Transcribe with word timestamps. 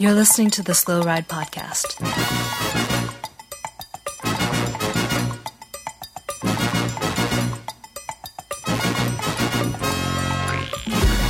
You're 0.00 0.14
listening 0.14 0.48
to 0.52 0.62
the 0.62 0.72
Slow 0.72 1.02
Ride 1.02 1.28
Podcast. 1.28 1.98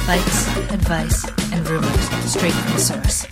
Bikes, 0.07 0.47
advice, 0.71 1.29
and 1.53 1.69
rumors 1.69 2.09
straight 2.31 2.53
from 2.53 2.73
the 2.73 2.79
source. 2.79 3.27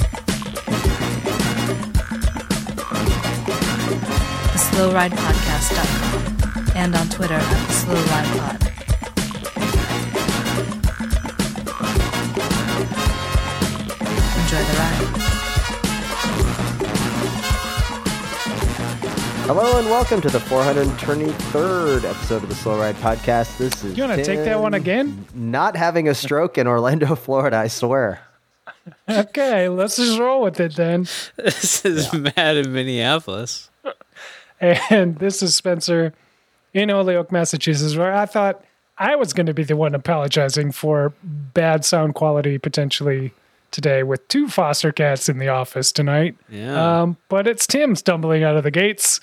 The 4.50 4.58
SlowRidePodcast.com 4.58 6.72
and 6.74 6.96
on 6.96 7.08
Twitter 7.10 7.34
at 7.34 7.68
SlowRidePod. 7.68 8.77
Hello 19.48 19.78
and 19.78 19.86
welcome 19.86 20.20
to 20.20 20.28
the 20.28 20.40
423rd 20.40 22.04
episode 22.04 22.42
of 22.42 22.50
the 22.50 22.54
Slow 22.54 22.78
Ride 22.78 22.96
Podcast. 22.96 23.56
This 23.56 23.82
is 23.82 23.96
You 23.96 24.04
want 24.04 24.18
to 24.18 24.22
take 24.22 24.44
that 24.44 24.60
one 24.60 24.74
again? 24.74 25.24
Not 25.34 25.74
having 25.74 26.06
a 26.06 26.14
stroke 26.14 26.58
in 26.58 26.66
Orlando, 26.66 27.14
Florida, 27.16 27.56
I 27.56 27.68
swear. 27.68 28.20
Okay, 29.08 29.70
let's 29.70 29.96
just 29.96 30.18
roll 30.18 30.42
with 30.42 30.60
it 30.60 30.76
then. 30.76 31.06
This 31.38 31.82
is 31.86 32.12
Matt 32.12 32.58
in 32.58 32.74
Minneapolis. 32.74 33.70
And 34.60 35.16
this 35.18 35.42
is 35.42 35.56
Spencer 35.56 36.12
in 36.74 36.90
Holyoke, 36.90 37.32
Massachusetts, 37.32 37.96
where 37.96 38.12
I 38.12 38.26
thought 38.26 38.62
I 38.98 39.16
was 39.16 39.32
going 39.32 39.46
to 39.46 39.54
be 39.54 39.64
the 39.64 39.76
one 39.76 39.94
apologizing 39.94 40.72
for 40.72 41.14
bad 41.22 41.86
sound 41.86 42.16
quality 42.16 42.58
potentially 42.58 43.32
today 43.70 44.02
with 44.02 44.26
two 44.28 44.48
foster 44.48 44.92
cats 44.92 45.28
in 45.28 45.38
the 45.38 45.48
office 45.48 45.92
tonight. 45.92 46.36
Yeah. 46.48 47.02
Um, 47.02 47.16
but 47.28 47.46
it's 47.46 47.66
Tim 47.66 47.94
stumbling 47.96 48.42
out 48.44 48.56
of 48.56 48.62
the 48.64 48.70
gates 48.70 49.20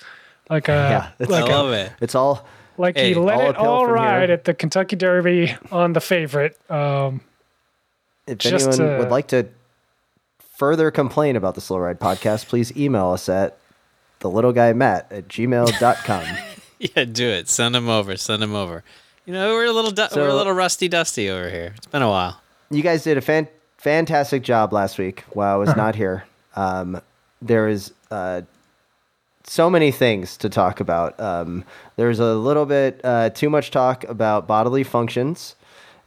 like 0.50 0.68
a 0.68 0.72
Yeah, 0.72 1.10
it's- 1.18 1.28
like 1.30 1.50
I 1.50 1.54
a, 1.54 1.62
love 1.62 1.72
it. 1.72 1.92
It's 2.00 2.14
all 2.14 2.46
like 2.78 2.96
Hey, 2.96 3.08
he 3.08 3.14
let 3.14 3.34
all 3.36 3.40
it 3.42 3.56
uphill 3.56 3.66
all 3.70 3.86
ride 3.86 4.28
here. 4.28 4.34
at 4.34 4.44
the 4.44 4.54
Kentucky 4.54 4.96
Derby 4.96 5.56
on 5.70 5.92
the 5.94 6.00
favorite. 6.00 6.58
Um, 6.70 7.20
if 8.26 8.38
Just 8.38 8.68
anyone 8.68 8.78
to- 8.94 8.98
would 9.00 9.10
like 9.10 9.28
to 9.28 9.48
further 10.56 10.90
complain 10.90 11.36
about 11.36 11.54
the 11.54 11.60
Slow 11.60 11.78
Ride 11.78 12.00
Podcast, 12.00 12.46
please 12.48 12.76
email 12.76 13.08
us 13.10 13.28
at 13.28 13.58
the 14.20 14.30
little 14.30 14.52
guy 14.52 14.72
Matt 14.72 15.10
at 15.12 15.28
gmail.com. 15.28 16.24
Yeah, 16.78 17.06
do 17.06 17.26
it. 17.26 17.48
Send 17.48 17.74
him 17.74 17.88
over. 17.88 18.18
Send 18.18 18.42
him 18.42 18.54
over. 18.54 18.84
You 19.24 19.32
know, 19.32 19.54
we're 19.54 19.64
a 19.64 19.72
little 19.72 19.90
du- 19.92 20.10
we're 20.14 20.28
a 20.28 20.34
little 20.34 20.52
rusty 20.52 20.88
dusty 20.88 21.30
over 21.30 21.48
here. 21.48 21.72
It's 21.74 21.86
been 21.86 22.02
a 22.02 22.08
while. 22.10 22.38
you 22.70 22.82
guys 22.82 23.02
did 23.02 23.16
a 23.16 23.22
fan- 23.22 23.48
fantastic 23.78 24.42
job 24.42 24.72
last 24.72 24.98
week 24.98 25.24
while 25.32 25.54
I 25.54 25.56
was 25.56 25.76
not 25.76 25.94
here. 25.94 26.24
Um, 26.54 27.00
there 27.42 27.68
is 27.68 27.92
uh, 28.10 28.42
so 29.44 29.68
many 29.70 29.90
things 29.90 30.36
to 30.38 30.48
talk 30.48 30.80
about. 30.80 31.18
Um, 31.20 31.64
there's 31.96 32.18
a 32.18 32.34
little 32.34 32.66
bit 32.66 33.00
uh, 33.04 33.30
too 33.30 33.50
much 33.50 33.70
talk 33.70 34.04
about 34.04 34.46
bodily 34.46 34.82
functions 34.84 35.54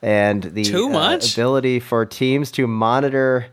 and 0.02 0.44
the 0.44 0.64
Too 0.64 0.92
uh, 0.94 1.20
ability 1.34 1.80
for 1.80 2.06
teams 2.06 2.52
to 2.52 2.68
monitor 2.68 3.48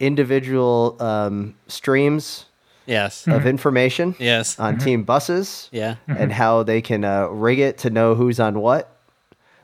individual 0.00 0.96
um, 1.00 1.54
streams 1.68 2.46
Yes. 2.86 3.26
of 3.26 3.46
information 3.46 4.14
Yes. 4.18 4.58
on 4.60 4.76
team 4.78 5.04
buses 5.04 5.70
Yeah. 5.72 5.96
and 6.06 6.30
how 6.30 6.62
they 6.64 6.82
can 6.82 7.02
uh, 7.02 7.26
rig 7.28 7.58
it 7.58 7.78
to 7.78 7.90
know 7.90 8.14
who's 8.14 8.38
on 8.38 8.60
what. 8.60 8.90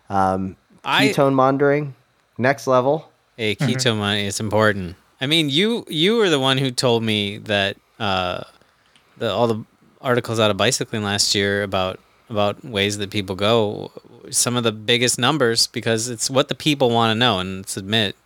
Um, 0.08 0.56
I 0.84 1.08
ketone 1.08 1.34
monitoring, 1.34 1.94
next 2.38 2.66
level. 2.66 3.10
Hey 3.36 3.54
keto 3.54 3.96
money. 3.96 4.26
It's 4.26 4.40
important. 4.40 4.96
I 5.20 5.26
mean, 5.26 5.50
you 5.50 5.84
you 5.88 6.16
were 6.16 6.28
the 6.28 6.40
one 6.40 6.58
who 6.58 6.70
told 6.70 7.02
me 7.02 7.38
that 7.38 7.76
uh, 7.98 8.44
the 9.18 9.30
all 9.30 9.46
the 9.46 9.64
articles 10.00 10.40
out 10.40 10.50
of 10.50 10.56
bicycling 10.56 11.02
last 11.02 11.34
year 11.34 11.62
about 11.62 12.00
about 12.28 12.64
ways 12.64 12.98
that 12.98 13.10
people 13.10 13.36
go. 13.36 13.92
Some 14.30 14.56
of 14.56 14.64
the 14.64 14.72
biggest 14.72 15.18
numbers 15.18 15.66
because 15.66 16.08
it's 16.08 16.30
what 16.30 16.48
the 16.48 16.54
people 16.54 16.90
want 16.90 17.10
to 17.10 17.18
know, 17.18 17.38
and 17.38 17.58
let's 17.58 17.76
admit, 17.76 18.16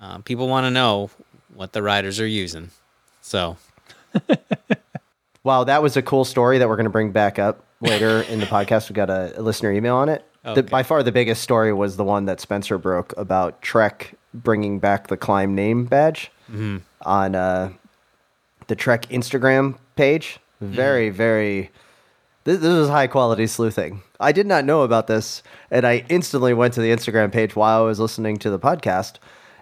uh, 0.00 0.18
people 0.18 0.48
want 0.48 0.64
to 0.66 0.70
know 0.70 1.10
what 1.54 1.72
the 1.72 1.82
riders 1.82 2.18
are 2.18 2.26
using. 2.26 2.70
So 3.20 3.56
Wow, 5.42 5.64
that 5.64 5.82
was 5.82 5.96
a 5.96 6.02
cool 6.02 6.24
story 6.24 6.58
that 6.58 6.68
we're 6.68 6.76
going 6.76 6.84
to 6.84 6.90
bring 6.90 7.12
back 7.12 7.38
up 7.38 7.64
later 7.80 8.20
in 8.22 8.40
the 8.40 8.46
podcast. 8.46 8.90
We 8.90 8.94
got 8.94 9.08
a, 9.08 9.38
a 9.38 9.42
listener 9.42 9.72
email 9.72 9.96
on 9.96 10.10
it. 10.10 10.22
The, 10.54 10.62
by 10.62 10.82
far, 10.82 11.02
the 11.02 11.12
biggest 11.12 11.42
story 11.42 11.72
was 11.72 11.96
the 11.96 12.04
one 12.04 12.26
that 12.26 12.40
Spencer 12.40 12.76
broke 12.78 13.14
about 13.16 13.62
Trek 13.62 14.14
bringing 14.34 14.78
back 14.78 15.08
the 15.08 15.16
Klein 15.16 15.54
name 15.54 15.84
badge 15.84 16.30
mm-hmm. 16.50 16.78
on 17.02 17.34
uh, 17.34 17.70
the 18.66 18.76
Trek 18.76 19.06
Instagram 19.06 19.76
page. 19.96 20.38
Mm. 20.62 20.68
Very, 20.68 21.10
very. 21.10 21.70
This, 22.44 22.60
this 22.60 22.72
was 22.72 22.88
high 22.88 23.06
quality 23.06 23.46
sleuthing. 23.46 24.02
I 24.18 24.32
did 24.32 24.46
not 24.46 24.64
know 24.64 24.82
about 24.82 25.06
this, 25.06 25.42
and 25.70 25.86
I 25.86 26.04
instantly 26.08 26.54
went 26.54 26.74
to 26.74 26.80
the 26.80 26.90
Instagram 26.90 27.32
page 27.32 27.54
while 27.54 27.82
I 27.82 27.86
was 27.86 28.00
listening 28.00 28.38
to 28.38 28.50
the 28.50 28.58
podcast, 28.58 29.16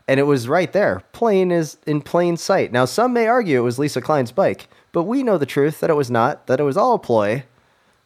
and 0.07 0.19
it 0.19 0.25
was 0.25 0.49
right 0.49 0.73
there, 0.73 1.03
plain 1.13 1.51
is 1.51 1.77
in 1.87 2.01
plain 2.01 2.37
sight. 2.37 2.73
Now, 2.73 2.87
some 2.87 3.13
may 3.13 3.27
argue 3.27 3.59
it 3.59 3.63
was 3.63 3.79
Lisa 3.79 4.01
Klein's 4.01 4.33
bike, 4.33 4.69
but 4.93 5.05
we 5.05 5.23
know 5.23 5.39
the 5.39 5.47
truth 5.47 5.81
that 5.81 5.91
it 5.91 5.97
was 5.97 6.11
not. 6.11 6.47
That 6.47 6.61
it 6.61 6.65
was 6.65 6.77
all 6.77 6.95
a 6.95 6.99
ploy. 6.99 7.45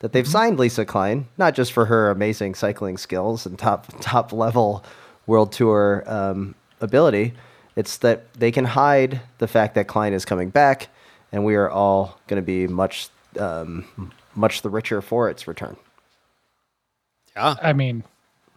That 0.00 0.12
they've 0.12 0.24
mm-hmm. 0.24 0.32
signed 0.32 0.58
Lisa 0.58 0.84
Klein 0.84 1.28
not 1.38 1.54
just 1.54 1.72
for 1.72 1.86
her 1.86 2.10
amazing 2.10 2.56
cycling 2.56 2.98
skills 2.98 3.46
and 3.46 3.56
top 3.56 3.86
top 4.00 4.32
level 4.32 4.84
world 5.26 5.52
tour 5.52 6.04
um, 6.06 6.54
ability. 6.80 7.34
It's 7.76 7.96
that 7.98 8.32
they 8.34 8.50
can 8.52 8.64
hide 8.64 9.20
the 9.38 9.48
fact 9.48 9.74
that 9.76 9.86
Klein 9.88 10.12
is 10.12 10.24
coming 10.24 10.50
back, 10.50 10.88
and 11.32 11.44
we 11.44 11.54
are 11.54 11.70
all 11.70 12.18
going 12.26 12.40
to 12.40 12.44
be 12.46 12.66
much 12.66 13.08
um, 13.38 14.12
much 14.34 14.62
the 14.62 14.68
richer 14.70 15.00
for 15.00 15.30
its 15.30 15.46
return. 15.48 15.76
yeah, 17.34 17.54
I 17.62 17.72
mean, 17.72 18.04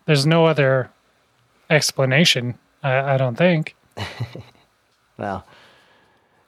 there's 0.05 0.25
no 0.25 0.45
other 0.45 0.89
explanation. 1.69 2.57
I, 2.83 3.13
I 3.13 3.17
don't 3.17 3.35
think. 3.37 3.75
Well, 5.17 5.45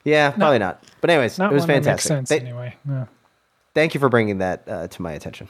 yeah, 0.04 0.32
probably 0.32 0.60
not. 0.60 0.84
But 1.00 1.10
anyways, 1.10 1.40
Not 1.40 1.52
it 1.52 1.56
was 1.56 1.62
one 1.62 1.68
makes 1.70 1.86
fantastic. 1.86 2.08
sense 2.10 2.28
Th- 2.30 2.42
anyway. 2.42 2.76
Yeah. 2.86 3.06
Thank 3.74 3.94
you 3.94 4.02
for 4.02 4.10
bringing 4.10 4.40
that 4.40 4.64
uh, 4.68 4.88
to 4.90 5.02
my 5.02 5.14
attention. 5.14 5.48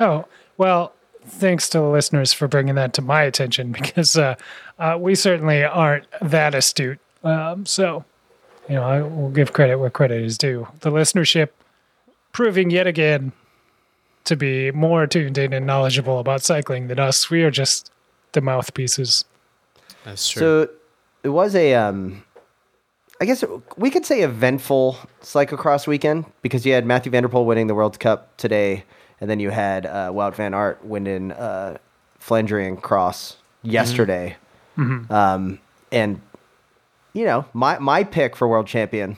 Oh, 0.00 0.24
well, 0.56 0.94
thanks 1.26 1.68
to 1.70 1.78
the 1.78 1.88
listeners 1.88 2.32
for 2.32 2.48
bringing 2.48 2.74
that 2.76 2.92
to 2.94 3.02
my 3.02 3.22
attention 3.22 3.72
because 3.80 4.16
uh, 4.16 4.36
uh, 4.78 4.96
we 5.00 5.14
certainly 5.14 5.64
aren't 5.64 6.06
that 6.20 6.54
astute. 6.54 6.98
Um, 7.24 7.66
so, 7.66 8.04
you 8.68 8.76
know, 8.76 8.84
I 8.84 9.02
will 9.02 9.30
give 9.30 9.52
credit 9.52 9.78
where 9.78 9.90
credit 9.90 10.22
is 10.22 10.38
due. 10.38 10.68
The 10.80 10.90
listenership 10.90 11.50
proving 12.32 12.70
yet 12.70 12.86
again 12.86 13.32
to 14.24 14.36
be 14.36 14.70
more 14.72 15.06
tuned 15.06 15.38
in 15.38 15.52
and 15.52 15.66
knowledgeable 15.66 16.18
about 16.18 16.42
cycling 16.42 16.88
than 16.88 16.98
us. 16.98 17.30
We 17.30 17.42
are 17.42 17.50
just 17.50 17.90
the 18.32 18.40
mouthpieces. 18.40 19.24
that's 20.04 20.28
true. 20.28 20.40
So 20.40 20.70
it 21.22 21.30
was 21.30 21.54
a, 21.54 21.74
um, 21.74 22.22
I 23.20 23.24
guess 23.24 23.42
we 23.76 23.90
could 23.90 24.04
say 24.04 24.22
eventful 24.22 24.98
cyclocross 25.22 25.86
weekend 25.86 26.26
because 26.42 26.66
you 26.66 26.72
had 26.74 26.84
Matthew 26.84 27.10
van 27.10 27.22
der 27.22 27.28
Poel 27.28 27.46
winning 27.46 27.66
the 27.66 27.74
World 27.74 27.98
Cup 27.98 28.36
today, 28.36 28.84
and 29.20 29.28
then 29.30 29.40
you 29.40 29.50
had 29.50 29.86
uh, 29.86 30.10
Wout 30.12 30.34
van 30.34 30.54
Aert 30.54 30.84
winning 30.84 31.32
uh, 31.32 31.78
Flandriencross 32.20 33.36
yesterday. 33.62 34.36
Um, 34.78 35.58
and 35.90 36.20
you 37.14 37.24
know, 37.24 37.46
my 37.54 37.78
my 37.78 38.04
pick 38.04 38.36
for 38.36 38.46
world 38.46 38.66
champion 38.66 39.16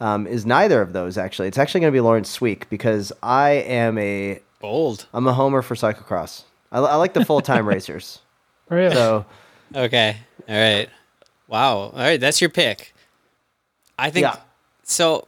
um, 0.00 0.26
is 0.26 0.46
neither 0.46 0.80
of 0.82 0.92
those. 0.92 1.18
Actually, 1.18 1.48
it's 1.48 1.58
actually 1.58 1.80
going 1.80 1.92
to 1.92 1.96
be 1.96 2.00
Laurens 2.00 2.28
Sweeck 2.36 2.68
because 2.68 3.12
I 3.22 3.50
am 3.50 3.98
a 3.98 4.40
Bold. 4.60 5.06
I'm 5.12 5.26
a 5.26 5.32
homer 5.34 5.62
for 5.62 5.74
cyclocross. 5.74 6.44
I, 6.72 6.78
I 6.78 6.94
like 6.96 7.12
the 7.12 7.24
full 7.24 7.40
time 7.40 7.66
racers. 7.74 8.20
Really? 8.68 8.94
So. 8.94 9.26
Okay. 9.74 10.16
All 10.48 10.54
right. 10.54 10.88
Wow. 11.48 11.76
All 11.76 11.92
right. 11.92 12.20
That's 12.20 12.40
your 12.40 12.50
pick. 12.50 12.94
I 13.98 14.10
think 14.10 14.22
Yeah. 14.24 14.36
so. 14.84 15.26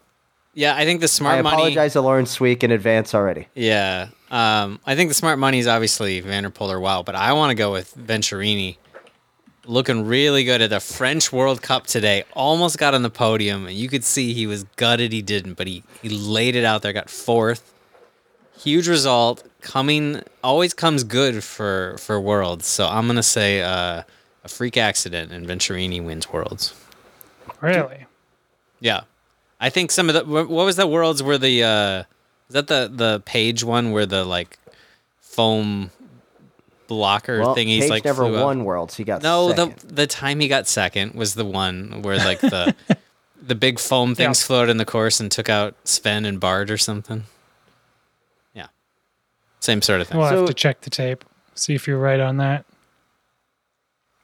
Yeah, 0.59 0.75
I 0.75 0.85
think 0.85 0.99
the 0.99 1.05
I 1.05 1.07
smart 1.07 1.45
money. 1.45 1.55
I 1.55 1.59
apologize 1.61 1.93
to 1.93 2.01
Laurens 2.01 2.37
Sweeck 2.37 2.65
in 2.65 2.73
advance 2.73 3.15
already. 3.15 3.47
Yeah. 3.55 4.09
Um, 4.29 4.81
I 4.85 4.97
think 4.97 5.09
the 5.09 5.15
smart 5.15 5.39
money 5.39 5.61
is 5.61 5.69
obviously 5.69 6.19
van 6.19 6.43
der 6.43 6.51
Poel 6.51 6.71
or 6.71 6.81
Wow, 6.81 7.05
but 7.05 7.15
I 7.15 7.33
want 7.35 7.51
to 7.51 7.55
go 7.55 7.71
with 7.71 7.97
Venturini. 7.97 8.77
Looking 9.67 10.05
really 10.05 10.43
good 10.43 10.61
at 10.61 10.71
the 10.71 10.81
French 10.81 11.33
World 11.33 11.63
Cup 11.63 11.87
today. 11.87 12.25
Almost 12.33 12.77
got 12.77 12.93
on 12.93 13.03
the 13.03 13.11
podium, 13.11 13.67
and 13.67 13.77
you 13.77 13.89
could 13.89 14.03
see 14.03 14.33
he 14.33 14.49
was 14.49 14.65
gutted 14.75 15.13
he 15.13 15.23
didn't, 15.23 15.55
but 15.55 15.69
he, 15.69 15.85
he 16.03 16.09
laid 16.09 16.57
it 16.57 16.65
out 16.65 16.83
there, 16.83 16.93
got 16.93 17.09
fourth. 17.09 17.73
Huge 18.59 18.89
result. 18.89 19.47
Coming 19.61 20.25
always 20.43 20.75
comes 20.75 21.05
good 21.05 21.45
for 21.45 21.95
for 22.01 22.21
Worlds. 22.21 22.67
So 22.67 22.89
I'm 22.89 23.07
gonna 23.07 23.23
say 23.23 23.63
uh, 23.63 24.03
a 24.43 24.49
freak 24.49 24.77
accident 24.77 25.31
and 25.31 25.47
Venturini 25.47 26.05
wins 26.05 26.33
Worlds. 26.33 26.75
really? 27.61 28.07
Yeah, 28.81 29.03
I 29.61 29.71
think 29.71 29.91
some 29.91 30.09
of 30.09 30.15
the 30.15 30.25
what 30.25 30.49
was 30.49 30.77
the 30.77 30.87
worlds 30.87 31.23
where 31.23 31.39
the 31.39 31.63
uh, 31.65 31.99
is 32.49 32.55
that 32.55 32.69
the 32.69 32.91
the 32.93 33.23
page 33.25 33.65
one 33.65 33.91
where 33.93 34.07
the 34.07 34.25
like 34.25 34.59
foam 35.21 35.91
blocker 36.87 37.41
Well, 37.41 37.55
thingies 37.57 37.81
Page 37.81 37.91
like 37.91 38.05
never 38.05 38.25
flew 38.25 38.39
out. 38.39 38.45
won 38.45 38.65
Worlds. 38.65 38.97
He 38.97 39.05
got 39.05 39.23
No, 39.23 39.51
second. 39.51 39.75
the 39.77 39.95
the 39.95 40.07
time 40.07 40.41
he 40.41 40.49
got 40.49 40.67
second 40.67 41.15
was 41.15 41.35
the 41.35 41.45
one 41.45 42.03
where 42.03 42.17
like 42.17 42.41
the 42.41 42.75
the 43.43 43.55
big 43.55 43.79
foam 43.79 44.15
things 44.15 44.41
Yeah. 44.41 44.47
floated 44.47 44.71
in 44.71 44.77
the 44.79 44.85
course 44.85 45.21
and 45.21 45.31
took 45.31 45.49
out 45.49 45.75
Sven 45.85 46.25
and 46.25 46.41
Bard 46.41 46.71
or 46.71 46.79
something. 46.79 47.25
Yeah, 48.55 48.69
same 49.61 49.83
sort 49.83 50.01
of 50.01 50.09
thing. 50.09 50.19
We'll 50.19 50.29
So- 50.31 50.37
have 50.41 50.47
to 50.49 50.55
check 50.55 50.81
the 50.83 50.91
tape, 50.91 51.25
see 51.55 51.75
if 51.75 51.87
you're 51.87 51.99
right 51.99 52.21
on 52.21 52.37
that. 52.39 52.65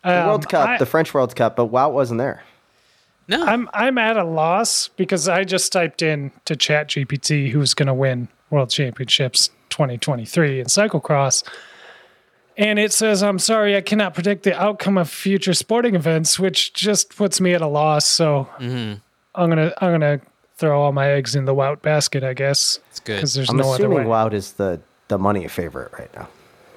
The 0.05 0.21
Um, 0.21 0.27
World 0.29 0.49
Cup, 0.49 0.69
I- 0.69 0.79
the 0.79 0.87
French 0.87 1.13
World 1.13 1.35
Cup, 1.37 1.57
but 1.57 1.71
Wout 1.71 1.93
wasn't 1.93 2.19
there. 2.19 2.43
No, 3.29 3.43
I'm 3.44 3.69
I'm 3.73 3.97
at 3.99 4.17
a 4.17 4.25
loss 4.25 4.88
because 4.88 5.29
I 5.29 5.44
just 5.44 5.73
typed 5.73 6.03
in 6.03 6.31
to 6.44 6.56
Chat 6.56 6.88
GPT 6.91 7.50
who's 7.50 7.73
going 7.75 7.87
to 7.87 7.94
win 7.94 8.29
World 8.50 8.71
Championships 8.71 9.49
2023 9.71 10.61
in 10.61 10.67
cyclocross, 10.67 11.43
and 12.56 12.79
it 12.79 12.93
says 12.93 13.23
I'm 13.23 13.38
sorry 13.38 13.76
I 13.76 13.81
cannot 13.81 14.15
predict 14.15 14.43
the 14.43 14.55
outcome 14.61 14.99
of 14.99 15.09
future 15.11 15.55
sporting 15.55 15.94
events, 15.94 16.38
which 16.38 16.73
just 16.75 17.17
puts 17.17 17.41
me 17.41 17.55
at 17.55 17.62
a 17.62 17.67
loss. 17.67 18.06
So 18.06 18.49
Mm-hmm. 18.59 18.94
I'm 19.35 19.49
gonna 19.49 19.73
I'm 19.79 19.93
gonna 19.93 20.20
throw 20.56 20.81
all 20.81 20.93
my 20.93 21.09
eggs 21.11 21.35
in 21.35 21.44
the 21.47 21.55
Wout 21.55 21.82
basket, 21.82 22.23
I 22.23 22.35
guess, 22.35 22.79
it's 22.91 23.00
good. 23.00 23.17
because 23.17 23.35
there's 23.35 23.50
I'm 23.50 23.56
no 23.56 23.73
other 23.73 23.88
way. 23.88 23.97
assuming 24.03 24.09
Wout 24.12 24.32
is 24.32 24.53
the 24.53 24.81
the 25.09 25.19
money 25.19 25.49
favorite 25.49 25.93
right 25.99 26.15
now. 26.15 26.29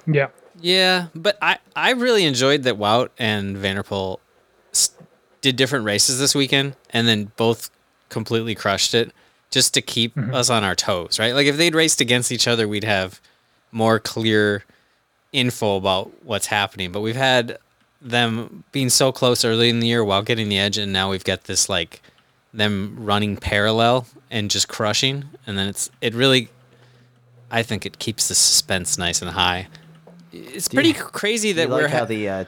Yeah, 0.06 0.28
Yeah, 0.60 1.06
but 1.14 1.36
I, 1.42 1.58
I 1.76 1.92
really 1.92 2.24
enjoyed 2.24 2.62
that 2.64 2.76
Wout 2.78 3.10
and 3.18 3.56
van 3.56 3.76
der 3.76 3.82
Poel 3.82 4.14
s- 4.14 4.18
did 5.40 5.56
different 5.56 5.84
races 5.84 6.18
this 6.18 6.34
weekend 6.34 6.76
and 6.90 7.06
then 7.06 7.30
both 7.36 7.70
completely 8.08 8.54
crushed 8.54 8.94
it 8.94 9.12
just 9.50 9.74
to 9.74 9.80
keep 9.80 10.16
us 10.18 10.50
on 10.50 10.64
our 10.64 10.74
toes, 10.74 11.18
right? 11.18 11.34
Like 11.34 11.46
if 11.46 11.56
they'd 11.56 11.74
raced 11.74 12.00
against 12.00 12.30
each 12.30 12.46
other, 12.46 12.68
we'd 12.68 12.84
have 12.84 13.20
more 13.72 13.98
clear 13.98 14.64
info 15.32 15.76
about 15.76 16.10
what's 16.24 16.46
happening. 16.46 16.92
But 16.92 17.00
we've 17.00 17.16
had 17.16 17.58
them 18.00 18.64
being 18.72 18.90
so 18.90 19.10
close 19.12 19.44
early 19.44 19.68
in 19.68 19.80
the 19.80 19.86
year 19.86 20.04
while 20.04 20.22
getting 20.22 20.48
the 20.48 20.58
edge, 20.58 20.78
and 20.78 20.92
now 20.92 21.10
we've 21.10 21.24
got 21.24 21.44
this 21.44 21.68
like 21.68 22.02
them 22.52 22.96
running 22.98 23.36
parallel 23.36 24.06
and 24.30 24.50
just 24.50 24.68
crushing, 24.68 25.24
and 25.46 25.56
then 25.58 25.68
it's 25.68 25.90
it 26.00 26.14
really. 26.14 26.48
I 27.50 27.62
think 27.62 27.86
it 27.86 27.98
keeps 27.98 28.28
the 28.28 28.34
suspense 28.34 28.98
nice 28.98 29.22
and 29.22 29.30
high. 29.30 29.68
It's 30.32 30.68
pretty 30.68 30.92
crazy 30.92 31.52
that 31.52 31.70
we're 31.70 31.82
like 31.82 31.90
how 31.90 32.00
ha- 32.00 32.04
the 32.04 32.28
uh, 32.28 32.44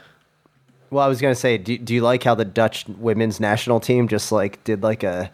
well, 0.91 1.03
I 1.03 1.07
was 1.07 1.19
gonna 1.21 1.33
say, 1.33 1.57
do, 1.57 1.77
do 1.77 1.93
you 1.95 2.01
like 2.01 2.21
how 2.23 2.35
the 2.35 2.45
Dutch 2.45 2.85
women's 2.87 3.39
national 3.39 3.79
team 3.79 4.07
just 4.07 4.31
like 4.31 4.63
did 4.63 4.83
like 4.83 5.01
a, 5.03 5.31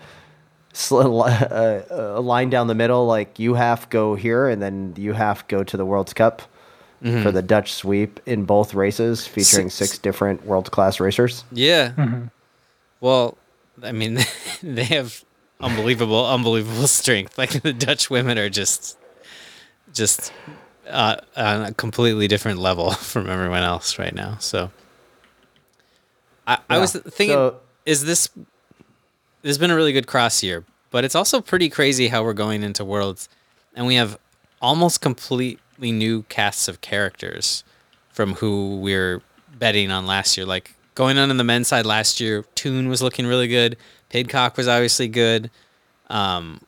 sl- 0.74 1.01
a, 1.24 1.83
a 1.89 2.21
line 2.21 2.50
down 2.50 2.68
the 2.68 2.75
middle, 2.75 3.06
like 3.06 3.38
you 3.39 3.56
have 3.56 3.89
go 3.89 4.15
here 4.15 4.48
and 4.48 4.62
then 4.62 4.94
you 4.98 5.13
have 5.13 5.45
go 5.50 5.63
to 5.63 5.75
the 5.77 5.86
World 5.86 6.15
Cup 6.15 6.42
Mm-hmm. 7.04 7.21
for 7.21 7.31
the 7.31 7.44
Dutch 7.44 7.74
sweep 7.74 8.19
in 8.25 8.45
both 8.45 8.74
races, 8.74 9.27
featuring 9.27 9.69
Six- 9.69 9.92
six 9.92 10.00
different 10.00 10.44
world 10.48 10.71
class 10.71 11.00
racers. 11.00 11.44
yeah. 11.51 11.92
Well, 13.01 13.38
I 13.83 13.92
mean, 13.92 14.18
they 14.63 14.83
have 14.86 15.24
unbelievable, 15.62 16.25
unbelievable 16.25 16.88
strength. 16.88 17.38
Like 17.38 17.62
the 17.62 17.71
Dutch 17.71 18.09
women 18.09 18.39
are 18.39 18.50
just, 18.50 18.98
just 19.94 20.33
uh, 20.89 21.18
on 21.36 21.62
a 21.65 21.74
completely 21.75 22.27
different 22.27 22.57
level 22.57 22.89
from 23.12 23.30
everyone 23.30 23.62
else 23.62 24.00
right 24.00 24.15
now. 24.15 24.38
So, 24.39 24.71
I, 26.47 26.57
I 26.69 26.77
was 26.79 26.94
thinking, 26.94 27.35
So- 27.35 27.59
is 27.85 28.05
this? 28.05 28.29
This 29.44 29.49
has 29.51 29.57
been 29.59 29.71
a 29.71 29.75
really 29.75 29.94
good 29.94 30.07
cross 30.07 30.41
year, 30.41 30.65
but 30.89 31.05
it's 31.05 31.15
also 31.15 31.41
pretty 31.41 31.69
crazy 31.69 32.07
how 32.07 32.23
we're 32.23 32.33
going 32.33 32.63
into 32.63 32.83
worlds, 32.83 33.29
and 33.75 33.85
we 33.85 33.95
have 33.95 34.17
almost 34.61 34.99
completely 35.01 35.91
new 35.91 36.23
casts 36.23 36.67
of 36.67 36.81
characters 36.81 37.63
from 38.11 38.33
who 38.35 38.77
we're 38.77 39.21
betting 39.59 39.91
on 39.91 40.07
last 40.07 40.35
year. 40.38 40.45
Like 40.45 40.73
going 40.95 41.17
on 41.17 41.29
in 41.29 41.38
the 41.38 41.44
men's 41.44 41.67
side 41.67 41.85
last 41.85 42.19
year, 42.19 42.44
Toon 42.55 42.89
was 42.89 43.01
looking 43.01 43.27
really 43.27 43.47
good. 43.47 43.77
Pidcock 44.09 44.57
was 44.57 44.67
obviously 44.67 45.07
good. 45.07 45.51
Um, 46.09 46.61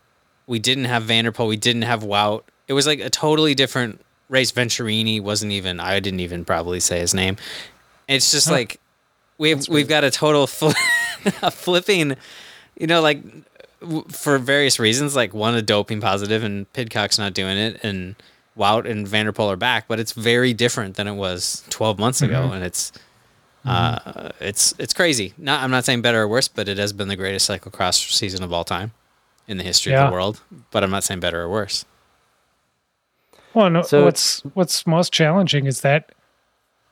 we 0.46 0.60
didn't 0.60 0.86
have 0.86 1.04
van 1.04 1.24
der 1.26 1.32
Poel. 1.32 1.48
We 1.48 1.58
didn't 1.58 1.82
have 1.84 2.04
Wout. 2.04 2.44
It 2.68 2.74
was 2.74 2.86
like 2.86 3.00
a 3.00 3.10
totally 3.10 3.56
different 3.56 4.00
race. 4.30 4.52
Venturini 4.52 5.20
wasn't 5.22 5.52
even. 5.54 5.80
I 5.80 6.00
didn't 6.00 6.20
even 6.20 6.46
probably 6.46 6.80
say 6.80 7.00
his 7.00 7.14
name. 7.14 7.38
It's 8.08 8.32
just 8.32 8.50
like 8.50 8.80
we've 9.40 9.68
we've 9.68 9.88
got 9.88 10.04
a 10.04 10.12
total 10.12 10.46
fl- 10.46 10.70
a 11.42 11.50
flipping. 11.50 12.16
You 12.78 12.86
know, 12.88 13.02
like 13.02 13.22
w- 13.82 14.06
for 14.10 14.38
various 14.38 14.78
reasons, 14.80 15.16
like 15.16 15.34
one 15.34 15.56
a 15.56 15.62
doping 15.64 16.00
positive 16.02 16.44
and 16.44 16.72
Pidcock's 16.74 17.18
not 17.18 17.34
doing 17.34 17.58
it, 17.58 17.80
and 17.84 18.16
Wout 18.58 18.90
and 18.90 19.08
van 19.08 19.26
der 19.26 19.32
Poel 19.32 19.52
are 19.52 19.56
back, 19.58 19.88
but 19.88 20.00
it's 20.00 20.12
very 20.12 20.54
different 20.54 20.96
than 20.96 21.08
it 21.08 21.14
was 21.16 21.64
12 21.72 21.98
months 21.98 22.22
ago, 22.22 22.52
and 22.54 22.64
it's 22.64 22.92
uh, 23.66 24.30
it's 24.40 24.74
it's 24.80 24.94
crazy. 24.94 25.34
Not 25.38 25.64
I'm 25.64 25.72
not 25.72 25.84
saying 25.86 26.02
better 26.02 26.22
or 26.22 26.28
worse, 26.28 26.48
but 26.48 26.68
it 26.70 26.78
has 26.78 26.94
been 26.94 27.08
the 27.10 27.16
greatest 27.16 27.50
cyclocross 27.50 28.12
season 28.12 28.44
of 28.44 28.54
all 28.54 28.64
time 28.64 28.92
in 29.48 29.58
the 29.58 29.64
history 29.64 29.94
of 29.94 30.00
the 30.10 30.14
world. 30.14 30.42
But 30.72 30.84
I'm 30.84 30.92
not 30.92 31.04
saying 31.04 31.20
better 31.20 31.42
or 31.42 31.50
worse. 31.50 31.86
Well, 33.54 33.70
no, 33.70 33.82
So- 33.82 34.06
what's 34.06 34.42
what's 34.54 34.86
most 34.88 35.12
challenging 35.12 35.66
is 35.66 35.82
that 35.82 36.12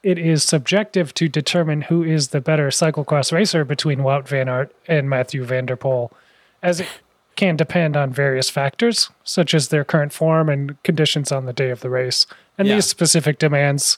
it 0.07 0.17
is 0.17 0.43
subjective 0.43 1.13
to 1.15 1.27
determine 1.27 1.81
who 1.89 2.03
is 2.03 2.29
the 2.29 2.41
better 2.41 2.67
cyclocross 2.69 3.31
racer 3.31 3.63
between 3.65 3.99
Wout 3.99 4.27
van 4.27 4.47
Aert 4.49 4.69
and 4.87 5.09
Matthew 5.09 5.43
van 5.43 5.65
der 5.65 5.75
Poel, 5.75 6.11
as 6.63 6.79
it 6.79 6.87
can 7.35 7.55
depend 7.55 7.95
on 7.97 8.11
various 8.11 8.49
factors 8.49 9.09
such 9.23 9.53
as 9.53 9.67
their 9.67 9.83
current 9.83 10.11
form 10.13 10.49
and 10.49 10.81
conditions 10.83 11.31
on 11.31 11.45
the 11.45 11.53
day 11.53 11.69
of 11.69 11.81
the 11.81 11.89
race, 11.89 12.25
and 12.57 12.67
Yeah. 12.67 12.75
these 12.75 12.85
specific 12.87 13.37
demands 13.39 13.97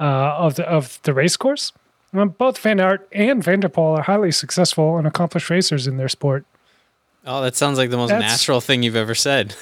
uh, 0.00 0.04
of 0.46 0.54
the 0.54 0.64
of 0.68 1.00
the 1.02 1.12
race 1.12 1.36
course. 1.36 1.72
Um, 2.14 2.30
both 2.30 2.56
Van 2.58 2.80
Aert 2.80 3.06
and 3.12 3.42
Van 3.44 3.60
der 3.60 3.68
Poel 3.68 3.98
are 3.98 4.02
highly 4.02 4.30
successful 4.30 4.96
and 4.96 5.06
accomplished 5.06 5.50
racers 5.50 5.86
in 5.86 5.96
their 5.98 6.08
sport. 6.08 6.44
Oh, 7.26 7.42
that 7.42 7.56
sounds 7.56 7.76
like 7.78 7.90
the 7.90 7.96
most 7.98 8.10
That's- 8.10 8.30
natural 8.30 8.60
thing 8.62 8.82
you've 8.84 8.96
ever 9.04 9.14
said. 9.14 9.54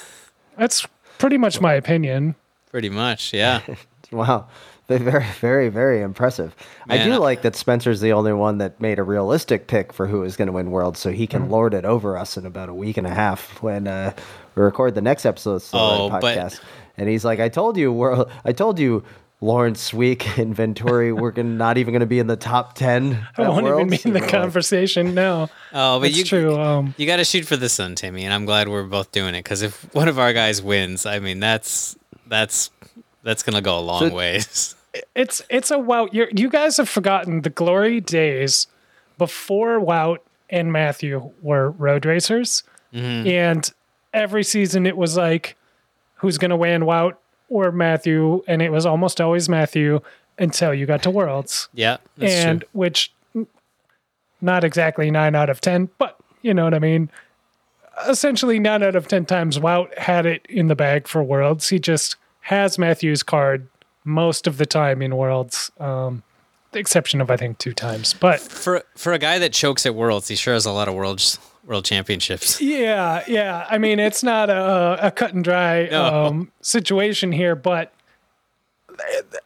That's 0.57 0.85
pretty 1.17 1.37
much 1.37 1.59
my 1.59 1.73
opinion. 1.73 2.35
Pretty 2.71 2.89
much, 2.89 3.33
yeah. 3.33 3.61
Wow. 4.11 4.47
They're 4.97 4.99
very, 4.99 5.25
very, 5.41 5.69
very 5.69 6.01
impressive. 6.01 6.55
I 6.87 7.03
do 7.03 7.13
I- 7.13 7.17
like 7.17 7.41
that 7.41 7.55
Spencer's 7.57 7.99
the 7.99 8.13
only 8.13 8.31
one 8.33 8.57
that 8.59 8.79
made 8.79 8.99
a 8.99 9.03
realistic 9.03 9.67
pick 9.67 9.91
for 9.91 10.07
who 10.07 10.23
is 10.23 10.37
going 10.37 10.45
to 10.47 10.53
win 10.53 10.71
Worlds, 10.71 10.99
so 10.99 11.11
he 11.11 11.27
can 11.27 11.41
Mm-hmm. 11.43 11.51
lord 11.51 11.73
it 11.73 11.83
over 11.85 12.17
us 12.17 12.37
in 12.37 12.45
about 12.45 12.69
a 12.69 12.73
week 12.73 12.95
and 12.97 13.05
a 13.05 13.13
half 13.13 13.61
when 13.61 13.87
uh, 13.87 14.13
we 14.55 14.63
record 14.63 14.95
the 14.95 15.01
next 15.01 15.25
episode 15.25 15.55
of 15.55 15.71
the 15.71 15.77
Oh, 15.77 16.09
Red 16.09 16.21
but- 16.21 16.37
podcast. 16.37 16.61
And 16.99 17.07
he's 17.07 17.23
like, 17.25 17.39
"I 17.39 17.49
told 17.49 17.77
you, 17.77 17.91
World, 17.93 18.31
I 18.43 18.53
told 18.53 18.79
you, 18.79 19.03
Laurens 19.39 19.91
Sweeck 19.91 20.37
and 20.41 20.55
Venturi, 20.55 21.11
we're 21.11 21.29
gonna, 21.31 21.49
not 21.49 21.77
even 21.77 21.91
going 21.91 21.99
to 21.99 22.05
be 22.07 22.17
in 22.17 22.25
the 22.27 22.35
top 22.37 22.73
ten. 22.73 23.27
I 23.37 23.47
won't 23.47 23.67
even 23.67 23.89
be 23.89 23.99
in 24.03 24.13
the 24.13 24.21
conversation 24.27 25.13
now. 25.13 25.49
Oh, 25.73 25.99
but 25.99 26.03
That's 26.07 26.17
you 26.17 26.23
true. 26.23 26.57
Um, 26.59 26.95
you 26.97 27.05
got 27.05 27.17
to 27.17 27.25
shoot 27.25 27.45
for 27.45 27.55
the 27.57 27.67
sun, 27.69 27.93
Timmy, 27.95 28.23
and 28.23 28.33
I'm 28.33 28.45
glad 28.45 28.67
we're 28.69 28.83
both 28.85 29.11
doing 29.11 29.35
it 29.35 29.43
because 29.43 29.61
if 29.61 29.93
one 29.93 30.07
of 30.07 30.17
our 30.17 30.31
guys 30.33 30.59
wins, 30.61 31.05
I 31.05 31.19
mean 31.19 31.39
that's 31.41 31.95
that's 32.25 32.71
that's 33.21 33.43
gonna 33.43 33.61
go 33.61 33.77
a 33.77 33.81
long 33.81 34.09
So- 34.09 34.15
ways. 34.15 34.73
It's 35.15 35.41
it's 35.49 35.71
a 35.71 35.77
Wout. 35.77 36.13
You're, 36.13 36.29
you 36.35 36.49
guys 36.49 36.77
have 36.77 36.89
forgotten 36.89 37.41
the 37.41 37.49
glory 37.49 37.99
days 37.99 38.67
before 39.17 39.79
Wout 39.79 40.19
and 40.49 40.71
Matthew 40.71 41.31
were 41.41 41.71
road 41.71 42.05
racers, 42.05 42.63
mm-hmm. 42.93 43.27
and 43.27 43.71
every 44.13 44.43
season 44.43 44.85
it 44.85 44.97
was 44.97 45.17
like, 45.17 45.55
who's 46.15 46.37
going 46.37 46.51
to 46.51 46.55
win, 46.55 46.83
Wout 46.83 47.15
or 47.49 47.71
Matthew, 47.71 48.43
and 48.47 48.61
it 48.61 48.71
was 48.71 48.85
almost 48.85 49.21
always 49.21 49.47
Matthew 49.47 50.01
until 50.37 50.73
you 50.73 50.85
got 50.85 51.01
to 51.03 51.09
Worlds, 51.09 51.69
Yeah, 51.73 51.97
and 52.19 52.61
true. 52.61 52.69
which 52.73 53.11
not 54.41 54.63
exactly 54.63 55.09
nine 55.09 55.35
out 55.35 55.49
of 55.49 55.61
ten, 55.61 55.89
but 55.97 56.17
you 56.41 56.53
know 56.53 56.65
what 56.65 56.73
I 56.73 56.79
mean. 56.79 57.09
Essentially, 58.07 58.59
nine 58.59 58.83
out 58.83 58.95
of 58.95 59.07
ten 59.07 59.25
times 59.25 59.57
Wout 59.57 59.97
had 59.97 60.25
it 60.25 60.45
in 60.47 60.67
the 60.67 60.75
bag 60.75 61.07
for 61.07 61.23
Worlds. 61.23 61.69
He 61.69 61.79
just 61.79 62.15
has 62.41 62.77
Matthew's 62.77 63.23
card 63.23 63.67
most 64.07 64.47
of 64.47 64.57
the 64.57 64.65
time 64.65 65.01
in 65.01 65.15
Worlds, 65.15 65.69
um, 65.79 66.23
the 66.71 66.79
exception 66.79 67.21
of 67.21 67.29
I 67.29 67.37
think 67.37 67.57
two 67.59 67.73
times. 67.73 68.13
But 68.13 68.39
For 68.39 68.83
for 68.95 69.13
a 69.13 69.19
guy 69.19 69.37
that 69.39 69.53
chokes 69.53 69.85
at 69.85 69.93
worlds, 69.95 70.27
he 70.29 70.35
sure 70.35 70.53
has 70.53 70.65
a 70.65 70.71
lot 70.71 70.87
of 70.87 70.95
world 70.95 71.21
world 71.65 71.85
championships. 71.85 72.61
yeah, 72.61 73.23
yeah. 73.27 73.65
I 73.69 73.77
mean, 73.77 73.99
it's 73.99 74.23
not 74.23 74.49
a, 74.49 75.07
a 75.07 75.11
cut 75.11 75.33
and 75.33 75.43
dry 75.43 75.85
No. 75.91 76.25
um, 76.27 76.51
situation 76.61 77.31
here, 77.33 77.55
but 77.55 77.93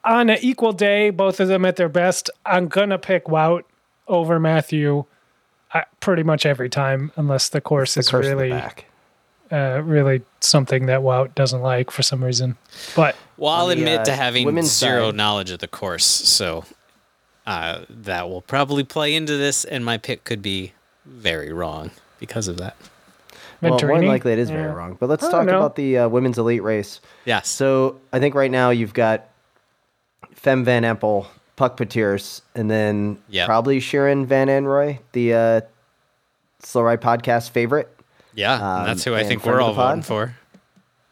on 0.06 0.30
an 0.30 0.38
equal 0.42 0.72
day, 0.74 1.10
both 1.10 1.40
of 1.40 1.48
them 1.48 1.66
at 1.66 1.76
their 1.76 1.90
best, 1.90 2.30
I'm 2.46 2.68
gonna 2.68 2.98
pick 2.98 3.26
Wout 3.26 3.64
over 4.08 4.40
Matthew. 4.40 5.06
uh, 5.74 5.82
pretty 6.00 6.24
much 6.24 6.46
every 6.46 6.70
time, 6.70 7.12
unless 7.16 7.50
the 7.50 7.62
course 7.62 7.94
the 7.96 8.02
is 8.02 8.10
curse 8.10 8.26
really, 8.28 8.50
back. 8.50 8.86
Uh, 9.52 9.82
really 9.84 10.22
something 10.40 10.86
that 10.86 11.02
Wout 11.02 11.36
doesn't 11.36 11.62
like 11.62 11.92
for 11.92 12.04
some 12.04 12.24
reason. 12.24 12.56
But 12.96 13.16
Well, 13.38 13.52
I'll 13.52 13.68
the, 13.68 13.74
admit 13.74 14.00
uh, 14.02 14.06
to 14.06 14.14
having 14.16 14.46
zero 14.64 15.08
side- 15.10 15.16
knowledge 15.16 15.52
of 15.52 15.60
the 15.60 15.68
course, 15.68 16.06
so 16.06 16.64
uh, 17.46 17.82
that 17.90 18.30
will 18.30 18.42
probably 18.42 18.84
play 18.86 19.14
into 19.14 19.36
this, 19.36 19.66
and 19.66 19.84
my 19.84 19.98
pick 19.98 20.24
could 20.24 20.42
be 20.42 20.72
very 21.06 21.52
wrong 21.52 21.92
because 22.20 22.48
of 22.48 22.58
that. 22.58 22.78
Well, 23.62 23.78
more 23.84 24.00
than 24.00 24.08
likely 24.08 24.32
it 24.34 24.40
is 24.40 24.50
Yeah. 24.50 24.58
very 24.58 24.72
wrong. 24.74 24.96
But 25.00 25.10
let's 25.10 25.28
talk 25.28 25.46
know. 25.46 25.58
about 25.58 25.76
the 25.76 25.98
uh, 26.00 26.08
women's 26.10 26.38
elite 26.38 26.64
race. 26.64 27.00
Yes. 27.26 27.48
So 27.50 28.00
I 28.14 28.20
think 28.20 28.34
right 28.36 28.50
now 28.50 28.70
you've 28.70 28.94
got 28.94 29.26
Fem 30.34 30.64
Van 30.64 30.84
Empel, 30.84 31.28
Puck 31.58 31.78
Pieterse, 31.78 32.42
and 32.56 32.72
then 32.72 33.18
Yep. 33.30 33.46
probably 33.48 33.80
Shirin 33.80 34.26
Van 34.26 34.48
Anrooij, 34.48 35.00
the 35.12 35.34
uh, 35.34 35.62
Slow 36.60 36.84
Ride 36.84 37.02
podcast 37.02 37.50
favorite. 37.52 37.90
Yeah, 38.34 38.54
Um, 38.54 38.86
that's 38.86 39.04
who 39.04 39.14
I 39.16 39.24
think 39.24 39.46
we're 39.46 39.60
all 39.62 39.74
the 39.74 39.82
voting 39.82 40.02
for. 40.04 40.36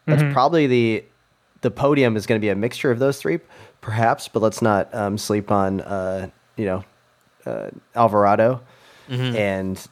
That's 0.06 0.22
Mm-hmm. 0.22 0.32
probably 0.32 0.66
the 0.66 1.04
the 1.60 1.70
podium 1.70 2.16
is 2.16 2.26
going 2.26 2.40
to 2.40 2.44
be 2.44 2.48
a 2.48 2.56
mixture 2.56 2.90
of 2.90 2.98
those 2.98 3.18
three, 3.20 3.38
perhaps. 3.80 4.28
But 4.28 4.40
let's 4.42 4.62
not 4.62 4.92
um, 4.94 5.18
sleep 5.18 5.50
on 5.50 5.80
uh, 5.82 6.30
you 6.56 6.64
know 6.66 6.84
uh, 7.46 7.68
Alvarado 7.94 8.60
Mm-hmm. 9.10 9.36
and 9.36 9.88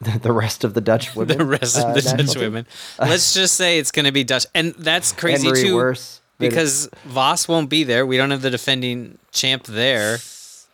the 0.22 0.32
rest 0.32 0.64
of 0.64 0.74
the 0.74 0.80
Dutch 0.80 1.14
women. 1.16 1.38
The 1.38 1.44
rest 1.44 1.78
uh, 1.78 1.88
of 1.88 1.94
the 1.94 2.02
Dutch 2.02 2.32
team. 2.32 2.42
women. 2.42 2.66
Let's 2.98 3.32
just 3.40 3.54
say 3.54 3.78
it's 3.78 3.90
going 3.90 4.04
to 4.06 4.12
be 4.12 4.22
Dutch, 4.24 4.46
and 4.54 4.74
that's 4.78 5.12
crazy 5.12 5.46
Henry 5.46 5.62
too. 5.62 5.74
Worse. 5.76 6.20
Because 6.38 6.90
Vos 7.04 7.46
won't 7.48 7.70
be 7.70 7.84
there. 7.84 8.04
We 8.04 8.16
don't 8.16 8.30
have 8.32 8.42
the 8.42 8.50
defending 8.50 9.18
champ 9.30 9.64
there, 9.64 10.18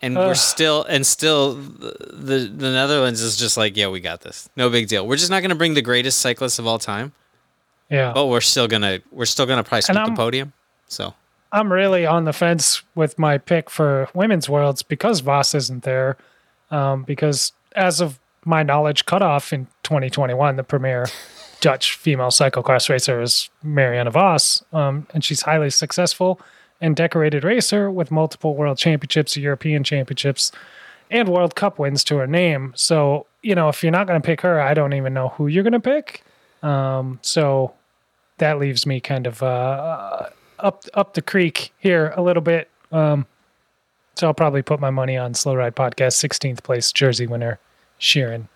and 0.03 0.17
we're 0.17 0.35
still 0.35 0.85
and 0.85 1.07
still 1.07 1.55
the, 1.55 1.95
the 2.13 2.39
the 2.55 2.71
Netherlands 2.73 3.21
is 3.21 3.37
just 3.37 3.57
like, 3.57 3.77
yeah, 3.77 3.89
we 3.89 4.01
got 4.01 4.21
this. 4.23 4.49
No 4.57 4.71
big 4.71 4.89
deal. 4.89 5.07
We're 5.07 5.17
just 5.17 5.31
not 5.31 5.41
going 5.41 5.51
to 5.51 5.55
bring 5.57 5.75
the 5.75 5.83
greatest 5.83 6.19
cyclists 6.21 6.59
of 6.59 6.67
all 6.67 6.79
time, 6.79 7.13
Yeah. 7.91 8.13
but 8.15 8.27
we're 8.27 8.41
still 8.41 8.67
gonna 8.69 9.01
we're 9.11 9.27
still 9.27 9.47
gonna 9.47 9.63
probably 9.65 9.83
sweep 9.83 9.99
the 10.07 10.13
podium. 10.17 10.53
So 10.89 11.15
I'm 11.53 11.73
really 11.73 12.07
on 12.07 12.25
the 12.25 12.33
fence 12.33 12.83
with 12.95 13.19
my 13.19 13.37
pick 13.39 13.69
for 13.71 14.09
women's 14.15 14.49
worlds 14.49 14.83
because 14.83 15.21
Vos 15.21 15.55
isn't 15.55 15.83
there. 15.85 16.17
Um, 16.71 17.03
because 17.03 17.53
as 17.75 18.01
of 18.01 18.19
my 18.45 18.63
knowledge, 18.63 19.05
cutoff 19.05 19.53
in 19.53 19.67
2021, 19.83 20.57
the 20.57 20.63
premier 20.65 21.07
Dutch 21.61 21.95
female 21.97 22.29
cyclocross 22.31 22.89
racer 22.89 23.21
is 23.21 23.51
Marianne 23.63 24.09
Vos, 24.09 24.63
um, 24.73 25.07
and 25.13 25.23
she's 25.25 25.43
highly 25.43 25.69
successful 25.69 26.41
and 26.81 26.97
decorated 26.97 27.45
racer 27.45 27.91
with 27.91 28.11
multiple 28.11 28.57
world 28.57 28.79
championships, 28.79 29.37
European 29.37 29.85
championships, 29.85 30.51
and 31.11 31.29
World 31.29 31.55
Cup 31.55 31.79
wins 31.79 32.05
to 32.05 32.17
her 32.17 32.27
name. 32.27 32.73
So 32.77 33.27
you 33.43 33.55
know, 33.55 33.69
if 33.69 33.83
you're 33.83 33.93
not 33.93 34.07
going 34.07 34.21
to 34.21 34.25
pick 34.27 34.43
her, 34.43 34.61
I 34.61 34.75
don't 34.75 34.93
even 34.93 35.15
know 35.15 35.29
who 35.29 35.47
you're 35.47 35.63
going 35.63 35.73
to 35.73 35.81
pick. 35.81 36.23
Um, 36.63 37.19
so 37.23 37.73
that 38.39 38.59
leaves 38.59 38.85
me 38.87 39.01
kind 39.01 39.27
of 39.27 39.43
uh, 39.43 40.29
up 40.59 40.85
up 40.95 41.15
the 41.15 41.23
creek 41.23 41.73
here 41.79 42.13
a 42.17 42.23
little 42.23 42.43
bit. 42.43 42.69
Um, 42.93 43.27
so 44.17 44.27
I'll 44.27 44.35
probably 44.35 44.63
put 44.63 44.81
my 44.81 44.91
money 44.91 45.17
on 45.17 45.33
Slow 45.35 45.55
Ride 45.55 45.75
Podcast 45.75 46.23
16th 46.23 46.63
place 46.63 46.93
jersey 46.93 47.27
winner 47.27 47.59
Shirin. 47.99 48.49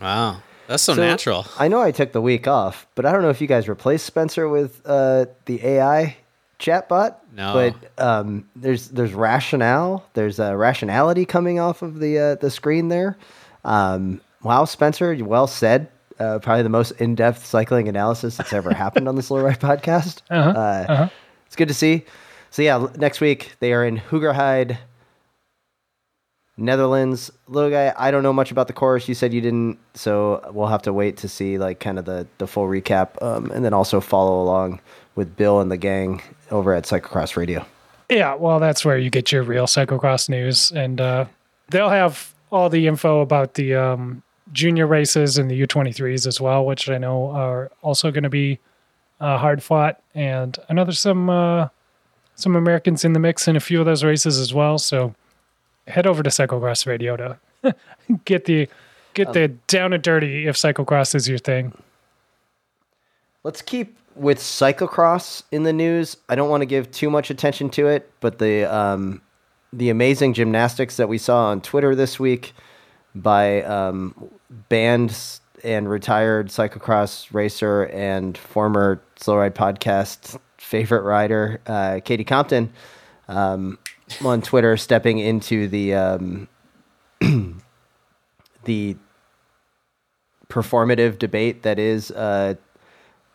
wow, 0.00 0.42
that's 0.66 0.82
so, 0.82 0.94
So, 0.94 1.02
natural. 1.02 1.46
I 1.58 1.68
know 1.68 1.80
I 1.80 1.92
took 1.92 2.12
the 2.12 2.20
week 2.20 2.48
off, 2.48 2.86
but 2.96 3.06
I 3.06 3.12
don't 3.12 3.22
know 3.22 3.30
if 3.30 3.40
you 3.40 3.46
guys 3.46 3.68
replaced 3.68 4.06
Spencer 4.06 4.48
with 4.48 4.80
uh, 4.84 5.26
the 5.44 5.64
AI 5.64 6.16
chatbot. 6.60 7.16
No. 7.34 7.52
But 7.54 8.02
um, 8.04 8.48
there's 8.54 8.88
there's 8.88 9.12
rationale. 9.14 10.04
There's 10.14 10.38
a 10.38 10.56
rationality 10.56 11.24
coming 11.24 11.58
off 11.58 11.82
of 11.82 11.98
the 12.00 12.18
uh, 12.18 12.34
the 12.36 12.50
screen 12.50 12.88
there. 12.88 13.16
Um, 13.64 14.20
wow, 14.42 14.64
Spencer, 14.64 15.12
you 15.12 15.24
well 15.24 15.46
said. 15.46 15.88
Uh, 16.18 16.38
probably 16.38 16.62
the 16.62 16.68
most 16.68 16.90
in-depth 16.92 17.46
cycling 17.46 17.88
analysis 17.88 18.36
that's 18.36 18.52
ever 18.52 18.74
happened 18.74 19.08
on 19.08 19.14
the 19.16 19.22
Slow 19.22 19.40
Ride 19.40 19.58
podcast. 19.58 20.20
Uh-huh, 20.28 20.50
Uh, 20.50 21.08
It's 21.46 21.56
good 21.56 21.68
to 21.68 21.74
see. 21.74 22.04
So 22.50 22.60
yeah, 22.62 22.88
next 22.96 23.20
week 23.22 23.52
they 23.60 23.72
are 23.72 23.84
in 23.86 23.96
Hoogerheide, 23.96 24.76
Netherlands. 26.60 27.30
Little 27.48 27.70
guy, 27.70 27.92
I 27.96 28.10
don't 28.10 28.22
know 28.22 28.32
much 28.32 28.50
about 28.50 28.66
the 28.66 28.72
course. 28.72 29.08
You 29.08 29.14
said 29.14 29.32
you 29.32 29.40
didn't, 29.40 29.78
so 29.94 30.48
we'll 30.52 30.68
have 30.68 30.82
to 30.82 30.92
wait 30.92 31.16
to 31.18 31.28
see 31.28 31.58
like 31.58 31.80
kind 31.80 31.98
of 31.98 32.04
the 32.04 32.26
the 32.38 32.46
full 32.46 32.66
recap, 32.66 33.20
um, 33.22 33.50
and 33.50 33.64
then 33.64 33.72
also 33.72 34.00
follow 34.00 34.42
along 34.42 34.80
with 35.14 35.36
Bill 35.36 35.60
and 35.60 35.70
the 35.70 35.76
gang 35.76 36.22
over 36.50 36.74
at 36.74 36.84
Cyclocross 36.84 37.36
Radio. 37.36 37.64
Yeah, 38.08 38.34
well, 38.34 38.58
that's 38.58 38.84
where 38.84 38.98
you 38.98 39.08
get 39.08 39.30
your 39.30 39.42
real 39.42 39.66
cyclocross 39.66 40.28
news, 40.28 40.72
and 40.72 41.00
uh, 41.00 41.26
they'll 41.68 41.88
have 41.88 42.34
all 42.50 42.68
the 42.68 42.86
info 42.86 43.20
about 43.20 43.54
the 43.54 43.74
um, 43.74 44.22
junior 44.52 44.86
races 44.86 45.38
and 45.38 45.50
the 45.50 45.66
U23s 45.66 46.26
as 46.26 46.40
well, 46.40 46.64
which 46.66 46.88
I 46.88 46.98
know 46.98 47.30
are 47.30 47.70
also 47.82 48.10
going 48.10 48.24
to 48.24 48.30
be 48.30 48.58
uh, 49.20 49.38
hard 49.38 49.62
fought. 49.62 50.00
And 50.14 50.58
there's 50.68 50.98
some 50.98 51.30
uh, 51.30 51.68
some 52.34 52.56
Americans 52.56 53.04
in 53.04 53.12
the 53.12 53.20
mix 53.20 53.46
in 53.46 53.56
a 53.56 53.60
few 53.60 53.80
of 53.80 53.86
those 53.86 54.02
races 54.02 54.38
as 54.38 54.52
well. 54.52 54.78
So 54.78 55.14
head 55.90 56.06
over 56.06 56.22
to 56.22 56.30
Cyclocross 56.30 56.86
Radio 56.86 57.16
to 57.16 57.38
get 58.24 58.44
the 58.46 58.68
get 59.14 59.32
the 59.32 59.48
down 59.66 59.92
and 59.92 60.02
dirty 60.02 60.46
if 60.46 60.56
cyclocross 60.56 61.14
is 61.14 61.28
your 61.28 61.38
thing. 61.38 61.72
Let's 63.42 63.62
keep 63.62 63.96
with 64.14 64.38
cyclocross 64.38 65.42
in 65.50 65.62
the 65.62 65.72
news. 65.72 66.16
I 66.28 66.34
don't 66.34 66.50
want 66.50 66.62
to 66.62 66.66
give 66.66 66.90
too 66.90 67.10
much 67.10 67.30
attention 67.30 67.70
to 67.70 67.88
it, 67.88 68.10
but 68.20 68.38
the 68.38 68.64
um, 68.64 69.22
the 69.72 69.90
amazing 69.90 70.34
gymnastics 70.34 70.96
that 70.96 71.08
we 71.08 71.18
saw 71.18 71.46
on 71.46 71.60
Twitter 71.60 71.94
this 71.94 72.18
week 72.18 72.52
by 73.14 73.62
um, 73.62 74.30
banned 74.68 75.16
and 75.62 75.88
retired 75.88 76.48
cyclocross 76.48 77.32
racer 77.32 77.84
and 77.84 78.36
former 78.36 79.02
Slow 79.16 79.36
Ride 79.36 79.54
podcast 79.54 80.38
favorite 80.58 81.02
rider 81.02 81.60
uh, 81.66 82.00
Katie 82.04 82.24
Compton 82.24 82.72
um, 83.28 83.78
on 84.24 84.42
Twitter, 84.42 84.76
stepping 84.76 85.18
into 85.18 85.68
the 85.68 85.94
um, 85.94 86.48
the 88.64 88.96
performative 90.48 91.18
debate 91.18 91.62
that 91.62 91.78
is 91.78 92.10
uh, 92.10 92.54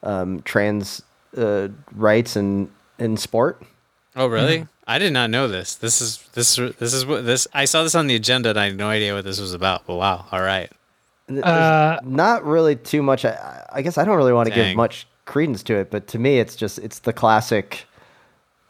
um, 0.03 0.41
trans 0.43 1.01
uh, 1.37 1.69
rights 1.93 2.35
and 2.35 2.69
in 2.99 3.17
sport. 3.17 3.61
Oh, 4.15 4.27
really? 4.27 4.67
I 4.87 4.99
did 4.99 5.13
not 5.13 5.29
know 5.29 5.47
this. 5.47 5.75
This 5.75 6.01
is 6.01 6.19
this 6.33 6.55
this 6.55 6.93
is 6.93 7.05
what 7.05 7.25
this. 7.25 7.47
I 7.53 7.65
saw 7.65 7.83
this 7.83 7.95
on 7.95 8.07
the 8.07 8.15
agenda, 8.15 8.49
and 8.51 8.59
I 8.59 8.65
had 8.65 8.77
no 8.77 8.89
idea 8.89 9.15
what 9.15 9.23
this 9.23 9.39
was 9.39 9.53
about. 9.53 9.85
But 9.87 9.95
wow, 9.95 10.25
all 10.31 10.41
right. 10.41 10.71
Uh, 11.27 11.99
not 12.03 12.45
really 12.45 12.75
too 12.75 13.01
much. 13.01 13.25
I, 13.25 13.65
I 13.73 13.81
guess 13.81 13.97
I 13.97 14.05
don't 14.05 14.15
really 14.15 14.33
want 14.33 14.47
to 14.47 14.53
give 14.53 14.75
much 14.75 15.07
credence 15.25 15.63
to 15.63 15.75
it, 15.75 15.89
but 15.89 16.07
to 16.09 16.19
me, 16.19 16.39
it's 16.39 16.55
just 16.55 16.77
it's 16.79 16.99
the 16.99 17.13
classic. 17.13 17.87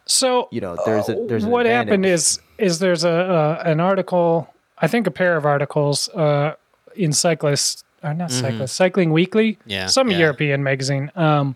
So 0.06 0.48
You 0.52 0.62
know, 0.62 0.78
there's 0.86 1.10
a 1.10 1.16
there's 1.28 1.44
an 1.44 1.50
what 1.50 1.66
happened 1.66 2.06
is 2.06 2.40
is 2.58 2.80
there's 2.80 3.04
a 3.04 3.10
uh, 3.10 3.64
an 3.66 3.80
article 3.80 4.54
I 4.78 4.88
think 4.88 5.08
a 5.08 5.12
pair 5.12 5.38
of 5.38 5.46
articles 5.46 6.10
uh, 6.10 6.56
in 6.96 7.12
cyclist 7.12 7.84
or 8.04 8.14
not 8.14 8.32
cyclist 8.32 8.76
cycling 8.76 9.12
weekly 9.12 9.54
Mm-hmm. 9.54 9.70
Yeah, 9.70 9.88
some 9.88 10.12
yeah. 10.12 10.18
European 10.20 10.64
magazine 10.64 11.12
um, 11.16 11.56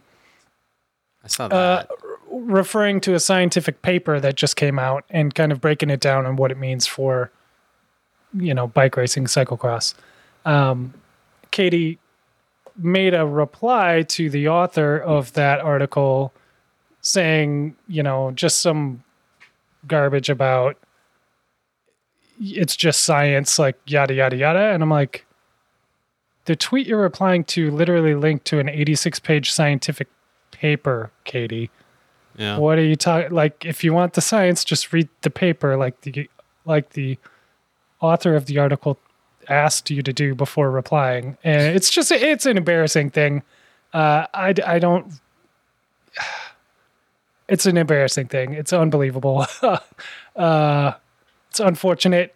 I 1.23 1.27
saw 1.27 1.45
uh, 1.45 1.49
that. 1.49 1.89
referring 2.31 3.01
to 3.01 3.13
a 3.13 3.19
scientific 3.19 3.81
paper 3.81 4.19
that 4.19 4.35
just 4.35 4.55
came 4.55 4.79
out 4.79 5.03
and 5.09 5.33
kind 5.35 5.51
of 5.51 5.61
breaking 5.61 5.89
it 5.89 5.99
down 5.99 6.25
and 6.25 6.37
what 6.37 6.51
it 6.51 6.57
means 6.57 6.87
for 6.87 7.31
you 8.33 8.53
know 8.53 8.67
bike 8.67 8.97
racing 8.97 9.25
cyclocross 9.25 9.93
um, 10.45 10.93
Katie 11.51 11.99
made 12.77 13.13
a 13.13 13.25
reply 13.25 14.03
to 14.03 14.29
the 14.29 14.47
author 14.47 14.97
of 14.97 15.33
that 15.33 15.59
article 15.59 16.33
saying, 17.01 17.75
you 17.87 18.03
know, 18.03 18.31
just 18.31 18.61
some 18.61 19.03
garbage 19.87 20.29
about 20.29 20.77
it's 22.41 22.75
just 22.75 23.03
science, 23.03 23.59
like 23.59 23.77
yada, 23.85 24.13
yada, 24.13 24.35
yada. 24.35 24.59
And 24.59 24.81
I'm 24.81 24.89
like, 24.89 25.25
the 26.45 26.55
tweet 26.55 26.87
you're 26.87 27.01
replying 27.01 27.43
to 27.45 27.69
literally 27.69 28.15
linked 28.15 28.45
to 28.45 28.59
an 28.59 28.69
86 28.69 29.19
page 29.19 29.51
scientific 29.51 30.07
paper, 30.51 31.11
Katie. 31.25 31.69
yeah. 32.37 32.57
What 32.57 32.77
are 32.77 32.83
you 32.83 32.95
talking? 32.95 33.31
Like, 33.31 33.65
if 33.65 33.83
you 33.83 33.93
want 33.93 34.13
the 34.13 34.21
science, 34.21 34.63
just 34.63 34.93
read 34.93 35.09
the 35.21 35.29
paper, 35.29 35.75
like 35.77 36.01
the 36.01 36.29
like 36.65 36.91
the 36.91 37.17
author 37.99 38.35
of 38.35 38.45
the 38.45 38.57
article 38.57 38.97
asked 39.49 39.89
you 39.89 40.01
to 40.01 40.13
do 40.13 40.35
before 40.35 40.71
replying. 40.71 41.37
And 41.43 41.75
it's 41.75 41.89
just 41.89 42.11
it's 42.11 42.45
an 42.45 42.57
embarrassing 42.57 43.09
thing. 43.09 43.43
Uh, 43.93 44.27
I 44.33 44.53
I 44.65 44.79
don't. 44.79 45.13
It's 47.49 47.65
an 47.65 47.77
embarrassing 47.77 48.27
thing. 48.27 48.53
It's 48.53 48.71
unbelievable. 48.73 49.45
uh, 50.35 50.93
it's 51.49 51.59
unfortunate. 51.59 52.35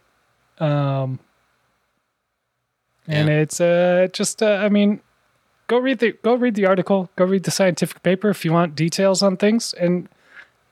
Um, 0.60 1.20
and 3.08 3.27
Yeah. 3.29 3.41
it's 3.41 3.60
uh 3.60 4.08
just 4.13 4.41
uh, 4.41 4.60
I 4.65 4.70
mean 4.70 5.01
go 5.67 5.77
read 5.77 6.00
the 6.00 6.13
go 6.24 6.36
read 6.36 6.55
the 6.55 6.65
article 6.65 7.10
go 7.15 7.25
read 7.25 7.43
the 7.43 7.51
scientific 7.51 8.01
paper 8.03 8.29
if 8.29 8.46
you 8.46 8.53
want 8.53 8.75
details 8.75 9.22
on 9.22 9.38
things 9.38 9.74
and 9.74 10.08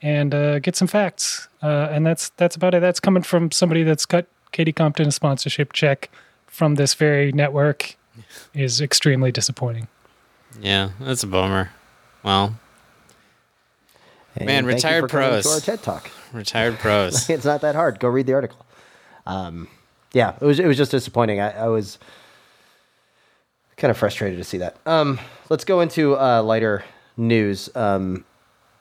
and 0.02 0.34
uh, 0.34 0.60
get 0.60 0.76
some 0.76 0.88
facts 0.88 1.48
uh, 1.62 1.90
and 1.92 2.06
that's 2.06 2.30
that's 2.38 2.56
about 2.56 2.74
it 2.74 2.82
that's 2.82 3.00
coming 3.00 3.24
from 3.24 3.52
somebody 3.52 3.84
that's 3.84 4.06
cut 4.06 4.28
katie 4.52 4.72
compton 4.72 5.08
a 5.08 5.12
sponsorship 5.12 5.74
check 5.74 6.10
from 6.48 6.76
this 6.76 6.94
very 6.94 7.32
network 7.34 7.96
is 8.54 8.80
extremely 8.82 9.32
disappointing 9.32 9.88
Yeah, 10.62 10.92
that's 11.00 11.24
a 11.24 11.28
bummer. 11.28 11.70
Well, 12.24 12.60
And 14.36 14.46
Man, 14.46 14.66
retired 14.76 15.10
pros. 15.10 15.44
To 15.44 15.50
our 15.50 15.60
TED 15.60 15.84
talk. 15.84 16.10
retired 16.34 16.80
pros. 16.80 17.30
It's 17.30 17.46
not 17.46 17.62
that 17.62 17.76
hard. 17.76 18.00
Go 18.00 18.08
read 18.08 18.28
the 18.28 18.34
article. 18.34 18.66
Um, 19.26 19.68
yeah, 20.14 20.36
it 20.40 20.46
was 20.46 20.60
it 20.60 20.66
was 20.68 20.78
just 20.78 20.92
disappointing. 20.92 21.40
I, 21.40 21.52
I 21.52 21.68
was 21.68 22.00
kind 23.78 23.92
of 23.92 23.98
frustrated 23.98 24.38
to 24.38 24.44
see 24.44 24.58
that. 24.60 24.78
Um, 24.86 25.20
let's 25.50 25.64
go 25.66 25.82
into 25.82 26.18
uh, 26.18 26.42
lighter 26.44 26.84
news. 27.18 27.70
Um, 27.76 28.26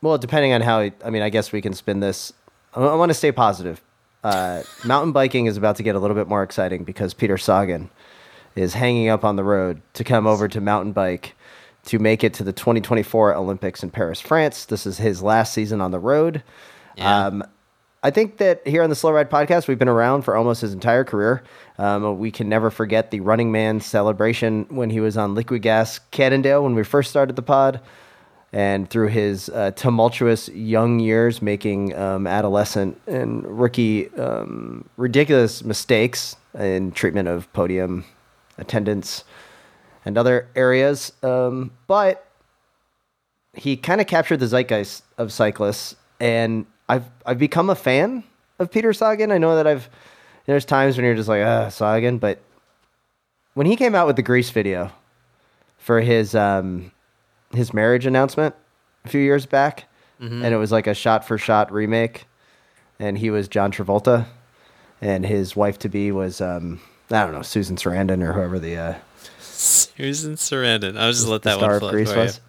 well, 0.02 0.18
depending 0.18 0.52
on 0.52 0.60
how, 0.62 0.90
I 1.04 1.10
mean, 1.10 1.22
I 1.22 1.28
guess 1.28 1.52
we 1.52 1.60
can 1.60 1.74
spin 1.74 2.00
this 2.00 2.32
I, 2.74 2.80
I 2.80 2.94
want 2.94 3.10
to 3.10 3.14
stay 3.14 3.32
positive. 3.32 3.80
Uh, 4.22 4.62
mountain 4.84 5.12
biking 5.12 5.46
is 5.46 5.56
about 5.56 5.76
to 5.76 5.82
get 5.82 5.94
a 5.94 5.98
little 5.98 6.14
bit 6.16 6.28
more 6.28 6.42
exciting 6.42 6.84
because 6.84 7.14
Peter 7.14 7.38
Sagan 7.38 7.90
is 8.54 8.74
hanging 8.74 9.08
up 9.08 9.24
on 9.24 9.36
the 9.36 9.44
road 9.44 9.80
to 9.94 10.04
come 10.04 10.26
over 10.26 10.48
to 10.48 10.60
mountain 10.60 10.92
bike 10.92 11.34
to 11.90 11.98
make 11.98 12.22
it 12.22 12.32
to 12.34 12.44
the 12.44 12.52
2024 12.52 13.34
Olympics 13.34 13.82
in 13.82 13.90
Paris, 13.90 14.20
France. 14.20 14.64
This 14.64 14.86
is 14.86 14.98
his 14.98 15.24
last 15.24 15.52
season 15.52 15.80
on 15.80 15.90
the 15.90 15.98
road. 15.98 16.44
Yeah. 16.96 17.26
Um, 17.26 17.42
I 18.04 18.12
think 18.12 18.36
that 18.36 18.64
here 18.64 18.84
on 18.84 18.90
the 18.90 18.94
Slow 18.94 19.10
Ride 19.10 19.28
podcast, 19.28 19.66
we've 19.66 19.78
been 19.78 19.88
around 19.88 20.22
for 20.22 20.36
almost 20.36 20.60
his 20.60 20.72
entire 20.72 21.02
career. 21.02 21.42
Um, 21.78 22.16
we 22.20 22.30
can 22.30 22.48
never 22.48 22.70
forget 22.70 23.10
the 23.10 23.18
Running 23.18 23.50
Man 23.50 23.80
celebration 23.80 24.66
when 24.68 24.90
he 24.90 25.00
was 25.00 25.16
on 25.16 25.34
Liquigas 25.34 25.98
Cannondale 26.12 26.62
when 26.62 26.76
we 26.76 26.84
first 26.84 27.10
started 27.10 27.34
the 27.34 27.42
pod, 27.42 27.80
and 28.52 28.88
through 28.88 29.08
his 29.08 29.48
uh, 29.48 29.72
tumultuous 29.72 30.48
young 30.50 31.00
years, 31.00 31.42
making 31.42 31.96
um, 31.96 32.28
adolescent 32.28 33.00
and 33.08 33.44
rookie 33.44 34.14
um, 34.14 34.88
ridiculous 34.96 35.64
mistakes 35.64 36.36
in 36.56 36.92
treatment 36.92 37.26
of 37.26 37.52
podium 37.52 38.04
attendance 38.58 39.24
and 40.04 40.16
other 40.16 40.48
areas. 40.54 41.12
Um, 41.22 41.72
but 41.86 42.26
he 43.54 43.76
kind 43.76 44.00
of 44.00 44.06
captured 44.06 44.38
the 44.38 44.46
zeitgeist 44.46 45.02
of 45.18 45.32
cyclists, 45.32 45.96
and 46.20 46.66
I've 46.88 47.04
I've 47.26 47.38
become 47.38 47.70
a 47.70 47.74
fan 47.74 48.24
of 48.58 48.70
Peter 48.70 48.92
Sagan. 48.92 49.32
I 49.32 49.38
know 49.38 49.56
that 49.56 49.66
I've 49.66 49.88
there's 50.46 50.64
times 50.64 50.96
when 50.96 51.04
you're 51.04 51.14
just 51.14 51.28
like 51.28 51.44
ah 51.44 51.68
Sagan, 51.68 52.18
but 52.18 52.40
when 53.54 53.66
he 53.66 53.76
came 53.76 53.94
out 53.94 54.06
with 54.06 54.16
the 54.16 54.22
Grease 54.22 54.50
video 54.50 54.92
for 55.78 56.00
his 56.00 56.34
um 56.34 56.92
his 57.52 57.74
marriage 57.74 58.06
announcement 58.06 58.54
a 59.04 59.08
few 59.08 59.20
years 59.20 59.46
back, 59.46 59.84
and 60.44 60.54
it 60.54 60.56
was 60.58 60.70
like 60.70 60.86
a 60.86 60.94
shot 60.94 61.24
for 61.24 61.38
shot 61.38 61.72
remake, 61.72 62.26
and 62.98 63.18
he 63.18 63.30
was 63.30 63.48
John 63.48 63.72
Travolta, 63.72 64.26
and 65.00 65.24
his 65.26 65.56
wife 65.56 65.78
to 65.80 65.88
be 65.88 66.12
was 66.12 66.40
um 66.40 66.80
I 67.10 67.24
don't 67.24 67.32
know 67.32 67.42
Susan 67.42 67.76
Sarandon 67.76 68.22
or 68.22 68.32
whoever 68.32 68.58
the 68.58 68.76
uh, 68.76 68.94
Susan 69.96 70.34
Sarandon. 70.36 70.96
I'll 70.98 71.12
just 71.12 71.26
let 71.28 71.42
that 71.42 71.56
star 71.56 71.68
one 71.68 71.74
of 71.76 71.80
float 71.80 71.92
Grease 71.92 72.08
for 72.10 72.14
you. 72.16 72.20
was. 72.22 72.40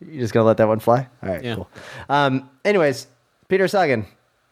You 0.00 0.20
just 0.20 0.34
gonna 0.34 0.46
let 0.46 0.56
that 0.56 0.68
one 0.68 0.80
fly? 0.80 1.08
All 1.22 1.28
right, 1.28 1.42
Yeah. 1.44 1.54
cool. 1.56 1.68
Um, 2.08 2.50
anyways, 2.64 3.06
Peter 3.48 3.68
Sagan. 3.68 4.06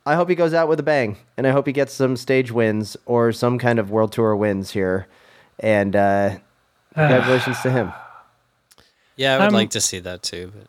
I 0.06 0.14
hope 0.14 0.28
he 0.30 0.34
goes 0.34 0.54
out 0.54 0.66
with 0.68 0.80
a 0.80 0.82
bang, 0.82 1.18
and 1.36 1.46
I 1.46 1.50
hope 1.50 1.66
he 1.66 1.72
gets 1.72 1.92
some 1.92 2.16
stage 2.16 2.50
wins 2.50 2.96
or 3.04 3.32
some 3.32 3.58
kind 3.58 3.78
of 3.78 3.90
world 3.90 4.12
tour 4.12 4.34
wins 4.34 4.70
here. 4.70 5.06
And 5.58 5.94
uh, 5.94 6.38
congratulations 6.94 7.60
to 7.62 7.70
him. 7.70 7.92
Yeah, 9.16 9.34
I 9.34 9.36
would 9.36 9.42
I'm- 9.44 9.52
like 9.52 9.70
to 9.70 9.82
see 9.82 9.98
that 10.00 10.22
too. 10.22 10.50
But 10.56 10.66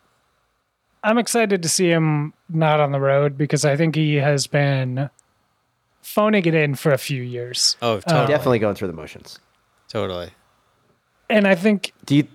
I'm 1.02 1.16
excited 1.16 1.62
to 1.62 1.70
see 1.70 1.88
him 1.88 2.34
not 2.50 2.80
on 2.80 2.92
the 2.92 3.00
road 3.00 3.38
because 3.38 3.64
I 3.64 3.76
think 3.76 3.94
he 3.94 4.16
has 4.16 4.46
been 4.46 5.08
phoning 6.02 6.44
it 6.44 6.54
in 6.54 6.74
for 6.74 6.92
a 6.92 6.98
few 6.98 7.22
years. 7.22 7.78
oh, 7.80 8.00
totally, 8.00 8.26
Definitely 8.26 8.58
going 8.58 8.74
through 8.74 8.88
the 8.88 8.92
motions. 8.94 9.38
totally. 9.88 10.32
And 11.32 11.48
I 11.48 11.54
think 11.54 11.94
Do 12.04 12.16
you? 12.16 12.28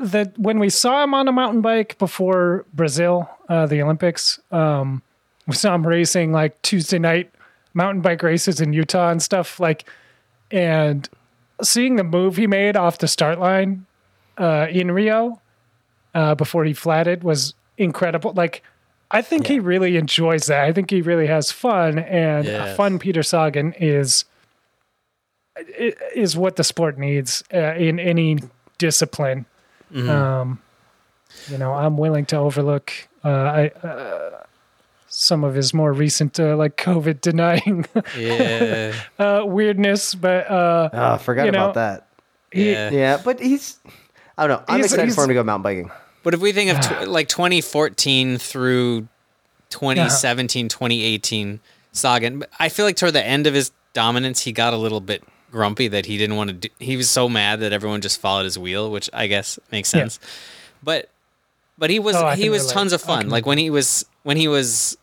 that 0.00 0.38
when 0.38 0.58
we 0.58 0.68
saw 0.68 1.02
him 1.02 1.14
on 1.14 1.28
a 1.28 1.32
mountain 1.32 1.62
bike 1.62 1.96
before 1.98 2.66
Brazil, 2.74 3.28
uh, 3.48 3.66
the 3.66 3.80
Olympics, 3.80 4.38
um, 4.52 5.02
we 5.46 5.54
saw 5.54 5.74
him 5.74 5.86
racing 5.86 6.30
like 6.30 6.60
Tuesday 6.60 6.98
night 6.98 7.30
mountain 7.72 8.02
bike 8.02 8.22
races 8.22 8.60
in 8.60 8.72
Utah 8.74 9.10
and 9.10 9.22
stuff 9.22 9.58
like, 9.58 9.88
and 10.50 11.08
seeing 11.62 11.96
the 11.96 12.04
move 12.04 12.36
he 12.36 12.46
made 12.46 12.76
off 12.76 12.98
the 12.98 13.08
start 13.08 13.38
line 13.38 13.86
uh, 14.36 14.66
in 14.70 14.90
Rio 14.90 15.40
uh, 16.14 16.34
before 16.34 16.64
he 16.64 16.74
flatted 16.74 17.24
was 17.24 17.54
incredible. 17.78 18.32
Like, 18.34 18.62
I 19.10 19.22
think 19.22 19.46
he 19.46 19.58
really 19.58 19.96
enjoys 19.96 20.46
that. 20.46 20.64
I 20.64 20.72
think 20.72 20.90
he 20.90 21.00
really 21.00 21.28
has 21.28 21.50
fun, 21.50 21.98
and 21.98 22.46
a 22.46 22.74
fun 22.74 22.98
Peter 22.98 23.22
Sagan 23.22 23.72
is 23.78 24.26
is 26.14 26.36
what 26.36 26.56
the 26.56 26.64
sport 26.64 26.98
needs 26.98 27.42
uh, 27.52 27.74
in 27.74 27.98
any 27.98 28.38
discipline. 28.78 29.46
Um, 29.94 30.60
you 31.48 31.56
know, 31.58 31.72
I'm 31.72 31.96
willing 31.96 32.26
to 32.26 32.36
overlook 32.36 32.92
uh, 33.24 33.28
I, 33.28 33.68
uh, 33.86 34.44
some 35.08 35.44
of 35.44 35.54
his 35.54 35.72
more 35.72 35.92
recent, 35.92 36.38
uh, 36.38 36.56
like 36.56 36.76
COVID 36.76 37.20
denying 37.22 37.86
Yeah, 38.16 38.94
uh, 39.18 39.42
weirdness, 39.46 40.14
but 40.14 40.50
uh, 40.50 40.90
Oh, 40.92 41.12
I 41.14 41.18
forgot 41.18 41.46
You 41.46 41.52
know, 41.52 41.70
about 41.70 41.74
that. 41.74 42.06
he, 42.52 42.70
yeah. 42.72 42.90
Yeah, 42.90 43.20
but 43.24 43.40
he's. 43.40 43.78
I 44.36 44.46
don't 44.46 44.58
know. 44.60 44.64
I'm 44.68 44.76
He's- 44.76 44.86
excited 44.92 45.04
he's- 45.06 45.14
for 45.16 45.22
him 45.24 45.28
to 45.28 45.34
go 45.34 45.42
mountain 45.42 45.62
biking. 45.62 45.90
But 46.22 46.34
if 46.34 46.40
we 46.40 46.52
think 46.52 46.70
of 46.70 46.80
tw- 46.80 47.08
like 47.08 47.28
2014 47.28 48.36
through 48.38 49.08
2017, 49.70 50.68
2018 50.68 51.60
Sagan, 51.92 52.44
I 52.58 52.68
feel 52.68 52.84
like 52.84 52.96
toward 52.96 53.14
the 53.14 53.24
end 53.26 53.46
of 53.46 53.54
his 53.54 53.72
dominance, 53.94 54.42
he 54.42 54.52
got 54.52 54.74
a 54.74 54.76
little 54.76 55.00
bit 55.00 55.22
grumpy 55.50 55.88
that 55.88 56.06
he 56.06 56.18
didn't 56.18 56.36
want 56.36 56.48
to. 56.50 56.54
Do, 56.54 56.68
he 56.78 56.96
was 56.96 57.08
so 57.10 57.28
mad 57.28 57.60
that 57.60 57.72
everyone 57.72 58.00
just 58.00 58.20
followed 58.20 58.44
his 58.44 58.58
wheel, 58.58 58.90
which 58.90 59.08
I 59.12 59.26
guess 59.26 59.58
makes 59.72 59.92
Yeah. 59.94 60.00
sense. 60.02 60.20
But 60.82 61.10
but 61.76 61.90
he 61.90 61.98
was 61.98 62.16
Oh, 62.16 62.30
he 62.30 62.50
was 62.50 62.62
relate. 62.62 62.74
tons 62.74 62.92
of 62.92 63.00
fun. 63.02 63.28
Like 63.28 63.46
when 63.46 63.58
he 63.58 63.70
was 63.70 64.04
when 64.22 64.36
he 64.36 64.48
was. 64.48 64.96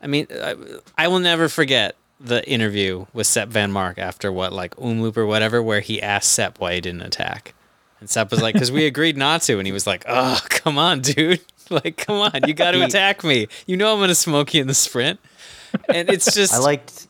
I 0.00 0.06
mean, 0.06 0.28
I, 0.30 0.54
I 0.96 1.08
will 1.08 1.18
never 1.18 1.48
forget 1.48 1.96
the 2.20 2.48
interview 2.48 3.06
with 3.12 3.26
Sep 3.26 3.48
Vanmarcke 3.48 3.98
after 3.98 4.30
what 4.32 4.52
like 4.52 4.76
Omloop 4.76 5.16
or 5.16 5.26
whatever, 5.26 5.60
where 5.62 5.80
he 5.80 6.00
asked 6.00 6.30
Sepp 6.32 6.60
why 6.60 6.74
he 6.74 6.80
didn't 6.80 7.02
attack. 7.02 7.54
And 8.00 8.08
Sepp 8.08 8.30
was 8.30 8.40
like, 8.40 8.54
because 8.54 8.70
we 8.70 8.86
agreed 8.92 9.16
not 9.16 9.42
to. 9.42 9.58
And 9.58 9.66
he 9.66 9.72
was 9.72 9.88
like, 9.88 10.04
oh, 10.08 10.40
come 10.48 10.78
on, 10.78 11.00
dude. 11.00 11.40
Like, 11.70 11.98
come 11.98 12.16
on. 12.16 12.40
You 12.46 12.54
got 12.54 12.70
to 12.70 12.82
attack 12.82 13.22
me. 13.22 13.46
You 13.66 13.76
know 13.76 13.92
I'm 13.92 13.98
going 13.98 14.08
to 14.08 14.14
smoke 14.14 14.54
you 14.54 14.62
in 14.62 14.68
the 14.68 14.72
sprint. 14.74 15.20
And 15.92 16.08
it's 16.08 16.34
just, 16.34 16.54
I 16.54 16.58
liked. 16.60 17.08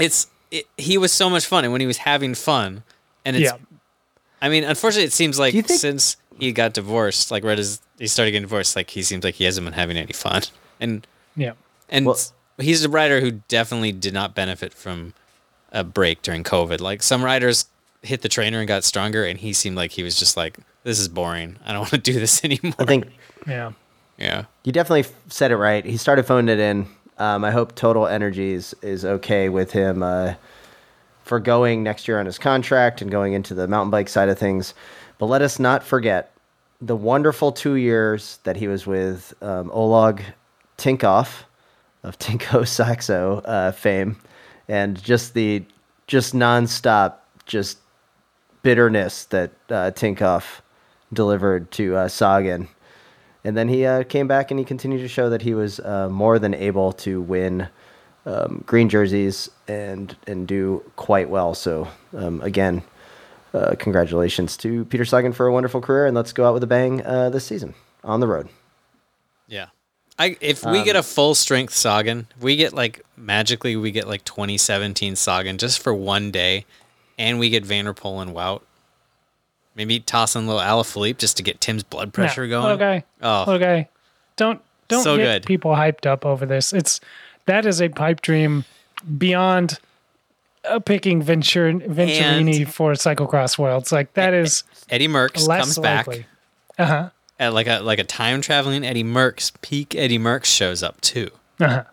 it's, 0.00 0.28
it, 0.50 0.66
he 0.76 0.98
was 0.98 1.12
so 1.12 1.28
much 1.30 1.46
fun. 1.46 1.64
And 1.64 1.72
when 1.72 1.80
he 1.80 1.86
was 1.86 1.98
having 1.98 2.34
fun, 2.34 2.82
and 3.24 3.36
it's, 3.36 3.44
yeah, 3.44 3.56
I 4.40 4.48
mean, 4.48 4.64
unfortunately, 4.64 5.04
it 5.06 5.12
seems 5.12 5.38
like 5.38 5.52
think- 5.52 5.68
since 5.68 6.16
he 6.38 6.52
got 6.52 6.72
divorced, 6.74 7.30
like 7.30 7.44
right 7.44 7.58
as 7.58 7.80
he 7.98 8.06
started 8.06 8.30
getting 8.32 8.44
divorced, 8.46 8.76
like 8.76 8.90
he 8.90 9.02
seems 9.02 9.24
like 9.24 9.34
he 9.34 9.44
hasn't 9.44 9.64
been 9.64 9.74
having 9.74 9.96
any 9.96 10.12
fun. 10.12 10.42
And, 10.80 11.06
yeah. 11.36 11.52
and 11.88 12.06
Well- 12.06 12.18
he's 12.58 12.84
a 12.84 12.88
writer 12.88 13.20
who 13.20 13.32
definitely 13.48 13.92
did 13.92 14.14
not 14.14 14.34
benefit 14.34 14.72
from 14.72 15.14
a 15.72 15.82
break 15.84 16.22
during 16.22 16.44
COVID. 16.44 16.80
Like 16.80 17.02
some 17.02 17.24
writers 17.24 17.66
hit 18.02 18.22
the 18.22 18.28
trainer 18.28 18.58
and 18.60 18.68
got 18.68 18.84
stronger, 18.84 19.24
and 19.24 19.38
he 19.38 19.52
seemed 19.52 19.76
like 19.76 19.90
he 19.90 20.02
was 20.04 20.16
just 20.18 20.36
like, 20.36 20.56
"This 20.84 20.98
is 21.00 21.08
boring. 21.08 21.56
I 21.66 21.72
don't 21.72 21.80
want 21.80 21.90
to 21.90 21.98
do 21.98 22.12
this 22.14 22.42
anymore." 22.44 22.74
I 22.78 22.84
think 22.84 23.06
Yeah. 23.46 23.72
yeah, 24.16 24.44
You 24.64 24.70
definitely 24.72 25.04
said 25.28 25.50
it 25.50 25.56
right. 25.56 25.84
He 25.84 25.96
started 25.96 26.24
phoning 26.24 26.48
it 26.48 26.60
in. 26.60 26.86
Um, 27.18 27.44
I 27.44 27.50
hope 27.50 27.74
Total 27.74 28.06
Energies 28.06 28.74
is 28.82 29.04
okay 29.04 29.48
with 29.48 29.72
him 29.72 30.02
uh, 30.02 30.34
for 31.24 31.40
going 31.40 31.82
next 31.82 32.08
year 32.08 32.20
on 32.20 32.26
his 32.26 32.38
contract 32.38 33.02
and 33.02 33.10
going 33.10 33.32
into 33.32 33.54
the 33.54 33.66
mountain 33.66 33.90
bike 33.90 34.08
side 34.08 34.28
of 34.28 34.38
things. 34.38 34.74
But 35.18 35.26
let 35.26 35.42
us 35.42 35.58
not 35.58 35.82
forget 35.82 36.32
the 36.80 36.96
wonderful 36.96 37.50
two 37.52 37.74
years 37.74 38.38
that 38.44 38.56
he 38.56 38.68
was 38.68 38.86
with 38.86 39.34
um, 39.42 39.70
Oleg 39.72 40.22
Tinkoff 40.76 41.42
of 42.02 42.18
Tinkoff 42.20 42.68
Saxo 42.68 43.38
uh, 43.44 43.72
fame, 43.72 44.16
and 44.68 45.02
just 45.02 45.34
the 45.34 45.64
just 46.06 46.34
nonstop 46.34 47.14
just 47.46 47.78
bitterness 48.62 49.24
that 49.26 49.50
uh, 49.70 49.90
Tinkoff 49.90 50.60
delivered 51.12 51.70
to 51.72 51.96
uh, 51.96 52.08
Sagan. 52.08 52.68
And 53.48 53.56
then 53.56 53.66
he 53.66 53.86
uh, 53.86 54.02
came 54.04 54.28
back 54.28 54.50
and 54.50 54.60
he 54.60 54.64
continued 54.66 54.98
to 55.00 55.08
show 55.08 55.30
that 55.30 55.40
he 55.40 55.54
was 55.54 55.80
uh, 55.80 56.10
more 56.10 56.38
than 56.38 56.52
able 56.52 56.92
to 56.92 57.22
win 57.22 57.68
um, 58.26 58.62
green 58.66 58.90
jerseys 58.90 59.48
and 59.66 60.14
and 60.26 60.46
do 60.46 60.84
quite 60.96 61.30
well. 61.30 61.54
So 61.54 61.88
um, 62.14 62.42
again, 62.42 62.82
uh, 63.54 63.74
congratulations 63.78 64.58
to 64.58 64.84
Peter 64.84 65.06
Sagan 65.06 65.32
for 65.32 65.46
a 65.46 65.52
wonderful 65.52 65.80
career, 65.80 66.04
and 66.04 66.14
let's 66.14 66.34
go 66.34 66.46
out 66.46 66.52
with 66.52 66.62
a 66.62 66.66
bang 66.66 67.00
uh, 67.06 67.30
this 67.30 67.46
season 67.46 67.72
on 68.04 68.20
the 68.20 68.26
road. 68.28 68.50
yeah. 69.46 69.68
I 70.18 70.36
if 70.42 70.62
we 70.62 70.84
get 70.84 70.96
Um, 70.96 71.00
a 71.00 71.02
full 71.02 71.34
strength 71.34 71.72
Sagan, 71.72 72.26
we 72.38 72.56
get 72.56 72.74
like 72.74 73.00
magically 73.16 73.76
we 73.76 73.92
get 73.92 74.06
like 74.06 74.24
2017 74.24 75.16
Sagan 75.16 75.56
just 75.56 75.78
for 75.80 75.94
one 75.94 76.30
day, 76.30 76.66
and 77.18 77.38
we 77.38 77.48
get 77.48 77.64
van 77.64 77.86
der 77.86 77.94
Poel 77.94 78.20
and 78.20 78.34
Wout. 78.34 78.60
Maybe 79.78 80.00
toss 80.00 80.34
in 80.36 80.44
a 80.44 80.46
little 80.46 80.60
Alaphilippe 80.60 81.16
just 81.18 81.36
to 81.38 81.42
get 81.42 81.60
Tim's 81.62 81.82
blood 81.84 82.12
pressure 82.12 82.44
Yeah. 82.44 82.50
going. 82.50 82.72
Okay. 82.72 83.04
Oh, 83.22 83.54
Okay. 83.54 83.88
Don't 84.36 84.60
don't 84.88 85.02
So 85.04 85.16
get 85.16 85.22
good. 85.42 85.46
people 85.46 85.70
hyped 85.72 86.04
up 86.04 86.26
over 86.26 86.44
this. 86.44 86.72
It's 86.74 87.00
that 87.46 87.64
is 87.64 87.80
a 87.80 87.88
pipe 87.88 88.20
dream 88.20 88.64
beyond 89.16 89.78
uh, 90.68 90.80
picking 90.80 91.22
Ventur- 91.22 91.86
Venturini 91.86 92.62
And- 92.62 92.74
for 92.74 92.92
Cyclocross 92.92 93.56
Worlds. 93.58 93.92
Like 93.92 94.12
that 94.14 94.34
is 94.34 94.64
Eddie 94.90 95.08
Merckx 95.08 95.46
less 95.46 95.60
comes 95.62 95.78
back. 95.78 96.08
Uh 96.78 96.84
huh. 96.86 97.10
at 97.38 97.52
like 97.54 97.66
a 97.68 97.78
like 97.80 97.98
a 97.98 98.04
time 98.04 98.40
traveling 98.40 98.84
Eddie 98.84 99.04
Merckx, 99.04 99.52
peak 99.62 99.94
Eddie 99.94 100.18
Merckx 100.18 100.46
shows 100.46 100.82
up 100.82 101.00
too, 101.00 101.30
Uh 101.60 101.68
huh. 101.68 101.84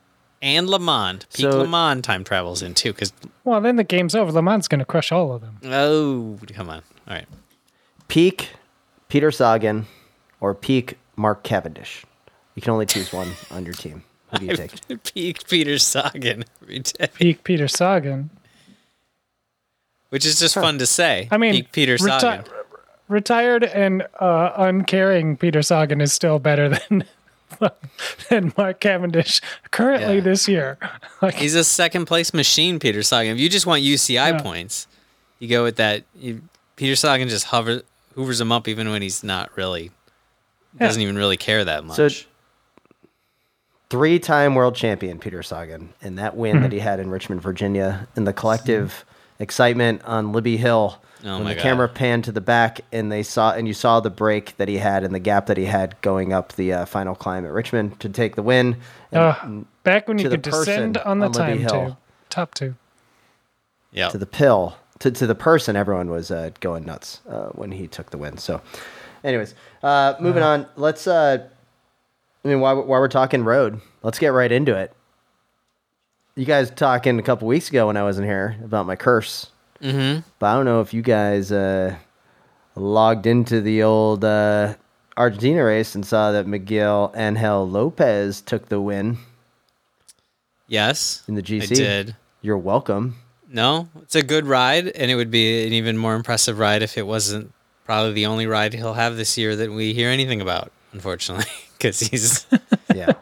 and 0.41 0.67
LeMond, 0.67 1.25
peak 1.33 1.43
So- 1.51 1.63
LeMond 1.65 2.01
time 2.03 2.23
travels 2.23 2.61
in 2.61 2.73
too. 2.73 2.91
Because 2.93 3.13
Well, 3.43 3.61
then 3.61 3.75
the 3.75 3.83
game's 3.83 4.15
over. 4.15 4.31
LeMond's 4.31 4.67
going 4.67 4.79
to 4.79 4.85
crush 4.85 5.11
all 5.11 5.33
of 5.33 5.41
them. 5.41 5.57
oh, 5.65 6.37
come 6.53 6.69
on, 6.69 6.81
all 7.07 7.13
right, 7.15 7.27
Peak 8.07 8.49
Peter 9.09 9.31
Sagan 9.31 9.85
or 10.41 10.53
peak 10.53 10.97
Mark 11.15 11.43
Cavendish. 11.43 12.05
You 12.55 12.61
can 12.61 12.71
only 12.71 12.85
choose 12.85 13.11
one 13.11 13.31
on 13.51 13.65
your 13.65 13.73
team. 13.73 14.03
Who 14.31 14.37
do 14.39 14.45
you 14.45 14.55
take? 14.57 15.03
Peak 15.03 15.47
Peter 15.47 15.77
Sagan 15.77 16.45
every 16.61 16.79
day, 16.79 17.07
Peak 17.13 17.43
Peter 17.43 17.67
Sagan. 17.67 18.29
which 20.09 20.25
is 20.25 20.39
just 20.39 20.55
fun 20.55 20.77
to 20.79 20.85
say. 20.85 21.27
I 21.31 21.37
mean, 21.37 21.53
Peak 21.53 21.71
Peter 21.71 21.97
reti- 21.97 22.21
Sagan. 22.21 22.45
retired 23.07 23.63
and 23.63 24.03
uh, 24.19 24.51
uncaring 24.57 25.37
Peter 25.37 25.61
Sagan 25.61 26.01
is 26.01 26.13
still 26.13 26.39
better 26.39 26.69
than 26.69 27.03
than 28.29 28.53
Mark 28.57 28.79
Cavendish 28.79 29.39
currently 29.71 30.15
Yeah. 30.15 30.21
this 30.21 30.47
year. 30.47 30.77
Like, 31.21 31.35
He's 31.35 31.55
a 31.55 31.63
second 31.63 32.05
place 32.05 32.33
machine, 32.33 32.77
Peter 32.79 33.01
Sagan. 33.01 33.35
If 33.35 33.39
you 33.39 33.49
just 33.49 33.65
want 33.65 33.83
UCI 33.83 34.13
Yeah. 34.33 34.41
points, 34.41 34.87
you 35.39 35.47
go 35.47 35.63
with 35.63 35.77
that. 35.77 36.03
You, 36.15 36.41
Peter 36.75 36.95
Sagan 36.95 37.29
just 37.29 37.45
hover, 37.45 37.83
hoovers 38.15 38.39
him 38.41 38.51
up 38.51 38.67
even 38.67 38.89
when 38.89 39.01
he's 39.01 39.23
not 39.23 39.55
really, 39.57 39.91
doesn't 40.79 41.01
even 41.01 41.15
really 41.17 41.37
care 41.37 41.63
that 41.63 41.83
much. 41.85 41.95
So- 41.97 42.09
Three-time 43.89 44.55
world 44.55 44.75
champion 44.75 45.19
Peter 45.19 45.43
Sagan, 45.43 45.93
and 46.01 46.17
that 46.17 46.35
win 46.35 46.57
Hmm. 46.57 46.63
that 46.63 46.71
he 46.71 46.79
had 46.79 46.99
in 46.99 47.11
Richmond, 47.11 47.41
Virginia, 47.41 48.07
and 48.15 48.25
the 48.25 48.33
collective 48.33 49.05
excitement 49.37 50.01
on 50.05 50.31
Libby 50.31 50.57
Hill 50.57 50.97
Oh 51.23 51.35
when 51.35 51.43
my 51.43 51.49
the 51.51 51.55
God. 51.55 51.61
camera 51.61 51.87
panned 51.89 52.23
to 52.25 52.31
the 52.31 52.41
back 52.41 52.81
and 52.91 53.11
they 53.11 53.21
saw 53.23 53.51
and 53.53 53.67
you 53.67 53.73
saw 53.73 53.99
the 53.99 54.09
break 54.09 54.57
that 54.57 54.67
he 54.67 54.77
had 54.79 55.03
and 55.03 55.13
the 55.13 55.19
gap 55.19 55.45
that 55.47 55.57
he 55.57 55.65
had 55.65 55.99
going 56.01 56.33
up 56.33 56.53
the 56.53 56.71
uh, 56.73 56.85
final 56.85 57.15
climb 57.15 57.45
at 57.45 57.51
Richmond 57.51 57.99
to 57.99 58.09
take 58.09 58.35
the 58.35 58.43
win. 58.43 58.77
And 59.11 59.21
uh, 59.21 59.69
back 59.83 60.07
when 60.07 60.17
you 60.19 60.29
could 60.29 60.41
descend 60.41 60.97
on 60.97 61.19
the 61.19 61.27
on 61.27 61.31
Libby 61.31 61.47
time 61.47 61.59
Hill. 61.59 61.85
tube, 61.87 61.97
top 62.29 62.53
two. 62.53 62.75
yeah, 63.91 64.09
to 64.09 64.17
the 64.17 64.25
pill 64.27 64.77
to, 64.99 65.11
to 65.11 65.27
the 65.27 65.35
person 65.35 65.75
everyone 65.75 66.09
was 66.09 66.31
uh, 66.31 66.51
going 66.59 66.85
nuts 66.85 67.21
uh, 67.29 67.47
when 67.49 67.71
he 67.71 67.87
took 67.87 68.11
the 68.11 68.17
win. 68.17 68.37
So 68.37 68.61
anyways 69.25 69.55
uh, 69.83 70.13
moving 70.19 70.43
on 70.43 70.67
let's 70.75 71.07
uh, 71.07 71.45
i 72.43 72.47
mean 72.47 72.59
while, 72.59 72.75
while 72.83 73.01
we're 73.01 73.07
talking 73.07 73.43
road 73.43 73.81
let's 74.03 74.19
get 74.19 74.27
right 74.29 74.51
into 74.51 74.75
it. 74.77 74.93
You 76.35 76.45
guys 76.45 76.69
talking 76.69 77.17
a 77.17 77.23
couple 77.23 77.47
weeks 77.47 77.69
ago 77.69 77.87
when 77.87 77.97
i 77.97 78.03
wasn't 78.03 78.27
here 78.27 78.57
about 78.63 78.85
my 78.85 78.95
curse. 78.95 79.47
Mm-hmm. 79.81 80.21
but 80.39 80.45
i 80.45 80.53
don't 80.53 80.65
know 80.65 80.79
if 80.79 80.93
you 80.93 81.01
guys 81.01 81.51
uh, 81.51 81.95
logged 82.75 83.25
into 83.25 83.59
the 83.59 83.83
old 83.83 84.23
uh, 84.23 84.75
argentina 85.17 85.63
race 85.65 85.95
and 85.95 86.05
saw 86.05 86.31
that 86.31 86.47
miguel 86.47 87.11
angel 87.15 87.67
lopez 87.67 88.41
took 88.41 88.69
the 88.69 88.79
win. 88.79 89.17
Yes, 90.67 91.23
in 91.27 91.35
the 91.35 91.43
gc 91.43 91.63
I 91.63 91.75
did. 91.75 92.15
you're 92.41 92.57
welcome 92.57 93.17
No, 93.55 93.87
it's 94.01 94.15
a 94.15 94.21
good 94.21 94.45
ride, 94.45 94.87
and 94.89 95.09
it 95.09 95.15
would 95.15 95.31
be 95.31 95.65
an 95.65 95.71
even 95.71 95.97
more 95.97 96.13
impressive 96.13 96.59
ride 96.59 96.83
if 96.83 96.97
it 96.97 97.07
wasn't 97.07 97.53
probably 97.85 98.11
the 98.11 98.25
only 98.25 98.47
ride 98.47 98.73
he'll 98.73 98.95
have 98.95 99.15
this 99.15 99.37
year 99.37 99.55
that 99.55 99.71
we 99.71 99.93
hear 99.93 100.09
anything 100.09 100.41
about. 100.41 100.73
Unfortunately, 100.91 101.45
because 101.77 102.01
he's 102.01 102.45
yeah 102.93 103.13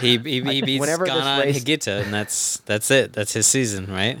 he 0.00 0.18
he, 0.18 0.40
he 0.40 0.62
beats 0.62 0.80
Whenever 0.80 1.06
Ganna 1.06 1.44
race- 1.44 1.56
and 1.56 1.66
Higuita, 1.66 2.02
and 2.02 2.12
that's 2.12 2.58
that's 2.66 2.90
it. 2.90 3.12
That's 3.12 3.32
his 3.32 3.46
season, 3.46 3.86
right? 3.86 4.18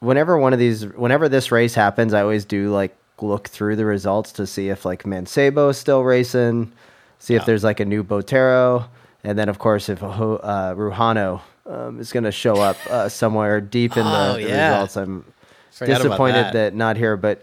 whenever 0.00 0.36
one 0.38 0.52
of 0.52 0.58
these 0.58 0.84
whenever 0.94 1.28
this 1.28 1.50
race 1.50 1.74
happens 1.74 2.12
i 2.12 2.20
always 2.20 2.44
do 2.44 2.70
like 2.70 2.94
look 3.22 3.48
through 3.48 3.74
the 3.74 3.86
results 3.86 4.32
to 4.32 4.46
see 4.46 4.68
if 4.68 4.84
like 4.84 5.04
mancebo 5.04 5.70
is 5.70 5.78
still 5.78 6.04
racing 6.04 6.70
see 7.18 7.34
if 7.34 7.46
there's 7.46 7.64
like 7.64 7.80
a 7.80 7.84
new 7.84 8.04
botero 8.04 8.86
and 9.22 9.38
then 9.38 9.48
of 9.48 9.58
course 9.58 9.88
if 9.88 10.02
uh, 10.02 10.74
Rujano 10.76 11.40
um, 11.66 11.98
is 12.00 12.12
going 12.12 12.24
to 12.24 12.32
show 12.32 12.54
up 12.56 12.76
uh, 12.90 13.08
somewhere 13.08 13.60
deep 13.60 13.96
in 13.96 14.02
Oh, 14.06 14.34
the, 14.36 14.42
the 14.44 14.48
yeah. 14.48 14.72
results 14.74 14.96
i'm 14.96 15.24
Forgot 15.70 15.96
disappointed 16.02 16.44
that. 16.44 16.52
that. 16.52 16.74
not 16.74 16.96
here 16.96 17.16
but 17.16 17.42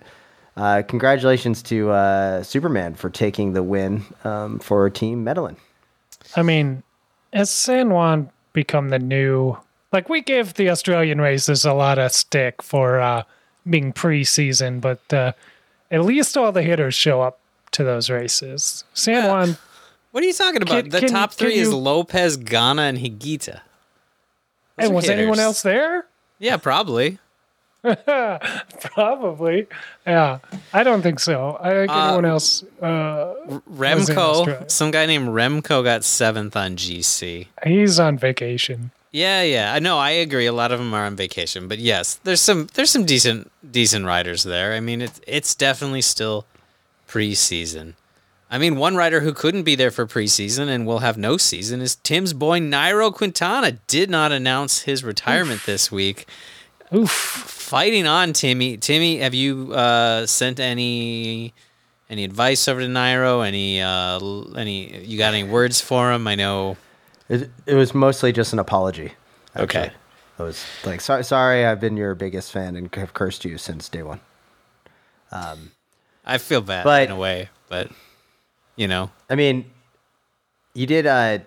uh, 0.58 0.84
congratulations 0.88 1.62
to 1.64 1.90
uh, 1.92 2.44
superman 2.44 2.94
for 2.96 3.10
taking 3.10 3.54
the 3.54 3.64
win 3.64 4.04
um, 4.24 4.60
for 4.60 4.90
team 4.90 5.24
medellin 5.24 5.56
I 6.36 6.44
mean, 6.44 6.84
has 7.34 7.50
San 7.50 7.90
Juan 7.90 8.30
become 8.54 8.90
the 8.90 9.00
new? 9.00 9.58
Like 9.92 10.08
we 10.08 10.22
give 10.22 10.54
the 10.54 10.70
Australian 10.70 11.20
races 11.20 11.66
a 11.66 11.74
lot 11.74 11.98
of 12.00 12.12
stick 12.14 12.62
for 12.62 13.00
uh, 13.02 13.24
being 13.70 13.92
preseason, 13.92 14.80
but 14.80 15.02
uh, 15.14 15.34
at 15.90 16.06
least 16.06 16.38
all 16.38 16.52
the 16.52 16.62
hitters 16.62 16.94
show 16.94 17.22
up 17.22 17.40
to 17.72 17.84
those 17.84 18.10
races. 18.10 18.84
San 18.94 19.28
Juan, 19.28 19.58
What 20.12 20.24
are 20.24 20.28
you 20.28 20.34
talking 20.34 20.62
about? 20.62 20.84
Can- 20.84 20.90
the 20.90 21.00
can- 21.02 21.10
top 21.10 21.34
three 21.34 21.54
can 21.56 21.62
is 21.64 21.74
Lopez, 21.74 22.38
Ganna, 22.38 22.88
and 22.88 22.98
Higuita. 23.00 23.62
Those 24.78 24.88
and 24.88 24.96
was 24.96 25.10
anyone 25.10 25.40
else 25.40 25.62
there? 25.62 26.06
Yeah, 26.40 26.58
probably. 26.58 27.20
Probably. 28.80 29.68
Yeah, 30.06 30.40
I 30.74 30.84
don't 30.84 31.02
think 31.02 31.20
so. 31.20 31.58
I 31.62 31.72
think 31.72 31.92
Uh, 31.92 32.04
anyone 32.06 32.26
else. 32.26 32.64
Uh, 32.82 33.34
Remco, 33.72 34.70
some 34.70 34.92
guy 34.92 35.06
named 35.06 35.30
Remco 35.30 35.84
got 35.84 36.04
seventh 36.04 36.56
on 36.56 36.76
GC. 36.76 37.48
he's 37.66 38.00
on 38.00 38.18
vacation. 38.18 38.92
Yeah, 39.12 39.42
yeah. 39.42 39.74
I 39.74 39.80
know. 39.80 39.98
I 39.98 40.12
agree. 40.12 40.46
A 40.46 40.54
lot 40.54 40.72
of 40.72 40.80
them 40.80 40.94
are 40.94 41.06
on 41.06 41.16
vacation, 41.16 41.68
but 41.68 41.80
yes, 41.80 42.16
there's 42.24 42.40
some 42.42 42.68
there's 42.76 42.92
some 42.92 43.04
decent 43.06 43.52
decent 43.70 44.06
riders 44.06 44.44
there. 44.44 44.74
I 44.74 44.80
mean, 44.80 45.02
it's 45.02 45.20
it's 45.28 45.54
definitely 45.56 46.02
still 46.02 46.46
preseason. 47.10 47.96
I 48.54 48.58
mean, 48.58 48.76
one 48.76 48.98
rider 48.98 49.22
who 49.22 49.34
couldn't 49.34 49.64
be 49.64 49.76
there 49.76 49.92
for 49.92 50.06
preseason 50.06 50.68
and 50.68 50.86
will 50.86 51.00
have 51.00 51.18
no 51.18 51.38
season 51.38 51.80
is 51.82 51.96
Tim's 51.96 52.34
boy 52.34 52.60
Nairo 52.60 53.14
Quintana. 53.14 53.72
Did 53.88 54.10
not 54.10 54.34
announce 54.34 54.82
his 54.82 55.04
retirement 55.06 55.62
this 55.66 55.90
week. 55.90 56.28
Oof. 56.94 57.10
Fighting 57.10 58.06
on, 58.06 58.34
Timmy. 58.34 58.76
Timmy, 58.76 59.20
have 59.20 59.34
you 59.34 59.72
uh, 59.74 60.26
sent 60.26 60.60
any 60.60 61.54
any 62.10 62.26
advice 62.26 62.68
over 62.68 62.82
to 62.82 62.88
Nairo? 62.88 63.48
Any 63.48 63.82
uh, 63.82 64.20
any 64.60 65.02
you 65.06 65.18
got 65.18 65.34
any 65.34 65.44
words 65.46 65.80
for 65.80 66.12
him? 66.12 66.28
I 66.28 66.36
know. 66.36 66.76
it, 67.30 67.50
it 67.66 67.76
was 67.76 67.94
mostly 67.94 68.34
just 68.34 68.52
an 68.52 68.60
apology 68.60 69.14
Okay. 69.56 69.80
actually. 69.84 69.98
I 70.40 70.44
was 70.44 70.66
like, 70.86 71.00
sorry, 71.00 71.24
sorry, 71.24 71.66
I've 71.66 71.80
been 71.80 71.96
your 71.96 72.16
biggest 72.16 72.52
fan 72.52 72.76
and 72.76 72.94
have 72.96 73.14
cursed 73.14 73.46
you 73.46 73.58
since 73.58 73.88
day 73.88 74.04
one. 74.04 74.20
I 75.32 76.38
feel 76.40 76.62
bad 76.62 76.84
But- 76.84 77.04
in 77.06 77.12
a 77.12 77.16
way, 77.18 77.50
but 77.70 77.90
you 78.82 78.88
know, 78.88 79.12
I 79.30 79.36
mean, 79.36 79.66
you 80.74 80.86
did. 80.88 81.06
uh 81.06 81.40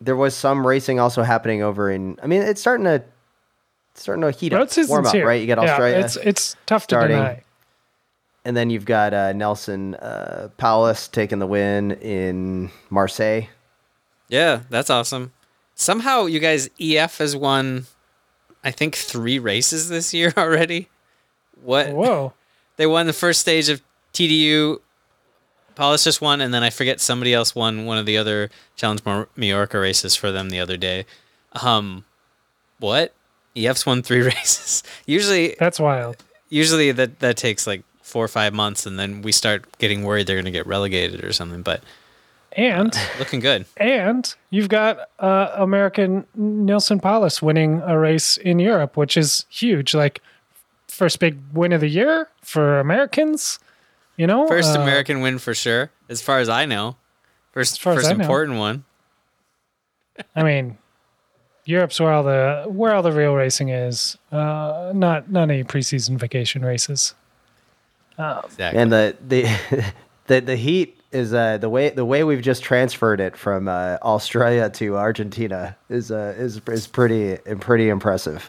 There 0.00 0.16
was 0.16 0.34
some 0.34 0.66
racing 0.66 0.98
also 1.00 1.22
happening 1.22 1.62
over 1.62 1.90
in. 1.90 2.18
I 2.22 2.26
mean, 2.26 2.40
it's 2.42 2.60
starting 2.60 2.84
to 2.84 3.02
it's 3.92 4.02
starting 4.02 4.22
to 4.22 4.30
heat 4.30 4.52
Road 4.52 4.62
up, 4.62 4.70
season's 4.70 4.88
warm 4.90 5.06
up, 5.06 5.14
here. 5.14 5.26
right? 5.26 5.40
You 5.40 5.46
got 5.46 5.62
Yeah, 5.62 5.70
Australia, 5.72 5.98
it's 6.04 6.16
it's 6.16 6.56
tough 6.66 6.86
to 6.88 6.94
starting. 6.96 7.16
deny. 7.18 7.42
and 8.44 8.56
then 8.56 8.70
you've 8.70 8.84
got 8.84 9.12
uh, 9.12 9.32
Neilson 9.32 9.96
uh, 10.00 10.48
Powless 10.58 11.08
taking 11.10 11.38
the 11.40 11.46
win 11.46 11.92
in 11.92 12.70
Marseille. 12.90 13.48
yeah, 14.28 14.62
that's 14.70 14.88
awesome. 14.90 15.32
Somehow, 15.74 16.24
you 16.26 16.40
guys, 16.40 16.70
EF 16.80 17.18
has 17.18 17.36
won, 17.36 17.84
I 18.64 18.70
think, 18.70 18.94
three 18.96 19.38
races 19.38 19.88
this 19.90 20.14
year 20.14 20.32
already. 20.38 20.88
What? 21.62 21.92
Whoa. 21.92 22.32
They 22.76 22.86
won 22.86 23.06
the 23.06 23.12
first 23.12 23.40
stage 23.42 23.68
of 23.68 23.82
TDU. 24.14 24.78
Powless 25.76 26.04
just 26.04 26.20
won, 26.20 26.40
and 26.40 26.52
then 26.52 26.62
I 26.62 26.70
forget 26.70 27.00
somebody 27.00 27.32
else 27.34 27.54
won 27.54 27.84
one 27.84 27.98
of 27.98 28.06
the 28.06 28.16
other 28.16 28.50
Challenge 28.76 29.02
Majorca 29.36 29.78
races 29.78 30.16
for 30.16 30.32
them 30.32 30.50
the 30.50 30.58
other 30.58 30.76
day. 30.76 31.04
Um, 31.62 32.04
what? 32.80 33.12
EF's 33.56 33.86
won 33.86 34.02
three 34.02 34.20
races. 34.22 34.82
Usually, 35.06 35.54
That's 35.58 35.78
wild. 35.80 36.16
usually 36.48 36.92
that 36.92 37.20
that 37.20 37.36
takes 37.36 37.66
like 37.66 37.82
four 38.02 38.24
or 38.24 38.28
five 38.28 38.52
months, 38.54 38.86
and 38.86 38.98
then 38.98 39.22
we 39.22 39.32
start 39.32 39.64
getting 39.78 40.02
worried 40.04 40.26
they're 40.26 40.36
going 40.36 40.44
to 40.46 40.50
get 40.50 40.66
relegated 40.66 41.24
or 41.24 41.32
something. 41.32 41.62
But 41.62 41.82
And 42.52 42.94
looking 43.18 43.40
good. 43.40 43.66
and 43.76 44.34
you've 44.50 44.68
got 44.68 45.08
uh, 45.18 45.50
American 45.56 46.24
Neilson 46.38 47.00
Powless 47.02 47.42
winning 47.42 47.82
a 47.84 47.98
race 47.98 48.36
in 48.38 48.58
Europe, 48.58 48.96
which 48.96 49.16
is 49.16 49.44
huge. 49.50 49.94
Like 49.94 50.20
first 50.88 51.18
big 51.20 51.38
win 51.52 51.72
of 51.72 51.80
the 51.80 51.88
year 51.88 52.28
for 52.42 52.78
Americans. 52.80 53.58
You 54.16 54.26
know, 54.26 54.46
First 54.46 54.76
Uh, 54.76 54.80
American 54.80 55.20
win 55.20 55.38
for 55.38 55.54
sure, 55.54 55.90
as 56.08 56.22
far 56.22 56.38
as 56.38 56.48
I 56.48 56.64
know. 56.64 56.96
First, 57.52 57.80
far 57.80 57.92
as 57.94 57.98
first 57.98 58.10
I 58.10 58.14
know. 58.14 58.22
important 58.22 58.58
one. 58.58 58.84
I 60.34 60.42
mean, 60.42 60.78
Europe's 61.64 62.00
where 62.00 62.12
all 62.12 62.22
the 62.22 62.64
where 62.68 62.94
all 62.94 63.02
the 63.02 63.12
real 63.12 63.34
racing 63.34 63.68
is. 63.68 64.16
Uh, 64.32 64.92
not 64.94 65.30
not 65.30 65.50
any 65.50 65.64
preseason 65.64 66.18
vacation 66.18 66.64
races. 66.64 67.14
Exactly. 68.18 68.80
And 68.80 68.92
the 68.92 69.16
the 69.26 69.46
the, 70.26 70.40
the 70.40 70.56
heat 70.56 70.98
is 71.12 71.34
uh, 71.34 71.58
the 71.58 71.68
way 71.68 71.90
the 71.90 72.04
way 72.04 72.24
we've 72.24 72.42
just 72.42 72.62
transferred 72.62 73.20
it 73.20 73.36
from 73.36 73.68
uh, 73.68 73.98
Australia 74.02 74.70
to 74.70 74.96
Argentina 74.96 75.76
is 75.90 76.10
uh, 76.10 76.34
is 76.38 76.60
is 76.68 76.86
pretty 76.86 77.36
pretty 77.60 77.88
impressive. 77.88 78.48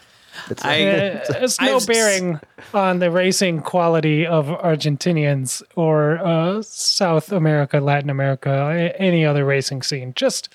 It's 0.50 0.64
I- 0.64 0.82
Uh, 0.82 1.24
it's 1.42 1.60
no 1.60 1.66
I've 1.76 1.82
s- 1.82 1.86
bearing 1.86 2.40
on 2.74 2.98
the 2.98 3.10
racing 3.10 3.60
quality 3.62 4.26
of 4.26 4.46
Argentinians 4.46 5.62
or 5.76 6.18
uh, 6.18 6.62
South 6.62 7.32
America, 7.32 7.80
Latin 7.80 8.10
America, 8.10 8.92
any 8.98 9.24
other 9.24 9.44
racing 9.44 9.82
scene. 9.82 10.12
Just, 10.14 10.48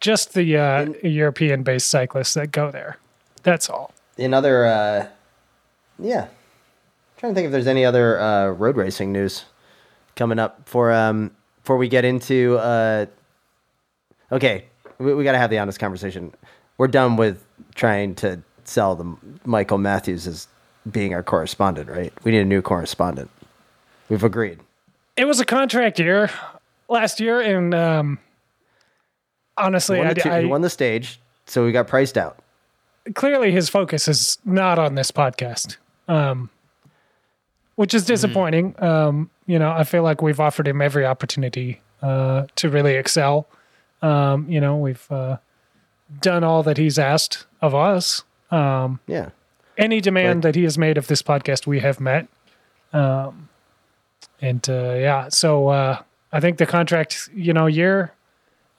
just 0.00 0.34
the 0.34 0.56
uh, 0.56 0.86
European-based 1.02 1.86
cyclists 1.88 2.34
that 2.34 2.52
go 2.52 2.70
there. 2.70 2.98
That's 3.42 3.68
all. 3.70 3.92
in 4.16 4.34
other 4.34 4.66
uh, 4.66 5.06
yeah 5.98 6.26
trying 7.16 7.32
to 7.32 7.34
think 7.34 7.46
if 7.46 7.52
there's 7.52 7.66
any 7.66 7.84
other 7.84 8.20
uh, 8.20 8.48
road 8.50 8.76
racing 8.76 9.12
news 9.12 9.44
coming 10.16 10.38
up 10.38 10.60
for 10.66 10.92
um 10.92 11.30
before 11.62 11.76
we 11.76 11.88
get 11.88 12.04
into 12.04 12.56
uh 12.58 13.06
okay 14.30 14.64
we, 14.98 15.14
we 15.14 15.24
got 15.24 15.32
to 15.32 15.38
have 15.38 15.50
the 15.50 15.58
honest 15.58 15.78
conversation. 15.78 16.32
We're 16.76 16.88
done 16.88 17.16
with 17.16 17.44
trying 17.74 18.14
to 18.16 18.40
sell 18.68 18.94
the 18.94 19.16
Michael 19.44 19.78
Matthews 19.78 20.26
as 20.26 20.46
being 20.90 21.14
our 21.14 21.22
correspondent, 21.22 21.88
right? 21.88 22.12
We 22.24 22.32
need 22.32 22.40
a 22.40 22.44
new 22.44 22.62
correspondent. 22.62 23.30
We've 24.08 24.24
agreed. 24.24 24.60
It 25.16 25.24
was 25.26 25.40
a 25.40 25.44
contract 25.44 25.98
year 25.98 26.30
last 26.88 27.18
year, 27.20 27.40
and 27.40 27.74
um, 27.74 28.18
honestly, 29.56 29.96
He 29.96 30.00
won, 30.00 30.10
I, 30.10 30.14
the 30.14 30.20
two- 30.20 30.30
I- 30.30 30.40
he 30.42 30.46
won 30.46 30.60
the 30.62 30.70
stage, 30.70 31.20
so 31.46 31.64
we 31.64 31.72
got 31.72 31.88
priced 31.88 32.16
out. 32.18 32.38
clearly 33.14 33.50
his 33.50 33.68
focus 33.68 34.06
is 34.06 34.38
not 34.44 34.78
on 34.78 34.94
this 34.94 35.10
podcast, 35.10 35.76
um, 36.08 36.50
which 37.76 37.94
is 37.94 38.04
disappointing. 38.04 38.74
Um, 38.82 39.30
you 39.46 39.58
know, 39.58 39.70
I 39.72 39.84
feel 39.84 40.02
like 40.02 40.20
we've 40.22 40.40
offered 40.40 40.68
him 40.68 40.82
every 40.82 41.06
opportunity 41.06 41.80
uh, 42.02 42.46
to 42.56 42.68
really 42.68 42.94
excel. 42.96 43.46
Um, 44.02 44.48
you 44.48 44.60
know, 44.60 44.76
we've 44.76 45.10
uh, 45.10 45.38
done 46.20 46.44
all 46.44 46.62
that 46.64 46.76
he's 46.76 46.98
asked 46.98 47.46
of 47.62 47.74
us. 47.74 48.22
Yeah. 48.50 49.30
Any 49.76 50.00
demand 50.00 50.42
But- 50.42 50.48
that 50.48 50.54
he 50.56 50.64
has 50.64 50.76
made 50.78 50.98
of 50.98 51.06
this 51.06 51.22
podcast, 51.22 51.66
we 51.66 51.80
have 51.80 52.00
met. 52.00 52.26
Um, 52.92 53.48
and 54.40 54.68
uh, 54.68 54.94
yeah, 54.94 55.28
so 55.28 55.68
uh, 55.68 56.02
I 56.32 56.40
think 56.40 56.58
the 56.58 56.66
contract, 56.66 57.28
you 57.34 57.52
know, 57.52 57.66
year, 57.66 58.12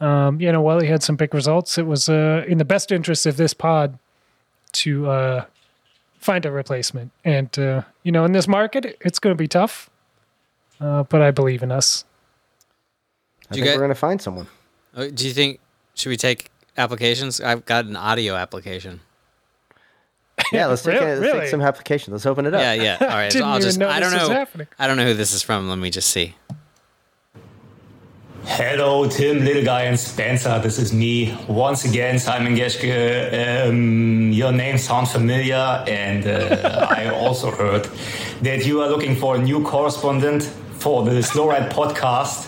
um, 0.01 0.39
you 0.41 0.51
know, 0.51 0.61
while 0.61 0.79
he 0.79 0.87
had 0.87 1.03
some 1.03 1.15
big 1.15 1.33
results, 1.33 1.77
it 1.77 1.85
was 1.85 2.09
uh, 2.09 2.43
in 2.47 2.57
the 2.57 2.65
best 2.65 2.91
interest 2.91 3.25
of 3.25 3.37
this 3.37 3.53
pod 3.53 3.97
to 4.73 5.09
uh, 5.09 5.45
find 6.19 6.45
a 6.45 6.51
replacement. 6.51 7.11
And 7.23 7.57
uh, 7.59 7.83
you 8.03 8.11
know, 8.11 8.25
in 8.25 8.31
this 8.31 8.47
market, 8.47 8.97
it's 9.01 9.19
going 9.19 9.33
to 9.35 9.37
be 9.37 9.47
tough, 9.47 9.89
uh, 10.81 11.03
but 11.03 11.21
I 11.21 11.31
believe 11.31 11.61
in 11.63 11.71
us. 11.71 12.05
I 13.49 13.53
Do 13.53 13.59
you 13.59 13.65
think 13.65 13.73
get- 13.73 13.75
we're 13.77 13.81
going 13.87 13.89
to 13.95 13.99
find 13.99 14.21
someone. 14.21 14.47
Uh, 14.95 15.07
Do 15.13 15.27
you 15.27 15.33
think 15.33 15.59
should 15.95 16.09
we 16.09 16.17
take 16.17 16.49
applications? 16.77 17.39
I've 17.41 17.65
got 17.65 17.85
an 17.85 17.95
audio 17.95 18.35
application. 18.35 19.01
Yeah, 20.53 20.67
let's 20.67 20.81
take, 20.83 20.99
Really? 20.99 21.11
a, 21.11 21.19
let's 21.19 21.39
take 21.39 21.49
some 21.49 21.61
applications. 21.61 22.11
Let's 22.11 22.25
open 22.25 22.45
it 22.45 22.53
up. 22.53 22.61
Yeah, 22.61 22.73
yeah. 22.73 22.97
All 23.01 23.07
right. 23.07 23.31
so 23.31 23.43
I'll 23.45 23.59
just. 23.59 23.81
I 23.81 23.99
don't 23.99 24.11
know. 24.11 24.45
I 24.79 24.87
don't 24.87 24.97
know 24.97 25.05
who 25.05 25.13
this 25.13 25.33
is 25.33 25.41
from. 25.43 25.69
Let 25.69 25.77
me 25.77 25.89
just 25.89 26.09
see. 26.09 26.35
Hello, 28.45 29.07
Tim, 29.07 29.45
Little 29.45 29.63
Guy, 29.63 29.83
and 29.83 29.99
Spencer. 29.99 30.59
This 30.59 30.79
is 30.79 30.91
me 30.91 31.37
once 31.47 31.85
again, 31.85 32.17
Simon 32.17 32.55
Geschke. 32.55 33.67
Um, 33.69 34.31
your 34.31 34.51
name 34.51 34.77
sounds 34.79 35.11
familiar, 35.11 35.83
and 35.87 36.25
uh, 36.25 36.87
I 36.89 37.09
also 37.09 37.51
heard 37.51 37.85
that 38.41 38.65
you 38.65 38.81
are 38.81 38.89
looking 38.89 39.15
for 39.15 39.35
a 39.35 39.39
new 39.39 39.63
correspondent 39.63 40.43
for 40.79 41.03
the 41.03 41.21
Slow 41.21 41.49
Ride 41.49 41.71
podcast. 41.71 42.47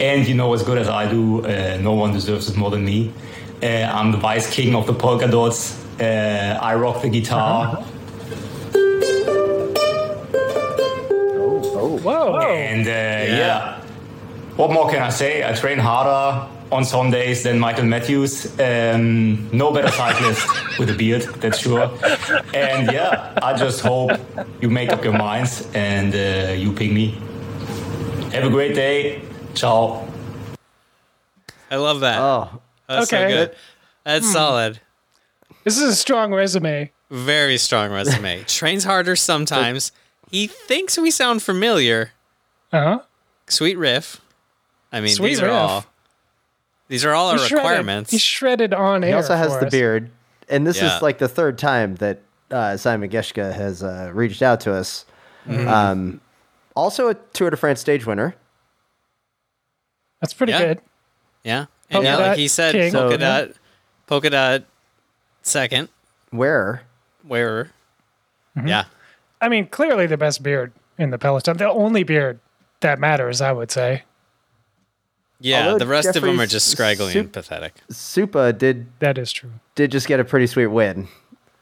And 0.00 0.26
you 0.26 0.34
know 0.34 0.52
as 0.54 0.62
good 0.62 0.78
as 0.78 0.88
I 0.88 1.08
do, 1.10 1.44
uh, 1.44 1.78
no 1.80 1.92
one 1.92 2.12
deserves 2.12 2.48
it 2.50 2.56
more 2.56 2.70
than 2.70 2.84
me. 2.84 3.12
Uh, 3.62 3.66
I'm 3.66 4.12
the 4.12 4.18
vice 4.18 4.48
king 4.52 4.74
of 4.74 4.86
the 4.86 4.94
polka 4.94 5.28
dots. 5.28 5.84
Uh, 6.00 6.58
I 6.62 6.74
rock 6.76 7.02
the 7.02 7.08
guitar. 7.08 7.84
Oh! 11.80 11.98
Whoa! 12.02 12.38
And 12.38 12.86
uh, 12.86 12.90
yeah. 12.90 13.80
what 14.56 14.70
more 14.70 14.88
can 14.90 15.02
I 15.02 15.08
say? 15.10 15.48
I 15.48 15.52
train 15.54 15.78
harder 15.78 16.48
on 16.70 16.84
some 16.84 17.10
days 17.10 17.42
than 17.42 17.58
Michael 17.58 17.84
Matthews. 17.84 18.46
Um, 18.60 19.50
no 19.50 19.72
better 19.72 19.90
cyclist 19.90 20.46
with 20.78 20.90
a 20.90 20.94
beard, 20.94 21.22
that's 21.40 21.58
sure. 21.58 21.90
And 22.54 22.92
yeah, 22.92 23.32
I 23.42 23.56
just 23.56 23.80
hope 23.80 24.12
you 24.60 24.70
make 24.70 24.90
up 24.92 25.02
your 25.02 25.14
minds 25.16 25.68
and 25.74 26.14
uh, 26.14 26.52
you 26.52 26.72
ping 26.72 26.94
me. 26.94 27.18
Have 28.32 28.44
a 28.44 28.50
great 28.50 28.74
day. 28.74 29.22
Ciao. 29.54 30.06
I 31.70 31.76
love 31.76 32.00
that. 32.00 32.18
Oh, 32.20 32.60
That's 32.86 33.12
okay. 33.12 33.24
so 33.24 33.36
good. 33.36 33.56
That's 34.04 34.30
solid. 34.32 34.80
This 35.68 35.78
is 35.82 35.90
a 35.90 35.96
strong 35.96 36.32
resume. 36.32 36.90
Very 37.10 37.58
strong 37.58 37.92
resume. 37.92 38.42
Trains 38.46 38.84
harder 38.84 39.16
sometimes. 39.16 39.92
He 40.30 40.46
thinks 40.46 40.96
we 40.98 41.10
sound 41.10 41.42
familiar. 41.42 42.12
Uh 42.72 42.82
huh. 42.82 42.98
Sweet 43.48 43.76
riff. 43.76 44.20
I 44.92 45.00
mean, 45.00 45.10
Sweet 45.14 45.28
these 45.28 45.42
are 45.42 45.50
all. 45.50 45.84
These 46.88 47.04
are 47.04 47.12
all 47.12 47.28
our 47.28 47.38
requirements. 47.38 48.10
He's 48.10 48.22
shredded 48.22 48.72
on 48.72 49.04
air. 49.04 49.10
he 49.10 49.14
also 49.14 49.36
has 49.36 49.52
for 49.52 49.60
the 49.60 49.66
us. 49.66 49.70
beard. 49.72 50.10
And 50.48 50.66
this 50.66 50.80
Yeah. 50.80 50.96
is 50.96 51.02
like 51.02 51.18
the 51.18 51.28
third 51.28 51.58
time 51.58 51.96
that 51.96 52.22
uh, 52.50 52.78
Simon 52.78 53.10
Geschke 53.10 53.52
has 53.52 53.82
uh, 53.82 54.10
reached 54.14 54.40
out 54.40 54.60
to 54.60 54.72
us. 54.72 55.04
Mm-hmm. 55.46 55.68
Um, 55.68 56.20
also 56.74 57.08
a 57.08 57.14
Tour 57.34 57.50
de 57.50 57.58
France 57.58 57.80
stage 57.80 58.06
winner. 58.06 58.34
That's 60.22 60.32
pretty 60.32 60.52
Yeah. 60.52 60.58
good. 60.60 60.80
Yeah. 61.44 61.66
And 61.90 62.04
yeah, 62.04 62.16
like 62.16 62.38
he 62.38 62.48
said, 62.48 62.72
king. 62.72 62.92
polka 62.92 63.14
So- 63.14 63.18
dot, 63.18 63.48
polka 64.06 64.30
dot 64.30 64.62
second, 65.48 65.88
Where? 66.30 66.82
Where? 67.26 67.70
Mm-hmm. 68.56 68.68
Yeah. 68.68 68.84
I 69.40 69.48
mean, 69.48 69.66
clearly 69.66 70.06
the 70.06 70.16
best 70.16 70.42
beard 70.42 70.72
in 70.98 71.10
the 71.10 71.18
Peloton. 71.18 71.56
The 71.56 71.68
only 71.68 72.02
beard 72.02 72.40
that 72.80 72.98
matters, 72.98 73.40
I 73.40 73.52
would 73.52 73.70
say. 73.70 74.02
Yeah. 75.40 75.66
Although 75.66 75.78
the 75.78 75.86
rest 75.86 76.16
of 76.16 76.22
them 76.22 76.40
are 76.40 76.46
just 76.46 76.68
scraggly 76.68 77.12
sup- 77.12 77.20
and 77.20 77.32
pathetic. 77.32 77.74
Supa 77.92 78.56
did 78.56 78.86
That 78.98 79.18
is 79.18 79.30
true. 79.32 79.50
did 79.76 79.92
just 79.92 80.08
get 80.08 80.18
a 80.20 80.24
pretty 80.24 80.46
sweet 80.48 80.66
win. 80.66 81.06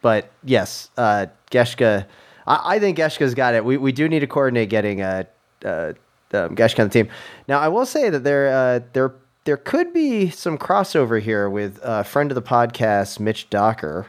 But 0.00 0.30
yes, 0.44 0.90
uh, 0.96 1.26
Geschke, 1.50 2.06
I, 2.46 2.76
I 2.76 2.78
think 2.78 2.96
Geschke's 2.96 3.34
got 3.34 3.54
it. 3.54 3.64
We, 3.64 3.76
we 3.76 3.92
do 3.92 4.08
need 4.08 4.20
to 4.20 4.26
coordinate 4.26 4.68
getting 4.70 5.02
a. 5.02 5.26
uh, 5.64 5.92
um, 6.32 6.56
Geschke 6.56 6.80
on 6.80 6.88
the 6.88 6.92
team. 6.92 7.08
Now, 7.48 7.60
I 7.60 7.68
will 7.68 7.86
say 7.86 8.10
that 8.10 8.24
there 8.24 8.48
uh, 8.48 8.80
there 8.92 9.12
there 9.46 9.56
could 9.56 9.92
be 9.94 10.28
some 10.30 10.58
crossover 10.58 11.20
here 11.20 11.48
with 11.48 11.80
uh, 11.82 12.02
friend 12.02 12.30
of 12.30 12.34
the 12.34 12.42
podcast, 12.42 13.18
Mitch 13.18 13.48
Docker, 13.48 14.06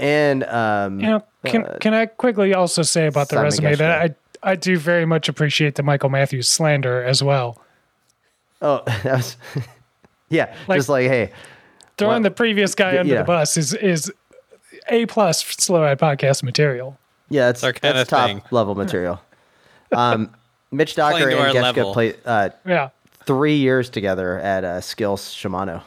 and 0.00 0.44
um, 0.44 0.98
You 1.00 1.06
know, 1.06 1.24
can 1.44 1.66
can 1.80 1.92
I 1.94 2.06
quickly 2.06 2.54
also 2.54 2.82
say 2.82 3.06
about 3.06 3.28
the 3.28 3.34
Simon 3.34 3.44
resume 3.44 3.72
Geschke. 3.74 3.78
that 3.78 4.16
I 4.42 4.50
I 4.52 4.54
do 4.56 4.78
very 4.78 5.04
much 5.04 5.28
appreciate 5.28 5.74
the 5.74 5.82
Michael 5.82 6.08
Matthews 6.10 6.48
slander 6.48 7.02
as 7.04 7.22
well. 7.22 7.60
oh, 8.62 8.82
that 8.86 9.04
was 9.04 9.36
yeah, 10.30 10.54
Like- 10.66 10.78
just 10.78 10.88
like 10.88 11.06
hey, 11.08 11.30
Throwing 11.96 12.22
What- 12.22 12.22
the 12.22 12.30
previous 12.30 12.74
guy 12.74 12.98
under 12.98 13.12
yeah. 13.12 13.18
the 13.20 13.24
bus 13.24 13.56
is 13.56 13.74
is 13.74 14.12
a 14.88 15.06
plus 15.06 15.42
for 15.42 15.52
slow 15.60 15.82
ride 15.82 15.98
podcast 15.98 16.42
material. 16.42 16.96
yeah, 17.28 17.46
that's 17.46 17.62
our 17.64 17.72
kinda 17.72 17.94
that's 17.98 18.10
top 18.10 18.26
thing. 18.28 18.42
level 18.52 18.74
material. 18.74 19.20
Um, 19.92 20.30
Mitch 20.70 20.94
Docker 21.00 21.22
and 21.28 21.30
to 21.32 21.38
our 21.40 21.48
Geschke 21.48 21.62
level. 21.62 21.92
played 21.92 22.16
uh, 22.24 22.50
Yeah, 22.64 22.90
three 23.28 23.56
years 23.56 23.90
together 23.90 24.38
at 24.38 24.64
uh, 24.64 24.80
Skills 24.80 25.34
Shimano. 25.34 25.82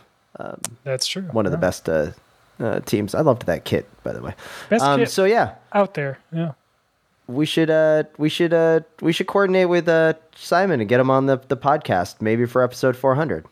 that's 0.84 1.08
true. 1.08 1.24
one 1.24 1.48
of 1.48 1.52
the 1.52 1.58
best 1.58 1.90
uh, 1.90 2.12
uh, 2.60 2.80
teams. 2.82 3.16
I 3.16 3.22
loved 3.22 3.48
that 3.48 3.66
kit, 3.66 3.90
by 4.04 4.14
the 4.14 4.22
way. 4.22 4.36
Best 4.70 4.84
um, 4.84 5.00
kit. 5.00 5.10
So 5.10 5.26
yeah, 5.26 5.56
out 5.74 5.96
there. 5.96 6.20
Yeah. 6.32 6.52
we 7.26 7.48
should 7.48 7.72
uh, 7.72 8.04
we 8.20 8.30
should 8.30 8.54
uh, 8.54 8.82
we 9.02 9.12
should 9.12 9.26
coordinate 9.26 9.70
with 9.70 9.88
uh, 9.88 10.14
Simon 10.36 10.82
and 10.82 10.88
get 10.88 11.00
him 11.00 11.10
on 11.10 11.26
the, 11.26 11.38
the 11.48 11.58
podcast, 11.58 12.22
maybe 12.22 12.46
for 12.46 12.62
episode 12.62 12.96
four 12.96 13.16
hundred. 13.16 13.48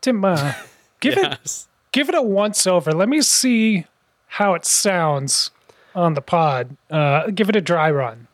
Tim, 0.00 0.24
uh, 0.24 0.52
give 1.00 1.18
it 1.18 1.66
give 1.90 2.08
it 2.08 2.14
a 2.14 2.22
once 2.22 2.64
over. 2.64 2.92
Let 2.92 3.08
me 3.08 3.22
see 3.22 3.86
how 4.28 4.54
it 4.54 4.64
sounds 4.64 5.50
on 5.96 6.14
the 6.14 6.22
pod. 6.22 6.76
Uh, 6.92 7.26
give 7.30 7.48
it 7.48 7.56
a 7.56 7.60
dry 7.60 7.90
run. 7.90 8.28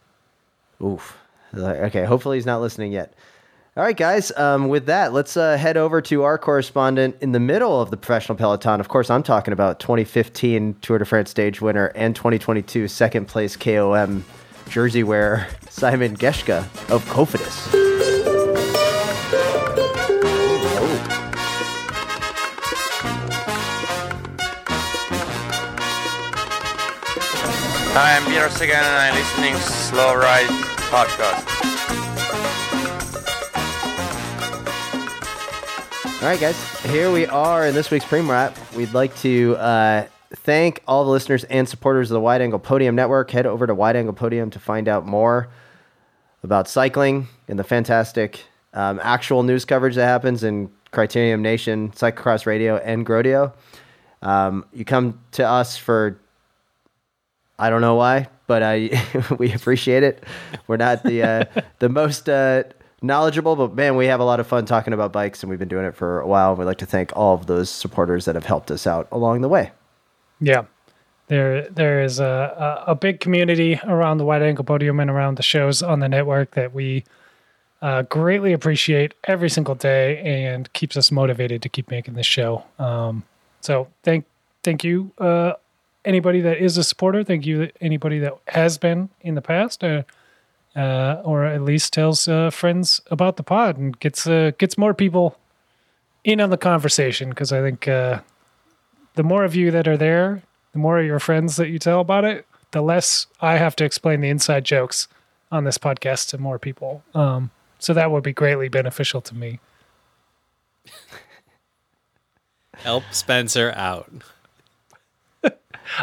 Oof. 0.84 1.16
Okay. 1.56 2.04
Hopefully 2.04 2.36
he's 2.36 2.44
not 2.44 2.60
listening 2.60 2.92
yet. 2.92 3.14
All 3.78 3.84
right, 3.84 3.96
guys. 3.96 4.32
Um, 4.36 4.66
with 4.66 4.86
that, 4.86 5.12
let's 5.12 5.36
uh, 5.36 5.56
head 5.56 5.76
over 5.76 6.02
to 6.02 6.24
our 6.24 6.36
correspondent 6.36 7.14
in 7.20 7.30
the 7.30 7.38
middle 7.38 7.80
of 7.80 7.92
the 7.92 7.96
professional 7.96 8.36
peloton. 8.36 8.80
Of 8.80 8.88
course, 8.88 9.08
I'm 9.08 9.22
talking 9.22 9.52
about 9.52 9.78
2015 9.78 10.78
Tour 10.82 10.98
de 10.98 11.04
France 11.04 11.30
stage 11.30 11.60
winner 11.60 11.92
and 11.94 12.16
2022 12.16 12.88
second 12.88 13.28
place 13.28 13.56
KOM 13.56 14.24
jersey 14.68 15.04
wearer 15.04 15.46
Simon 15.70 16.16
Geschke 16.16 16.58
of 16.90 17.04
Cofidis. 17.04 17.68
Hi, 27.94 28.16
I'm 28.16 28.24
Peter 28.24 28.48
Sagan 28.48 28.74
and 28.74 28.86
I'm 28.86 29.14
listening 29.14 29.54
Slow 29.54 30.16
Ride 30.16 30.48
podcast. 30.90 31.57
All 36.20 36.26
right, 36.26 36.40
guys. 36.40 36.80
Here 36.80 37.12
we 37.12 37.26
are 37.26 37.68
in 37.68 37.74
this 37.74 37.92
week's 37.92 38.04
Prem 38.04 38.28
Wrap. 38.28 38.58
We'd 38.74 38.92
like 38.92 39.16
to 39.18 39.54
uh, 39.54 40.06
thank 40.34 40.82
all 40.88 41.04
the 41.04 41.12
listeners 41.12 41.44
and 41.44 41.68
supporters 41.68 42.10
of 42.10 42.16
the 42.16 42.20
Wide 42.20 42.42
Angle 42.42 42.58
Podium 42.58 42.96
Network. 42.96 43.30
Head 43.30 43.46
over 43.46 43.68
to 43.68 43.74
Wide 43.74 43.94
Angle 43.94 44.14
Podium 44.14 44.50
to 44.50 44.58
find 44.58 44.88
out 44.88 45.06
more 45.06 45.48
about 46.42 46.66
cycling 46.66 47.28
and 47.46 47.56
the 47.56 47.62
fantastic 47.62 48.44
um, 48.74 48.98
actual 49.00 49.44
news 49.44 49.64
coverage 49.64 49.94
that 49.94 50.06
happens 50.06 50.42
in 50.42 50.72
Criterium 50.92 51.38
Nation, 51.38 51.92
Cyclocross 51.92 52.46
Radio, 52.46 52.78
and 52.78 53.06
Grodio. 53.06 53.52
Um, 54.20 54.64
you 54.72 54.84
come 54.84 55.20
to 55.32 55.46
us 55.46 55.76
for 55.76 56.20
I 57.60 57.70
don't 57.70 57.80
know 57.80 57.94
why, 57.94 58.26
but 58.48 58.64
I 58.64 58.90
we 59.38 59.52
appreciate 59.52 60.02
it. 60.02 60.24
We're 60.66 60.78
not 60.78 61.04
the 61.04 61.22
uh, 61.22 61.44
the 61.78 61.88
most 61.88 62.28
uh, 62.28 62.64
knowledgeable, 63.02 63.56
but 63.56 63.74
man, 63.74 63.96
we 63.96 64.06
have 64.06 64.20
a 64.20 64.24
lot 64.24 64.40
of 64.40 64.46
fun 64.46 64.64
talking 64.66 64.92
about 64.92 65.12
bikes, 65.12 65.42
and 65.42 65.50
we've 65.50 65.58
been 65.58 65.68
doing 65.68 65.84
it 65.84 65.94
for 65.94 66.20
a 66.20 66.26
while. 66.26 66.56
We'd 66.56 66.64
like 66.64 66.78
to 66.78 66.86
thank 66.86 67.12
all 67.16 67.34
of 67.34 67.46
those 67.46 67.70
supporters 67.70 68.24
that 68.24 68.34
have 68.34 68.46
helped 68.46 68.70
us 68.70 68.86
out 68.86 69.08
along 69.12 69.40
the 69.40 69.48
way. 69.48 69.70
Yeah. 70.40 70.64
There, 71.28 71.68
there 71.68 72.02
is 72.02 72.20
a, 72.20 72.84
a, 72.86 72.92
a 72.92 72.94
big 72.94 73.20
community 73.20 73.78
around 73.84 74.18
the 74.18 74.24
Wide 74.24 74.42
Angle 74.42 74.64
Podium 74.64 74.98
and 74.98 75.10
around 75.10 75.36
the 75.36 75.42
shows 75.42 75.82
on 75.82 76.00
the 76.00 76.08
network 76.08 76.52
that 76.52 76.72
we 76.72 77.04
uh, 77.82 78.02
greatly 78.02 78.52
appreciate 78.52 79.14
every 79.24 79.50
single 79.50 79.74
day 79.74 80.18
and 80.20 80.72
keeps 80.72 80.96
us 80.96 81.12
motivated 81.12 81.60
to 81.62 81.68
keep 81.68 81.90
making 81.90 82.14
this 82.14 82.26
show. 82.26 82.64
Um, 82.78 83.24
so 83.60 83.88
thank, 84.02 84.24
thank 84.62 84.82
you, 84.82 85.12
uh, 85.18 85.52
anybody 86.04 86.40
that 86.40 86.58
is 86.58 86.78
a 86.78 86.84
supporter. 86.84 87.22
Thank 87.22 87.44
you, 87.44 87.70
anybody 87.80 88.18
that 88.20 88.38
has 88.48 88.78
been 88.78 89.10
in 89.20 89.34
the 89.34 89.42
past, 89.42 89.84
uh, 89.84 90.02
uh, 90.76 91.22
or 91.24 91.44
at 91.44 91.62
least 91.62 91.92
tells 91.92 92.28
uh, 92.28 92.50
friends 92.50 93.00
about 93.10 93.36
the 93.36 93.42
pod 93.42 93.76
and 93.76 93.98
gets 94.00 94.26
uh, 94.26 94.52
gets 94.58 94.78
more 94.78 94.94
people 94.94 95.38
in 96.24 96.40
on 96.40 96.50
the 96.50 96.58
conversation. 96.58 97.30
Because 97.30 97.52
I 97.52 97.60
think 97.60 97.88
uh, 97.88 98.20
the 99.14 99.22
more 99.22 99.44
of 99.44 99.54
you 99.54 99.70
that 99.70 99.88
are 99.88 99.96
there, 99.96 100.42
the 100.72 100.78
more 100.78 100.98
of 100.98 101.06
your 101.06 101.18
friends 101.18 101.56
that 101.56 101.68
you 101.68 101.78
tell 101.78 102.00
about 102.00 102.24
it, 102.24 102.46
the 102.72 102.82
less 102.82 103.26
I 103.40 103.56
have 103.56 103.76
to 103.76 103.84
explain 103.84 104.20
the 104.20 104.28
inside 104.28 104.64
jokes 104.64 105.08
on 105.50 105.64
this 105.64 105.78
podcast 105.78 106.28
to 106.30 106.38
more 106.38 106.58
people. 106.58 107.02
Um, 107.14 107.50
so 107.78 107.94
that 107.94 108.10
would 108.10 108.22
be 108.22 108.32
greatly 108.32 108.68
beneficial 108.68 109.20
to 109.22 109.34
me. 109.34 109.60
Help 112.76 113.04
Spencer 113.10 113.72
out. 113.74 114.10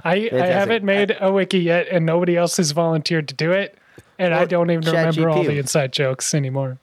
I, 0.04 0.30
I 0.34 0.46
haven't 0.48 0.84
made 0.84 1.16
a 1.20 1.32
wiki 1.32 1.60
yet, 1.60 1.88
and 1.90 2.06
nobody 2.06 2.36
else 2.36 2.58
has 2.58 2.72
volunteered 2.72 3.28
to 3.30 3.34
do 3.34 3.52
it. 3.52 3.78
And 4.18 4.34
I 4.34 4.46
don't 4.46 4.72
even 4.72 4.86
remember 4.86 5.30
all 5.30 5.44
the 5.44 5.58
inside 5.58 5.92
jokes 5.92 6.34
anymore. 6.34 6.78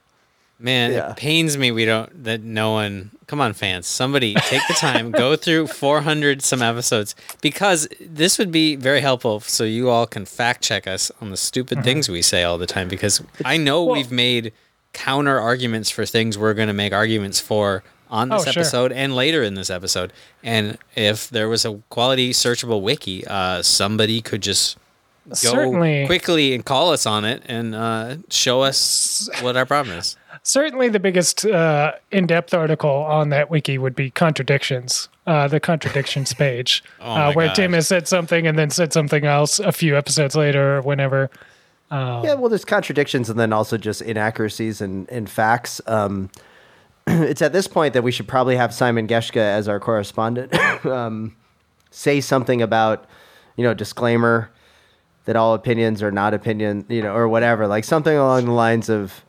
Man, 0.59 0.93
Yeah. 0.93 1.11
it 1.11 1.17
pains 1.17 1.59
me 1.59 1.73
we 1.73 1.85
don't 1.85 2.25
that 2.25 2.43
no 2.43 2.71
one. 2.73 3.11
Come 3.27 3.41
on, 3.41 3.53
fans! 3.53 3.87
Somebody 3.87 4.35
take 4.35 4.61
the 4.69 4.75
time, 4.75 5.11
go 5.11 5.35
through 5.45 5.67
400 5.69 6.41
some 6.43 6.63
episodes 6.63 7.15
because 7.41 7.89
this 8.01 8.39
would 8.39 8.53
be 8.53 8.77
very 8.77 9.01
helpful. 9.01 9.41
So 9.41 9.65
you 9.65 9.89
all 9.91 10.07
can 10.07 10.25
fact 10.25 10.63
check 10.63 10.87
us 10.87 11.11
on 11.21 11.31
the 11.31 11.37
stupid 11.37 11.83
things 11.83 12.09
we 12.09 12.23
say 12.23 12.45
all 12.45 12.59
the 12.59 12.67
time. 12.67 12.87
Because 12.89 13.23
I 13.45 13.57
know. 13.57 13.83
Well- 13.83 13.95
we've 13.97 14.13
made 14.13 14.53
counter 14.93 15.41
arguments 15.41 15.91
for 15.91 16.05
things 16.07 16.37
we're 16.37 16.55
going 16.55 16.69
to 16.69 16.75
make 16.75 16.93
arguments 16.93 17.41
for 17.41 17.83
on 18.11 18.29
this 18.29 18.43
Oh, 18.47 18.51
sure. 18.51 18.61
episode 18.61 18.93
and 18.93 19.17
later 19.17 19.43
in 19.43 19.55
this 19.55 19.71
episode. 19.71 20.13
And 20.45 20.77
if 20.95 21.31
there 21.31 21.49
was 21.49 21.65
a 21.65 21.81
quality 21.89 22.31
searchable 22.35 22.83
wiki, 22.83 23.27
uh, 23.27 23.63
somebody 23.63 24.21
could 24.21 24.43
just 24.43 24.77
go 25.29 25.35
Certainly. 25.35 26.07
quickly 26.07 26.55
and 26.55 26.65
call 26.65 26.93
us 26.93 27.07
on 27.07 27.25
it 27.25 27.43
and 27.47 27.75
uh, 27.75 28.17
show 28.31 28.63
us 28.63 29.29
what 29.41 29.57
our 29.57 29.67
problem 29.67 29.99
is. 29.99 30.17
Certainly, 30.43 30.89
the 30.89 30.99
biggest 31.01 31.45
uh, 31.47 31.93
in-depth 32.11 32.53
article 32.53 32.91
on 32.91 33.29
that 33.29 33.49
wiki 33.49 33.79
would 33.79 33.95
be 33.95 34.11
contradictions. 34.11 35.09
Uh, 35.27 35.47
the 35.47 35.61
contradictions 35.61 36.35
page, 36.35 36.83
Oh 37.01 37.13
uh, 37.13 37.33
where 37.33 37.47
gosh. 37.47 37.57
Tim 37.57 37.73
has 37.75 37.87
said 37.87 38.09
something 38.09 38.47
and 38.47 38.59
then 38.59 38.71
said 38.71 38.93
something 38.93 39.25
else 39.25 39.61
a 39.61 39.71
few 39.71 39.97
episodes 39.97 40.35
later, 40.35 40.79
or 40.79 40.83
whenever. 40.83 41.31
Yeah, 41.93 42.35
well, 42.35 42.49
there's 42.49 42.65
contradictions 42.65 43.29
and 43.29 43.39
then 43.39 43.53
also 43.53 43.77
just 43.77 44.01
inaccuracies 44.01 44.81
and, 44.81 45.09
and 45.11 45.29
facts. 45.29 45.79
Um, 45.87 46.31
it's 47.07 47.43
at 47.43 47.53
this 47.53 47.67
point 47.67 47.95
that 47.95 48.03
we 48.03 48.11
should 48.13 48.29
probably 48.29 48.57
have 48.57 48.73
Simon 48.73 49.07
Geschke 49.07 49.37
as 49.37 49.69
our 49.69 49.81
correspondent 49.81 50.55
um, 50.87 51.37
say 51.91 52.21
something 52.21 52.63
about, 52.63 53.07
you 53.57 53.65
know, 53.65 53.75
disclaimer 53.75 54.51
that 55.25 55.37
all 55.37 55.55
opinions 55.55 56.03
are 56.03 56.11
not 56.11 56.35
opinion, 56.35 56.85
you 56.89 57.03
know, 57.03 57.15
or 57.15 57.29
whatever, 57.29 57.67
like 57.67 57.85
something 57.85 58.17
along 58.17 58.47
the 58.47 58.53
lines 58.53 58.89
of 58.89 59.25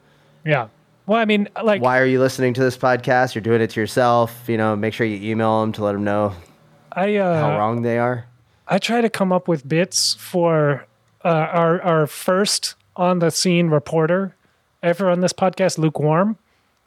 Yeah. 0.45 0.67
Well, 1.05 1.19
I 1.19 1.25
mean, 1.25 1.49
like, 1.61 1.81
why 1.81 1.99
are 1.99 2.05
you 2.05 2.19
listening 2.21 2.53
to 2.53 2.61
this 2.61 2.77
podcast? 2.77 3.35
You're 3.35 3.41
doing 3.41 3.61
it 3.61 3.71
to 3.71 3.79
yourself. 3.79 4.45
You 4.47 4.57
know, 4.57 4.75
make 4.75 4.93
sure 4.93 5.05
you 5.05 5.29
email 5.29 5.61
them 5.61 5.73
to 5.73 5.83
let 5.83 5.91
them 5.91 6.05
know 6.05 6.33
I 6.93 7.17
uh, 7.17 7.39
how 7.39 7.57
wrong 7.57 7.81
they 7.81 7.97
are. 7.97 8.25
I 8.67 8.79
try 8.79 9.01
to 9.01 9.09
come 9.09 9.31
up 9.33 9.47
with 9.47 9.67
bits 9.67 10.13
for 10.15 10.85
uh, 11.25 11.27
our 11.27 11.81
our 11.81 12.07
first 12.07 12.75
on 12.95 13.19
the 13.19 13.31
scene 13.31 13.67
reporter 13.67 14.35
ever 14.81 15.09
on 15.09 15.19
this 15.19 15.33
podcast, 15.33 15.77
lukewarm, 15.77 16.37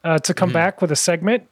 uh, 0.03 0.17
to 0.19 0.33
come 0.33 0.51
back 0.51 0.81
with 0.81 0.91
a 0.91 0.95
segment. 0.95 1.47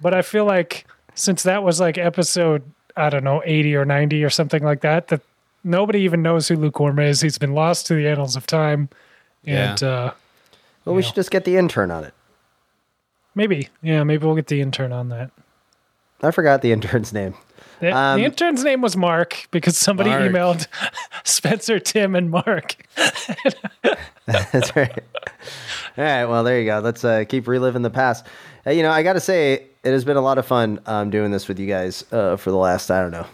But 0.00 0.14
I 0.14 0.22
feel 0.22 0.44
like 0.44 0.86
since 1.14 1.44
that 1.44 1.62
was 1.62 1.78
like 1.78 1.98
episode 1.98 2.62
I 2.96 3.10
don't 3.10 3.24
know 3.24 3.42
eighty 3.44 3.76
or 3.76 3.84
ninety 3.84 4.24
or 4.24 4.30
something 4.30 4.62
like 4.64 4.80
that, 4.80 5.08
that 5.08 5.20
nobody 5.64 6.00
even 6.00 6.22
knows 6.22 6.48
who 6.48 6.54
Luke 6.56 6.62
lukewarm 6.80 6.98
is. 6.98 7.20
He's 7.20 7.38
been 7.38 7.54
lost 7.54 7.86
to 7.88 7.94
the 7.94 8.06
annals 8.08 8.36
of 8.36 8.46
time, 8.46 8.88
and 9.44 9.82
uh, 9.82 10.12
Well, 10.84 10.94
we 10.94 11.02
Yeah. 11.02 11.06
should 11.08 11.14
just 11.16 11.30
get 11.30 11.44
the 11.44 11.56
intern 11.56 11.90
on 11.90 12.04
it. 12.04 12.14
maybe 13.34 13.68
yeah, 13.82 14.02
maybe 14.04 14.26
we'll 14.26 14.34
get 14.36 14.48
the 14.48 14.60
intern 14.60 14.92
on 14.92 15.08
that. 15.10 15.30
I 16.22 16.30
forgot 16.30 16.62
the 16.62 16.70
intern's 16.72 17.12
name. 17.12 17.34
The, 17.80 17.90
Um, 17.96 18.20
the 18.20 18.24
intern's 18.26 18.62
name 18.62 18.80
was 18.80 18.96
Mark 18.96 19.48
because 19.50 19.76
somebody 19.76 20.10
Mark. 20.10 20.22
emailed 20.22 20.66
Spencer, 21.24 21.80
Tim, 21.80 22.14
and 22.14 22.30
Mark. 22.30 22.76
That's 24.26 24.74
right. 24.76 25.02
All 25.98 26.04
right. 26.04 26.24
Well, 26.26 26.44
there 26.44 26.60
you 26.60 26.66
go. 26.66 26.78
Let's 26.78 27.04
uh, 27.04 27.24
keep 27.28 27.48
reliving 27.48 27.82
the 27.82 27.90
past. 27.90 28.24
Uh, 28.66 28.70
you 28.70 28.82
know, 28.84 28.90
I 28.90 29.02
got 29.02 29.14
to 29.14 29.20
say, 29.20 29.66
it 29.82 29.90
has 29.90 30.04
been 30.04 30.16
a 30.16 30.20
lot 30.20 30.38
of 30.38 30.46
fun 30.46 30.78
um, 30.86 31.10
doing 31.10 31.32
this 31.32 31.48
with 31.48 31.58
you 31.58 31.66
guys 31.66 32.04
uh, 32.12 32.36
for 32.36 32.50
the 32.52 32.56
last, 32.56 32.90
I 32.90 33.00
don't 33.02 33.10
know, 33.10 33.26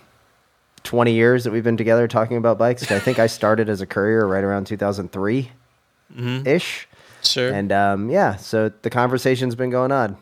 20 0.88 1.12
years 1.12 1.44
that 1.44 1.51
we've 1.51 1.62
been 1.64 1.77
together 1.77 2.09
talking 2.09 2.38
about 2.38 2.57
bikes. 2.57 2.90
I 2.90 2.98
think 2.98 3.18
I 3.18 3.27
started 3.27 3.68
as 3.68 3.83
a 3.83 3.87
courier 3.87 4.27
right 4.27 4.42
around 4.42 4.66
2003 4.66 5.51
ish. 6.46 6.88
Sure. 7.22 7.53
And 7.53 7.70
um, 7.72 8.09
yeah, 8.09 8.37
so 8.37 8.70
the 8.81 8.88
conversation's 8.88 9.55
been 9.55 9.68
going 9.68 9.92
on 9.92 10.16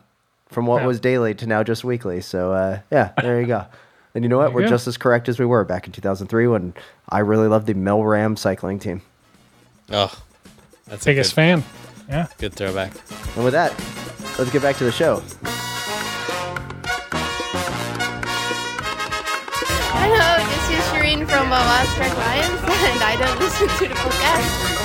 from 0.49 0.65
what 0.65 0.81
Yeah. 0.81 0.87
was 0.87 0.99
daily 0.99 1.33
to 1.35 1.47
now 1.47 1.63
just 1.63 1.85
weekly. 1.85 2.19
So 2.19 2.51
uh, 2.51 2.79
yeah, 2.91 3.13
there 3.21 3.39
you 3.39 3.47
go. 3.47 3.65
And 4.15 4.23
you 4.25 4.29
know 4.29 4.39
what? 4.39 4.49
You 4.49 4.55
We're 4.55 4.61
go. 4.63 4.69
just 4.69 4.87
as 4.87 4.97
correct 4.97 5.29
as 5.29 5.37
we 5.37 5.45
were 5.45 5.63
back 5.63 5.85
in 5.85 5.93
2003 5.93 6.47
when 6.47 6.73
I 7.07 7.19
really 7.19 7.47
loved 7.47 7.67
the 7.67 7.75
Milram 7.75 8.35
cycling 8.35 8.79
team. 8.79 9.03
oh, 9.91 10.11
that's 10.87 11.05
Biggest 11.05 11.33
a 11.33 11.35
fan. 11.35 11.63
Yeah. 12.09 12.25
good, 12.37 12.37
good 12.39 12.53
throwback. 12.55 12.93
And 13.35 13.43
with 13.45 13.53
that, 13.53 13.71
let's 14.39 14.51
get 14.51 14.63
back 14.63 14.75
to 14.77 14.85
the 14.85 14.91
show. 14.91 15.21
From 21.25 21.49
Wawa's 21.49 21.93
Track 21.95 22.15
Lions, 22.17 22.61
and 22.61 23.03
I 23.03 23.15
don't 23.17 23.39
listen 23.39 23.67
to 23.67 23.87
the 23.87 23.95
podcast. 23.95 24.77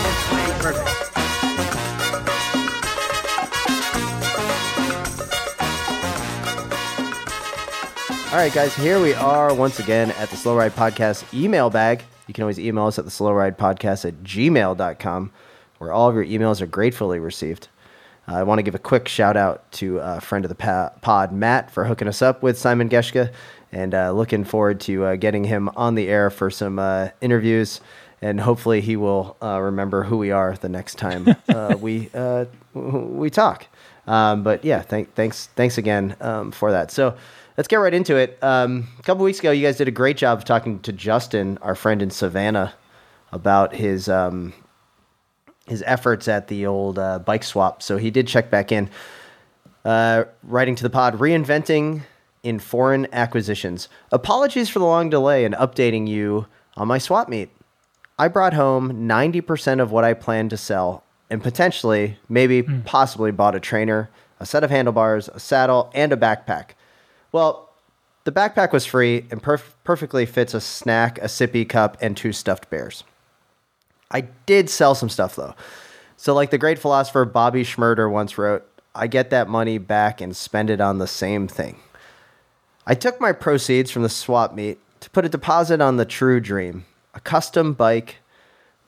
All 8.32 8.38
right, 8.38 8.52
guys, 8.52 8.74
here 8.74 8.98
we 8.98 9.12
are 9.12 9.52
once 9.54 9.78
again 9.78 10.10
at 10.12 10.30
the 10.30 10.36
Slow 10.36 10.56
Ride 10.56 10.74
Podcast 10.74 11.22
email 11.34 11.68
bag. 11.68 12.02
You 12.26 12.32
can 12.32 12.42
always 12.42 12.58
email 12.58 12.86
us 12.86 12.98
at 12.98 13.04
the 13.04 13.10
Slow 13.10 13.32
Ride 13.32 13.58
Podcast 13.58 14.06
at 14.06 14.22
gmail.com, 14.22 15.32
where 15.76 15.92
all 15.92 16.08
of 16.08 16.14
your 16.14 16.24
emails 16.24 16.62
are 16.62 16.66
gratefully 16.66 17.18
received. 17.18 17.68
Uh, 18.26 18.36
I 18.36 18.42
want 18.44 18.58
to 18.58 18.62
give 18.62 18.74
a 18.74 18.78
quick 18.78 19.06
shout 19.06 19.36
out 19.36 19.70
to 19.72 19.98
a 19.98 20.20
friend 20.20 20.46
of 20.46 20.48
the 20.48 20.54
pod, 21.02 21.32
Matt, 21.32 21.70
for 21.70 21.84
hooking 21.84 22.08
us 22.08 22.22
up 22.22 22.42
with 22.42 22.56
Simon 22.56 22.88
Geschke, 22.88 23.30
and 23.72 23.94
uh, 23.94 24.12
looking 24.12 24.44
forward 24.44 24.80
to 24.80 25.04
uh, 25.04 25.16
getting 25.16 25.44
him 25.44 25.70
on 25.74 25.94
the 25.94 26.08
air 26.08 26.30
for 26.30 26.50
some 26.50 26.78
uh, 26.78 27.08
interviews. 27.20 27.80
And 28.20 28.38
hopefully, 28.40 28.80
he 28.80 28.94
will 28.96 29.36
uh, 29.42 29.60
remember 29.60 30.04
who 30.04 30.16
we 30.18 30.30
are 30.30 30.54
the 30.54 30.68
next 30.68 30.96
time 30.96 31.26
uh, 31.48 31.76
we 31.80 32.08
uh, 32.14 32.44
we 32.74 33.30
talk. 33.30 33.66
Um, 34.06 34.42
but 34.42 34.64
yeah, 34.64 34.82
thank, 34.82 35.14
thanks 35.14 35.46
thanks 35.56 35.78
again 35.78 36.16
um, 36.20 36.52
for 36.52 36.70
that. 36.70 36.90
So 36.90 37.16
let's 37.56 37.66
get 37.66 37.76
right 37.76 37.94
into 37.94 38.16
it. 38.16 38.38
Um, 38.42 38.88
a 38.98 39.02
couple 39.02 39.24
weeks 39.24 39.40
ago, 39.40 39.50
you 39.50 39.66
guys 39.66 39.76
did 39.76 39.88
a 39.88 39.92
great 39.92 40.16
job 40.16 40.38
of 40.38 40.44
talking 40.44 40.78
to 40.80 40.92
Justin, 40.92 41.58
our 41.62 41.74
friend 41.74 42.00
in 42.00 42.10
Savannah, 42.10 42.74
about 43.32 43.74
his 43.74 44.08
um, 44.08 44.52
his 45.66 45.82
efforts 45.86 46.28
at 46.28 46.48
the 46.48 46.66
old 46.66 46.98
uh, 46.98 47.18
bike 47.18 47.44
swap. 47.44 47.82
So 47.82 47.96
he 47.96 48.10
did 48.10 48.28
check 48.28 48.50
back 48.50 48.70
in, 48.70 48.90
uh, 49.84 50.24
writing 50.42 50.74
to 50.76 50.82
the 50.82 50.90
pod, 50.90 51.18
reinventing 51.18 52.02
in 52.42 52.58
foreign 52.58 53.06
acquisitions. 53.12 53.88
Apologies 54.10 54.68
for 54.68 54.78
the 54.78 54.84
long 54.84 55.10
delay 55.10 55.44
in 55.44 55.52
updating 55.52 56.08
you 56.08 56.46
on 56.76 56.88
my 56.88 56.98
swap 56.98 57.28
meet. 57.28 57.50
I 58.18 58.28
brought 58.28 58.54
home 58.54 59.08
90% 59.08 59.80
of 59.80 59.90
what 59.90 60.04
I 60.04 60.14
planned 60.14 60.50
to 60.50 60.56
sell 60.56 61.04
and 61.30 61.42
potentially, 61.42 62.18
maybe, 62.28 62.60
hmm. 62.60 62.80
possibly 62.80 63.30
bought 63.30 63.54
a 63.54 63.60
trainer, 63.60 64.10
a 64.38 64.44
set 64.44 64.62
of 64.62 64.70
handlebars, 64.70 65.28
a 65.28 65.40
saddle, 65.40 65.90
and 65.94 66.12
a 66.12 66.16
backpack. 66.16 66.72
Well, 67.32 67.70
the 68.24 68.32
backpack 68.32 68.70
was 68.70 68.84
free 68.84 69.24
and 69.30 69.42
perf- 69.42 69.72
perfectly 69.82 70.26
fits 70.26 70.52
a 70.52 70.60
snack, 70.60 71.18
a 71.18 71.26
sippy 71.26 71.66
cup, 71.66 71.96
and 72.02 72.16
two 72.16 72.32
stuffed 72.32 72.68
bears. 72.68 73.02
I 74.10 74.22
did 74.44 74.68
sell 74.68 74.94
some 74.94 75.08
stuff 75.08 75.34
though. 75.34 75.54
So, 76.18 76.34
like 76.34 76.50
the 76.50 76.58
great 76.58 76.78
philosopher 76.78 77.24
Bobby 77.24 77.64
Shmurda 77.64 78.10
once 78.10 78.36
wrote, 78.36 78.68
I 78.94 79.06
get 79.06 79.30
that 79.30 79.48
money 79.48 79.78
back 79.78 80.20
and 80.20 80.36
spend 80.36 80.68
it 80.68 80.82
on 80.82 80.98
the 80.98 81.06
same 81.06 81.48
thing. 81.48 81.80
I 82.86 82.94
took 82.94 83.20
my 83.20 83.32
proceeds 83.32 83.90
from 83.90 84.02
the 84.02 84.08
swap 84.08 84.54
meet 84.54 84.78
to 85.00 85.10
put 85.10 85.24
a 85.24 85.28
deposit 85.28 85.80
on 85.80 85.96
the 85.96 86.04
True 86.04 86.40
Dream, 86.40 86.84
a 87.14 87.20
custom 87.20 87.72
bike 87.74 88.16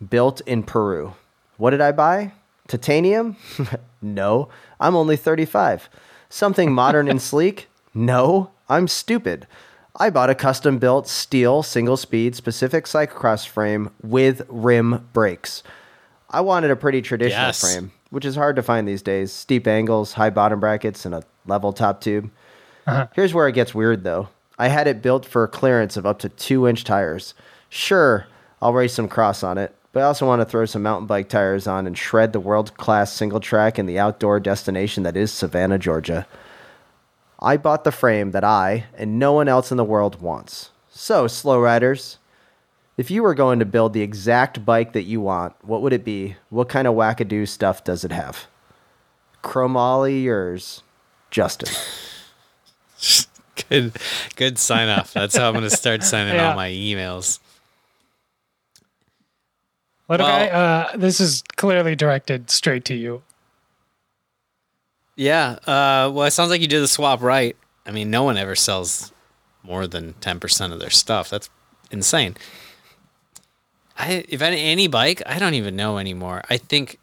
built 0.08 0.40
in 0.42 0.62
Peru. 0.62 1.14
What 1.56 1.70
did 1.70 1.80
I 1.80 1.92
buy? 1.92 2.32
Titanium? 2.66 3.36
no, 4.02 4.48
I'm 4.80 4.96
only 4.96 5.16
35. 5.16 5.88
Something 6.28 6.72
modern 6.72 7.08
and 7.08 7.22
sleek? 7.30 7.68
No, 7.94 8.50
I'm 8.68 8.88
stupid. 8.88 9.46
I 9.96 10.10
bought 10.10 10.30
a 10.30 10.34
custom 10.34 10.78
built 10.78 11.06
steel 11.06 11.62
single 11.62 11.96
speed 11.96 12.34
specific 12.34 12.86
cyclocross 12.86 13.46
frame 13.46 13.90
with 14.02 14.42
rim 14.48 15.08
brakes. 15.12 15.62
I 16.30 16.40
wanted 16.40 16.72
a 16.72 16.76
pretty 16.76 17.00
traditional 17.00 17.46
Yes. 17.46 17.60
frame, 17.60 17.92
which 18.10 18.24
is 18.24 18.34
hard 18.34 18.56
to 18.56 18.62
find 18.62 18.88
these 18.88 19.02
days. 19.02 19.32
Steep 19.32 19.68
angles, 19.68 20.14
high 20.14 20.30
bottom 20.30 20.58
brackets, 20.58 21.06
and 21.06 21.14
a 21.14 21.22
level 21.46 21.72
top 21.72 22.00
tube. 22.00 22.28
Uh-huh. 22.86 23.06
Here's 23.14 23.34
where 23.34 23.48
it 23.48 23.54
gets 23.54 23.74
weird 23.74 24.04
though. 24.04 24.28
I 24.58 24.68
had 24.68 24.86
it 24.86 25.02
built 25.02 25.26
for 25.26 25.42
a 25.42 25.48
clearance 25.48 25.96
of 25.96 26.06
up 26.06 26.18
to 26.20 26.28
two 26.28 26.68
inch 26.68 26.84
tires. 26.84 27.34
Sure, 27.68 28.26
I'll 28.62 28.72
race 28.72 28.94
some 28.94 29.08
cross 29.08 29.42
on 29.42 29.58
it, 29.58 29.74
but 29.92 30.00
I 30.00 30.06
also 30.06 30.26
want 30.26 30.40
to 30.40 30.46
throw 30.46 30.64
some 30.64 30.82
mountain 30.82 31.06
bike 31.06 31.28
tires 31.28 31.66
on 31.66 31.86
and 31.86 31.98
shred 31.98 32.32
the 32.32 32.40
world 32.40 32.76
class 32.76 33.12
single 33.12 33.40
track 33.40 33.78
in 33.78 33.86
the 33.86 33.98
outdoor 33.98 34.38
destination 34.38 35.02
that 35.02 35.16
is 35.16 35.32
Savannah, 35.32 35.78
Georgia. 35.78 36.26
I 37.40 37.56
bought 37.56 37.84
the 37.84 37.92
frame 37.92 38.30
that 38.30 38.44
I 38.44 38.86
and 38.96 39.18
no 39.18 39.32
one 39.32 39.48
else 39.48 39.70
in 39.70 39.76
the 39.76 39.84
world 39.84 40.20
wants. 40.20 40.70
So, 40.88 41.26
slow 41.26 41.60
riders, 41.60 42.18
if 42.96 43.10
you 43.10 43.24
were 43.24 43.34
going 43.34 43.58
to 43.58 43.64
build 43.64 43.92
the 43.92 44.02
exact 44.02 44.64
bike 44.64 44.92
that 44.92 45.02
you 45.02 45.20
want, 45.20 45.54
what 45.62 45.82
would 45.82 45.92
it 45.92 46.04
be? 46.04 46.36
What 46.50 46.68
kind 46.68 46.86
of 46.86 46.94
wackadoo 46.94 47.48
stuff 47.48 47.82
does 47.82 48.04
it 48.04 48.12
have? 48.12 48.46
Chromoly 49.42 50.22
yours, 50.22 50.82
Justin. 51.30 51.74
Good, 53.70 53.96
good 54.36 54.58
sign 54.58 54.88
off. 54.88 55.12
That's 55.12 55.36
how 55.36 55.48
I'm 55.48 55.54
going 55.54 55.64
to 55.68 55.70
start 55.76 56.02
signing 56.02 56.34
Yeah. 56.34 56.50
all 56.50 56.54
my 56.56 56.68
emails. 56.70 57.38
What 60.06 60.20
Well- 60.20 60.28
I, 60.30 60.48
uh, 60.48 60.96
this 60.96 61.20
is 61.20 61.42
clearly 61.56 61.96
directed 61.96 62.50
straight 62.50 62.84
to 62.86 62.94
you. 62.94 63.22
Yeah. 65.16 65.52
Uh, 65.66 66.10
well, 66.12 66.24
it 66.24 66.32
sounds 66.32 66.50
like 66.50 66.60
you 66.60 66.66
did 66.68 66.80
the 66.82 66.88
swap 66.88 67.22
right. 67.22 67.56
I 67.86 67.90
mean, 67.90 68.10
no 68.10 68.22
one 68.22 68.36
ever 68.36 68.54
sells 68.54 69.12
more 69.62 69.86
than 69.86 70.14
10% 70.14 70.72
of 70.72 70.80
their 70.80 70.90
stuff. 70.90 71.30
That's 71.30 71.48
insane. 71.90 72.36
I, 73.96 74.24
if 74.28 74.42
any, 74.42 74.60
any 74.62 74.88
bike, 74.88 75.22
I 75.24 75.38
don't 75.38 75.54
even 75.54 75.76
know 75.76 75.98
anymore. 75.98 76.42
I 76.50 76.56
think 76.58 76.98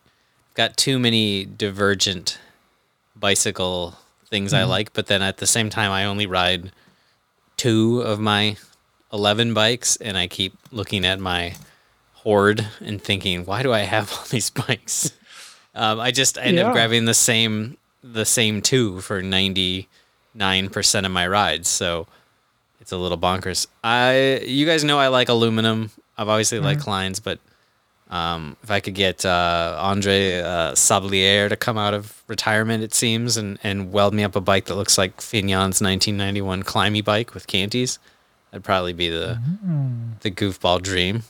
I've 0.49 0.55
got 0.55 0.77
too 0.77 0.99
many 0.99 1.45
divergent 1.45 2.37
bicycle 3.15 3.97
things 4.31 4.53
I 4.53 4.63
like, 4.63 4.93
but 4.93 5.05
then 5.05 5.21
at 5.21 5.37
the 5.37 5.45
same 5.45 5.69
time, 5.69 5.91
I 5.91 6.05
only 6.05 6.25
ride 6.25 6.71
two 7.57 8.01
of 8.01 8.19
my 8.19 8.55
11 9.13 9.53
bikes, 9.53 9.97
and 9.97 10.17
I 10.17 10.25
keep 10.27 10.53
looking 10.71 11.05
at 11.05 11.19
my 11.19 11.53
hoard 12.13 12.65
and 12.79 12.99
thinking, 13.01 13.45
why 13.45 13.61
do 13.61 13.71
I 13.73 13.79
have 13.79 14.11
all 14.17 14.25
these 14.29 14.49
bikes? 14.49 15.11
Um, 15.75 15.99
I 15.99 16.11
just 16.11 16.37
end 16.37 16.57
Yeah. 16.57 16.67
up 16.67 16.73
grabbing 16.73 17.05
the 17.05 17.13
same 17.13 17.77
the 18.03 18.25
same 18.25 18.61
two 18.63 18.99
for 19.01 19.21
99% 19.21 19.85
of 21.05 21.11
my 21.11 21.27
rides. 21.27 21.69
So 21.69 22.07
it's 22.79 22.91
a 22.91 22.97
little 22.97 23.17
bonkers. 23.17 23.67
I 23.83 24.41
you 24.45 24.65
guys 24.65 24.83
know 24.83 24.97
I 24.97 25.07
like 25.09 25.29
aluminum. 25.29 25.91
I've 26.17 26.27
obviously 26.29 26.59
liked 26.59 26.81
Kleins, 26.81 27.21
but 27.23 27.39
um, 28.11 28.57
if 28.61 28.69
I 28.69 28.79
could 28.81 28.93
get 28.93 29.25
uh, 29.25 29.77
Andre 29.79 30.39
uh, 30.41 30.71
Sablier 30.73 31.49
to 31.49 31.55
come 31.55 31.77
out 31.77 31.93
of 31.93 32.21
retirement, 32.27 32.83
it 32.83 32.93
seems, 32.93 33.37
and, 33.37 33.57
and 33.63 33.91
weld 33.91 34.13
me 34.13 34.23
up 34.23 34.35
a 34.35 34.41
bike 34.41 34.65
that 34.65 34.75
looks 34.75 34.97
like 34.97 35.21
Fignon's 35.21 35.81
1991 35.81 36.63
Climby 36.63 37.03
bike 37.03 37.33
with 37.33 37.47
Canties, 37.47 37.99
that'd 38.51 38.63
probably 38.65 38.93
be 38.93 39.09
the 39.09 39.39
the 40.21 40.29
goofball 40.31 40.81
dream. 40.81 41.23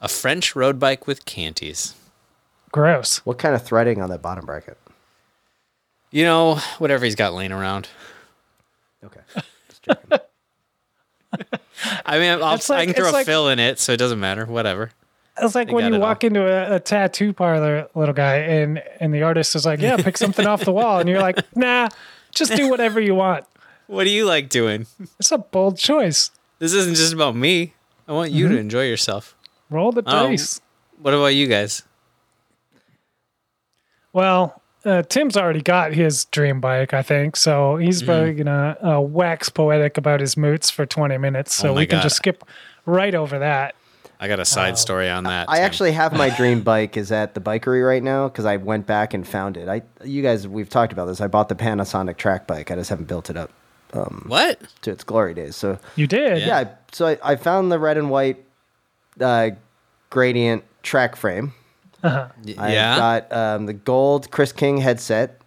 A 0.00 0.08
French 0.08 0.54
road 0.54 0.78
bike 0.78 1.08
with 1.08 1.24
Canties. 1.24 1.94
Gross. 2.70 3.18
What 3.18 3.38
kind 3.38 3.54
of 3.56 3.62
threading 3.64 4.00
on 4.00 4.08
that 4.10 4.22
bottom 4.22 4.46
bracket? 4.46 4.78
You 6.12 6.22
know, 6.24 6.56
whatever 6.78 7.04
he's 7.04 7.16
got 7.16 7.34
laying 7.34 7.50
around. 7.52 7.88
Okay. 9.02 9.20
Just 9.68 9.82
checking. 9.82 10.18
I 12.06 12.18
mean, 12.18 12.30
I'll, 12.30 12.38
like- 12.40 12.70
I 12.70 12.84
can 12.86 12.94
throw 12.94 13.04
it's 13.06 13.10
a 13.10 13.12
like- 13.12 13.26
fill 13.26 13.48
in 13.48 13.58
it, 13.58 13.78
so 13.80 13.92
it 13.92 13.96
doesn't 13.96 14.20
matter. 14.20 14.46
Whatever. 14.46 14.92
It's 15.40 15.54
like 15.54 15.68
They 15.68 15.74
when 15.74 15.84
you 15.86 15.94
it 15.94 15.96
all. 15.96 16.00
walk 16.08 16.24
into 16.24 16.40
a, 16.46 16.76
a 16.76 16.80
tattoo 16.80 17.32
parlor, 17.32 17.88
little 17.94 18.14
guy, 18.14 18.36
and 18.36 18.82
and 19.00 19.12
the 19.14 19.22
artist 19.22 19.54
is 19.56 19.64
like, 19.66 19.80
"Yeah, 19.80 19.96
pick 19.96 20.16
something 20.24 20.46
off 20.46 20.64
the 20.64 20.72
wall," 20.72 20.98
and 21.00 21.08
you're 21.08 21.20
like, 21.20 21.38
"Nah, 21.56 21.88
just 22.34 22.54
do 22.56 22.68
whatever 22.68 23.00
you 23.00 23.14
want." 23.14 23.44
What 23.86 24.04
do 24.04 24.10
you 24.10 24.24
like 24.26 24.48
doing? 24.48 24.86
It's 25.18 25.32
a 25.32 25.38
bold 25.38 25.78
choice. 25.78 26.30
This 26.58 26.72
isn't 26.74 26.96
just 26.96 27.12
about 27.14 27.34
me. 27.36 27.74
I 28.06 28.12
want 28.12 28.32
you 28.32 28.48
to 28.48 28.56
enjoy 28.58 28.84
yourself. 28.86 29.34
Roll 29.70 29.92
the 29.92 30.02
Oh. 30.06 30.28
dice. 30.28 30.60
What 31.00 31.14
about 31.14 31.26
you 31.34 31.46
guys? 31.46 31.82
Well, 34.12 34.60
uh, 34.84 35.02
Tim's 35.02 35.36
already 35.36 35.62
got 35.62 35.92
his 35.92 36.24
dream 36.26 36.60
bike, 36.60 36.94
I 36.94 37.02
think, 37.02 37.36
so 37.36 37.76
he's 37.76 37.98
Mm-hmm. 38.02 38.06
probably 38.06 38.32
gonna 38.34 38.76
uh, 38.96 39.00
wax 39.00 39.48
poetic 39.48 39.98
about 39.98 40.20
his 40.20 40.36
moots 40.36 40.70
for 40.70 40.86
20 40.86 41.18
minutes. 41.18 41.54
So 41.54 41.70
Oh 41.70 41.74
we 41.74 41.86
can 41.86 41.98
God. 41.98 42.02
just 42.04 42.16
skip 42.16 42.44
right 42.86 43.14
over 43.14 43.38
that. 43.38 43.74
I 44.20 44.26
got 44.28 44.40
a 44.40 44.44
side 44.44 44.76
story 44.78 45.08
on 45.08 45.24
that. 45.24 45.48
I 45.48 45.56
Tim. 45.56 45.64
actually 45.64 45.92
have 45.92 46.12
my 46.12 46.30
dream 46.36 46.62
bike 46.62 46.96
is 46.96 47.12
at 47.12 47.34
the 47.34 47.40
bikery 47.40 47.86
right 47.86 48.02
now 48.02 48.28
because 48.28 48.44
I 48.44 48.56
went 48.56 48.86
back 48.86 49.14
and 49.14 49.26
found 49.26 49.56
it. 49.56 49.68
I 49.68 49.82
you 50.04 50.22
guys 50.22 50.46
we've 50.48 50.68
talked 50.68 50.92
about 50.92 51.06
this. 51.06 51.20
I 51.20 51.28
bought 51.28 51.48
the 51.48 51.54
Panasonic 51.54 52.16
track 52.16 52.46
bike. 52.46 52.70
I 52.70 52.74
just 52.74 52.90
haven't 52.90 53.06
built 53.06 53.30
it 53.30 53.36
up 53.36 53.50
what? 54.26 54.60
to 54.82 54.90
its 54.90 55.04
glory 55.04 55.34
days. 55.34 55.56
So 55.56 55.78
You 55.96 56.06
did. 56.06 56.42
yeah, 56.46 56.58
I, 56.58 56.68
so 56.92 57.06
I, 57.06 57.18
I 57.22 57.36
found 57.36 57.70
the 57.72 57.78
red 57.78 57.96
and 57.96 58.10
white 58.10 58.44
uh, 59.20 59.50
gradient 60.10 60.64
track 60.82 61.16
frame. 61.16 61.54
Uh-huh. 62.02 62.28
Y- 62.44 62.54
I 62.58 62.72
yeah. 62.72 62.96
got 62.96 63.32
um, 63.32 63.66
the 63.66 63.72
gold 63.72 64.30
Chris 64.30 64.52
King 64.52 64.78
headset 64.78 65.40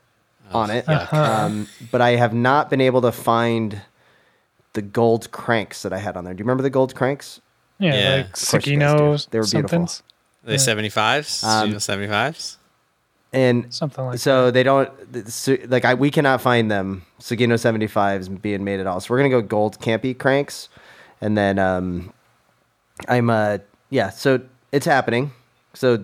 on 0.52 0.70
it, 0.70 0.88
um, 1.14 1.68
but 1.92 2.02
I 2.02 2.12
have 2.18 2.34
not 2.34 2.70
been 2.70 2.82
able 2.82 3.02
to 3.04 3.12
find 3.12 3.82
the 4.74 4.82
gold 4.82 5.32
cranks 5.32 5.84
that 5.84 5.94
I 5.94 5.98
had 5.98 6.18
on 6.18 6.26
there. 6.26 6.34
Do 6.34 6.40
you 6.40 6.44
remember 6.46 6.64
the 6.64 6.70
gold 6.70 6.94
cranks? 6.96 7.40
Yeah, 7.82 7.94
Yeah. 7.96 8.16
like 8.18 8.26
Of 8.28 8.32
course 8.34 8.68
you 8.68 8.78
guys 8.80 8.92
do. 8.94 8.98
Sugino, 8.98 9.30
They 9.30 9.40
were 9.40 9.44
beautiful. 9.46 9.70
somethings, 9.70 10.04
Are 10.46 10.50
they 10.50 10.56
75s? 10.58 11.44
Um, 11.44 11.72
75s? 11.74 12.58
And 13.34 13.74
something 13.74 14.06
like 14.06 14.20
so 14.20 14.52
they 14.52 14.62
don't 14.64 14.90
so- 15.30 15.58
like 15.68 15.86
I 15.86 15.94
we 15.94 16.12
cannot 16.12 16.42
find 16.42 16.70
them 16.70 17.06
Sugino 17.20 17.54
75s 17.58 18.42
being 18.42 18.64
made 18.64 18.80
at 18.82 18.88
all. 18.88 19.00
So 19.00 19.08
we're 19.14 19.20
gonna 19.20 19.30
go 19.30 19.42
gold 19.42 19.80
campy 19.80 20.18
cranks, 20.18 20.68
and 21.22 21.38
then 21.38 21.58
um, 21.58 22.12
I'm 23.08 23.30
uh 23.30 23.60
yeah. 23.90 24.10
So 24.10 24.42
it's 24.74 24.86
happening. 24.86 25.32
So 25.74 26.04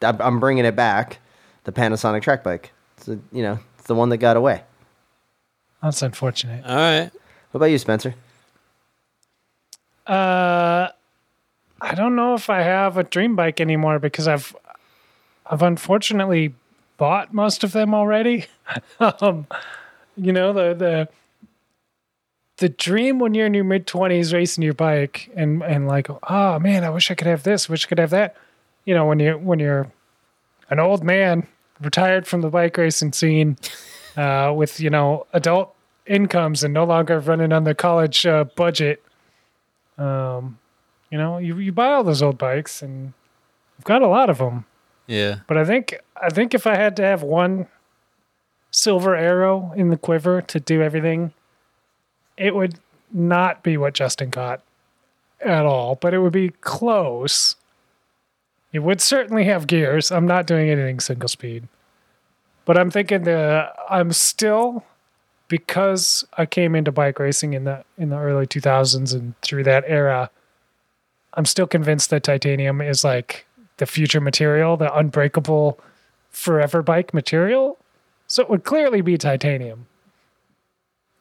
I'm, 0.00 0.18
I'm 0.22 0.40
bringing 0.40 0.64
it 0.64 0.74
back, 0.74 1.18
the 1.64 1.72
Panasonic 1.72 2.22
track 2.22 2.42
bike. 2.42 2.72
So 2.96 3.20
you 3.32 3.42
know 3.42 3.58
it's 3.78 3.86
the 3.86 3.94
one 3.94 4.08
that 4.08 4.16
got 4.16 4.38
away. 4.38 4.62
That's 5.82 6.00
unfortunate. 6.00 6.64
All 6.64 6.74
right. 6.74 7.10
What 7.50 7.58
about 7.58 7.66
you, 7.66 7.76
Spencer? 7.78 8.14
Uh, 10.06 10.88
I 11.82 11.96
don't 11.96 12.14
know 12.14 12.34
if 12.34 12.48
I 12.48 12.62
have 12.62 12.96
a 12.96 13.02
dream 13.02 13.34
bike 13.34 13.60
anymore 13.60 13.98
because 13.98 14.28
I've 14.28 14.54
I've 15.44 15.62
unfortunately 15.62 16.54
bought 16.96 17.34
most 17.34 17.64
of 17.64 17.72
them 17.72 17.92
already. 17.92 18.46
um, 19.00 19.48
you 20.16 20.32
know 20.32 20.52
the 20.52 20.74
the 20.74 21.08
the 22.58 22.68
dream 22.68 23.18
when 23.18 23.34
you're 23.34 23.46
in 23.46 23.54
your 23.54 23.64
mid 23.64 23.88
twenties 23.88 24.32
racing 24.32 24.62
your 24.62 24.74
bike 24.74 25.28
and 25.34 25.62
and 25.64 25.88
like 25.88 26.08
oh 26.30 26.58
man 26.60 26.84
I 26.84 26.90
wish 26.90 27.10
I 27.10 27.14
could 27.14 27.26
have 27.26 27.42
this 27.42 27.68
wish 27.68 27.84
I 27.84 27.88
could 27.88 27.98
have 27.98 28.10
that. 28.10 28.36
You 28.84 28.94
know 28.94 29.04
when 29.06 29.18
you 29.18 29.32
when 29.34 29.58
you're 29.58 29.90
an 30.70 30.78
old 30.78 31.02
man 31.02 31.48
retired 31.80 32.28
from 32.28 32.42
the 32.42 32.48
bike 32.48 32.76
racing 32.76 33.12
scene 33.12 33.56
uh, 34.16 34.52
with 34.54 34.78
you 34.78 34.88
know 34.88 35.26
adult 35.32 35.74
incomes 36.06 36.62
and 36.62 36.72
no 36.72 36.84
longer 36.84 37.18
running 37.18 37.52
on 37.52 37.64
the 37.64 37.74
college 37.74 38.24
uh, 38.24 38.44
budget 38.56 39.02
um, 39.98 40.58
you 41.12 41.18
know, 41.18 41.36
you, 41.36 41.58
you 41.58 41.72
buy 41.72 41.92
all 41.92 42.02
those 42.02 42.22
old 42.22 42.38
bikes, 42.38 42.80
and 42.80 43.12
I've 43.78 43.84
got 43.84 44.00
a 44.00 44.08
lot 44.08 44.30
of 44.30 44.38
them. 44.38 44.64
Yeah. 45.06 45.40
But 45.46 45.58
I 45.58 45.64
think 45.64 46.00
I 46.16 46.30
think 46.30 46.54
if 46.54 46.66
I 46.66 46.74
had 46.74 46.96
to 46.96 47.02
have 47.02 47.22
one 47.22 47.68
silver 48.70 49.14
arrow 49.14 49.72
in 49.76 49.90
the 49.90 49.98
quiver 49.98 50.40
to 50.40 50.58
do 50.58 50.80
everything, 50.80 51.34
it 52.38 52.54
would 52.54 52.78
not 53.12 53.62
be 53.62 53.76
what 53.76 53.92
Justin 53.92 54.30
got 54.30 54.62
at 55.44 55.66
all. 55.66 55.96
But 55.96 56.14
it 56.14 56.20
would 56.20 56.32
be 56.32 56.48
close. 56.62 57.56
It 58.72 58.78
would 58.78 59.02
certainly 59.02 59.44
have 59.44 59.66
gears. 59.66 60.10
I'm 60.10 60.26
not 60.26 60.46
doing 60.46 60.70
anything 60.70 60.98
single 60.98 61.28
speed. 61.28 61.68
But 62.64 62.78
I'm 62.78 62.90
thinking 62.90 63.24
the 63.24 63.70
I'm 63.90 64.12
still 64.12 64.82
because 65.48 66.24
I 66.38 66.46
came 66.46 66.74
into 66.74 66.90
bike 66.90 67.18
racing 67.18 67.52
in 67.52 67.64
the 67.64 67.84
in 67.98 68.08
the 68.08 68.16
early 68.16 68.46
2000s 68.46 69.12
and 69.12 69.38
through 69.42 69.64
that 69.64 69.84
era, 69.86 70.30
I'm 71.34 71.44
still 71.46 71.66
convinced 71.66 72.10
that 72.10 72.22
titanium 72.24 72.80
is 72.80 73.04
like 73.04 73.46
the 73.78 73.86
future 73.86 74.20
material, 74.20 74.76
the 74.76 74.94
unbreakable 74.94 75.80
forever 76.30 76.82
bike 76.82 77.14
material. 77.14 77.78
So 78.26 78.42
it 78.42 78.50
would 78.50 78.64
clearly 78.64 79.00
be 79.00 79.18
titanium. 79.18 79.86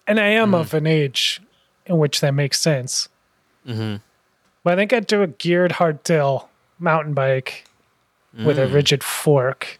And 0.07 0.19
I 0.19 0.27
am 0.27 0.53
of 0.53 0.73
an 0.73 0.87
age 0.87 1.41
in 1.85 1.97
which 1.97 2.21
that 2.21 2.33
makes 2.33 2.59
sense. 2.59 3.07
Mm-hmm. 3.65 3.97
But 4.63 4.73
I 4.73 4.75
think 4.75 4.93
I'd 4.93 5.07
do 5.07 5.21
a 5.21 5.27
geared 5.27 5.73
hardtail 5.73 6.47
mountain 6.79 7.13
bike 7.13 7.65
with 8.45 8.57
a 8.57 8.67
rigid 8.67 9.03
fork 9.03 9.79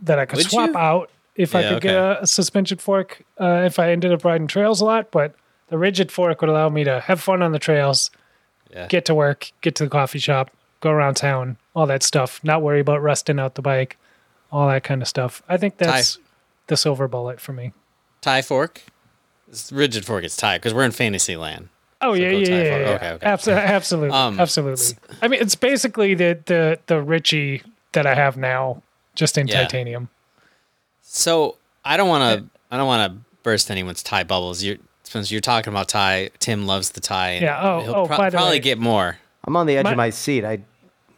that 0.00 0.18
I 0.18 0.26
could 0.26 0.38
Would 0.38 0.50
swap 0.50 0.70
you? 0.70 0.76
out 0.76 1.10
if 1.34 1.54
I 1.54 1.60
Yeah, 1.62 1.68
could 1.70 1.82
get 1.82 1.94
a, 1.94 2.22
a 2.22 2.26
suspension 2.26 2.78
fork 2.78 3.22
uh, 3.40 3.62
if 3.64 3.78
I 3.78 3.90
ended 3.90 4.12
up 4.12 4.24
riding 4.24 4.46
trails 4.46 4.80
a 4.80 4.84
lot. 4.84 5.10
But 5.10 5.34
the 5.68 5.78
rigid 5.78 6.12
fork 6.12 6.40
would 6.40 6.50
allow 6.50 6.68
me 6.68 6.84
to 6.84 7.00
have 7.00 7.20
fun 7.20 7.42
on 7.42 7.52
the 7.52 7.58
trails, 7.58 8.10
Yeah. 8.74 8.86
get 8.88 9.04
to 9.06 9.14
work, 9.14 9.52
get 9.60 9.74
to 9.76 9.84
the 9.84 9.90
coffee 9.90 10.18
shop, 10.18 10.50
go 10.80 10.90
around 10.90 11.14
town, 11.14 11.56
all 11.74 11.86
that 11.86 12.02
stuff. 12.02 12.40
Not 12.42 12.60
worry 12.62 12.80
about 12.80 13.02
rusting 13.02 13.38
out 13.38 13.54
the 13.54 13.62
bike, 13.62 13.96
all 14.50 14.66
that 14.68 14.82
kind 14.84 15.00
of 15.00 15.08
stuff. 15.08 15.42
I 15.48 15.56
think 15.56 15.78
that's 15.78 16.18
the 16.66 16.76
silver 16.76 17.06
bullet 17.08 17.40
for 17.40 17.52
me. 17.52 17.72
tie 18.20 18.42
fork. 18.42 18.82
It's 19.48 19.70
rigid 19.70 20.04
fork. 20.04 20.24
It's 20.24 20.36
tie 20.36 20.58
because 20.58 20.74
we're 20.74 20.84
in 20.84 20.90
fantasy 20.90 21.36
land. 21.36 21.68
Oh 22.00 22.12
yeah, 22.14 22.32
go 22.32 22.38
yeah, 22.38 22.46
yeah, 22.48 22.62
yeah. 22.64 22.88
Okay, 22.96 23.10
okay. 23.12 23.26
Abso- 23.26 23.56
absolutely, 23.64 24.10
Um, 24.16 24.40
absolutely. 24.40 24.96
I 25.22 25.28
mean, 25.28 25.40
it's 25.40 25.54
basically 25.54 26.14
the 26.14 26.38
the 26.46 26.78
the 26.86 27.00
Richie 27.00 27.62
that 27.92 28.06
I 28.06 28.14
have 28.14 28.36
now, 28.36 28.82
just 29.14 29.38
in 29.38 29.46
Yeah. 29.46 29.62
titanium. 29.62 30.08
So 31.02 31.56
I 31.84 31.96
don't 31.96 32.08
want 32.08 32.40
to. 32.40 32.46
I 32.70 32.76
don't 32.76 32.86
want 32.86 33.12
to 33.12 33.20
burst 33.42 33.70
anyone's 33.70 34.02
tie 34.02 34.24
bubbles. 34.24 34.62
You're 34.64 34.78
since 35.04 35.30
you're 35.30 35.40
talking 35.40 35.72
about 35.72 35.88
tie. 35.88 36.30
Tim 36.40 36.66
loves 36.66 36.90
the 36.90 37.00
tie. 37.00 37.38
Yeah, 37.38 37.60
oh, 37.62 37.80
he'll 37.82 37.94
oh, 37.94 38.06
by 38.06 38.30
the 38.30 38.36
probably 38.36 38.56
way- 38.56 38.60
get 38.60 38.78
more. 38.78 39.18
I'm 39.46 39.56
on 39.56 39.66
the 39.66 39.76
edge 39.76 39.84
My- 39.84 39.90
of 39.92 39.96
my 39.96 40.10
seat. 40.10 40.44
I, 40.44 40.58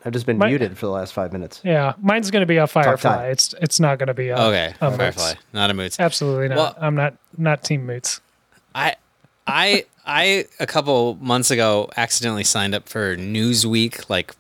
I've 0.05 0.13
just 0.13 0.27
been 0.27 0.39
My- 0.39 0.49
muted 0.49 0.77
for 0.77 0.87
the 0.87 0.93
last 0.93 1.13
five 1.15 1.33
minutes. 1.33 1.61
Yeah, 1.65 1.95
mine's 2.01 2.31
going 2.31 2.43
to 2.43 2.47
be 2.47 2.57
a 2.59 2.67
firefly. 2.67 3.29
It's 3.29 3.55
it's 3.61 3.81
not 3.81 3.99
going 3.99 4.07
to 4.09 4.15
be 4.15 4.29
a 4.29 4.37
Okay, 4.39 4.75
a 4.81 4.85
Moots. 4.91 4.97
Firefly, 4.99 5.33
not 5.53 5.71
a 5.71 5.75
moots. 5.75 5.99
Absolutely 5.99 6.49
not. 6.49 6.57
Well- 6.57 6.77
I'm 6.81 6.95
not 6.95 7.15
not 7.39 7.65
team 7.65 7.87
moots. 7.87 8.21
I, 8.75 8.95
I, 9.47 9.85
I 10.05 10.45
a 10.61 10.67
couple 10.67 11.17
months 11.21 11.51
ago 11.51 11.89
accidentally 11.97 12.45
signed 12.45 12.75
up 12.75 12.89
for 12.89 13.17
Newsweek, 13.17 14.11
like, 14.11 14.35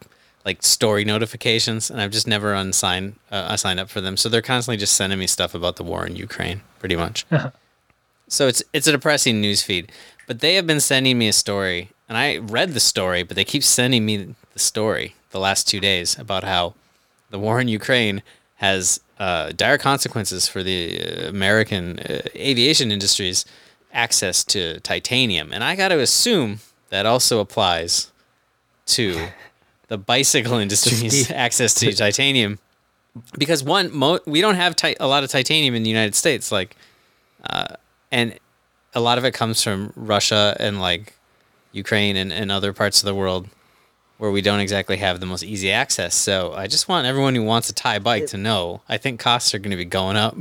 like 0.45 0.63
story 0.63 1.05
notifications, 1.05 1.91
and 1.91 2.01
I've 2.01 2.11
just 2.11 2.27
never 2.27 2.53
unsigned, 2.53 3.15
uh, 3.33 3.47
I 3.51 3.57
signed 3.57 3.81
up 3.81 3.89
for 3.89 4.01
them. 4.01 4.17
So 4.17 4.29
they're 4.29 4.43
constantly 4.43 4.77
just 4.77 4.95
sending 4.95 5.19
me 5.19 5.27
stuff 5.27 5.55
about 5.55 5.77
the 5.77 5.85
war 5.85 6.07
in 6.07 6.17
Ukraine, 6.17 6.61
pretty 6.81 6.97
much. 6.97 7.25
so 8.29 8.49
it's 8.49 8.63
it's 8.73 8.87
a 8.87 8.93
depressing 8.93 9.41
news 9.41 9.63
feed, 9.63 9.93
but 10.27 10.41
they 10.41 10.55
have 10.55 10.67
been 10.67 10.81
sending 10.81 11.19
me 11.19 11.29
a 11.29 11.33
story, 11.33 11.91
and 12.09 12.17
I 12.19 12.39
read 12.39 12.75
the 12.75 12.81
story, 12.81 13.23
but 13.23 13.37
they 13.37 13.45
keep 13.45 13.63
sending 13.63 14.05
me 14.05 14.35
the 14.53 14.59
story 14.59 15.15
the 15.31 15.41
last 15.41 15.69
two 15.69 15.81
days 15.81 16.19
about 16.19 16.45
how 16.45 16.75
the 17.31 17.39
war 17.39 17.61
in 17.61 17.69
Ukraine 17.69 18.23
has 18.57 19.01
uh, 19.19 19.53
dire 19.55 19.79
consequences 19.79 20.49
for 20.49 20.63
the 20.63 21.01
uh, 21.01 21.29
American 21.29 21.99
uh, 22.01 22.21
aviation 22.35 22.91
industry's 22.91 23.45
access 23.93 24.45
to 24.45 24.81
titanium. 24.81 25.53
And 25.53 25.65
I 25.65 25.75
got 25.75 25.89
to 25.89 26.01
assume 26.01 26.61
that 26.91 27.07
also 27.07 27.41
applies 27.41 28.11
to 28.87 29.29
the 29.89 29.99
bicycle 29.99 30.59
industry's 30.59 31.31
access 31.47 31.75
to 31.75 31.93
titanium. 31.93 32.59
Because 33.39 33.63
one, 33.65 33.91
mo- 33.95 34.21
we 34.27 34.41
don't 34.43 34.57
have 34.57 34.77
ti- 34.77 34.97
a 35.01 35.07
lot 35.07 35.25
of 35.25 35.31
titanium 35.31 35.75
in 35.75 35.83
the 35.83 35.89
United 35.89 36.15
States, 36.15 36.53
like, 36.53 36.77
uh, 37.49 37.77
and 38.11 38.39
a 38.95 39.01
lot 39.01 39.19
of 39.19 39.25
it 39.25 39.33
comes 39.35 39.63
from 39.63 39.93
Russia 39.97 40.57
and 40.59 40.81
like 40.81 41.15
Ukraine 41.73 42.17
and, 42.17 42.33
and 42.33 42.51
other 42.51 42.73
parts 42.73 43.03
of 43.03 43.07
the 43.07 43.15
world 43.15 43.49
where 44.19 44.31
we 44.31 44.41
don't 44.41 44.61
exactly 44.61 44.97
have 44.97 45.21
the 45.21 45.27
most 45.27 45.43
easy 45.43 45.71
access. 45.71 46.15
So 46.15 46.55
I 46.55 46.67
just 46.67 46.89
want 46.89 47.07
everyone 47.07 47.35
who 47.35 47.43
wants 47.43 47.69
a 47.69 47.75
Thai 47.75 47.99
bike 47.99 48.27
to 48.29 48.39
know 48.39 48.81
I 48.89 48.97
think 48.97 49.21
costs 49.21 49.55
are 49.55 49.59
going 49.59 49.73
to 49.73 49.77
be 49.77 49.85
going 49.85 50.17
up. 50.17 50.37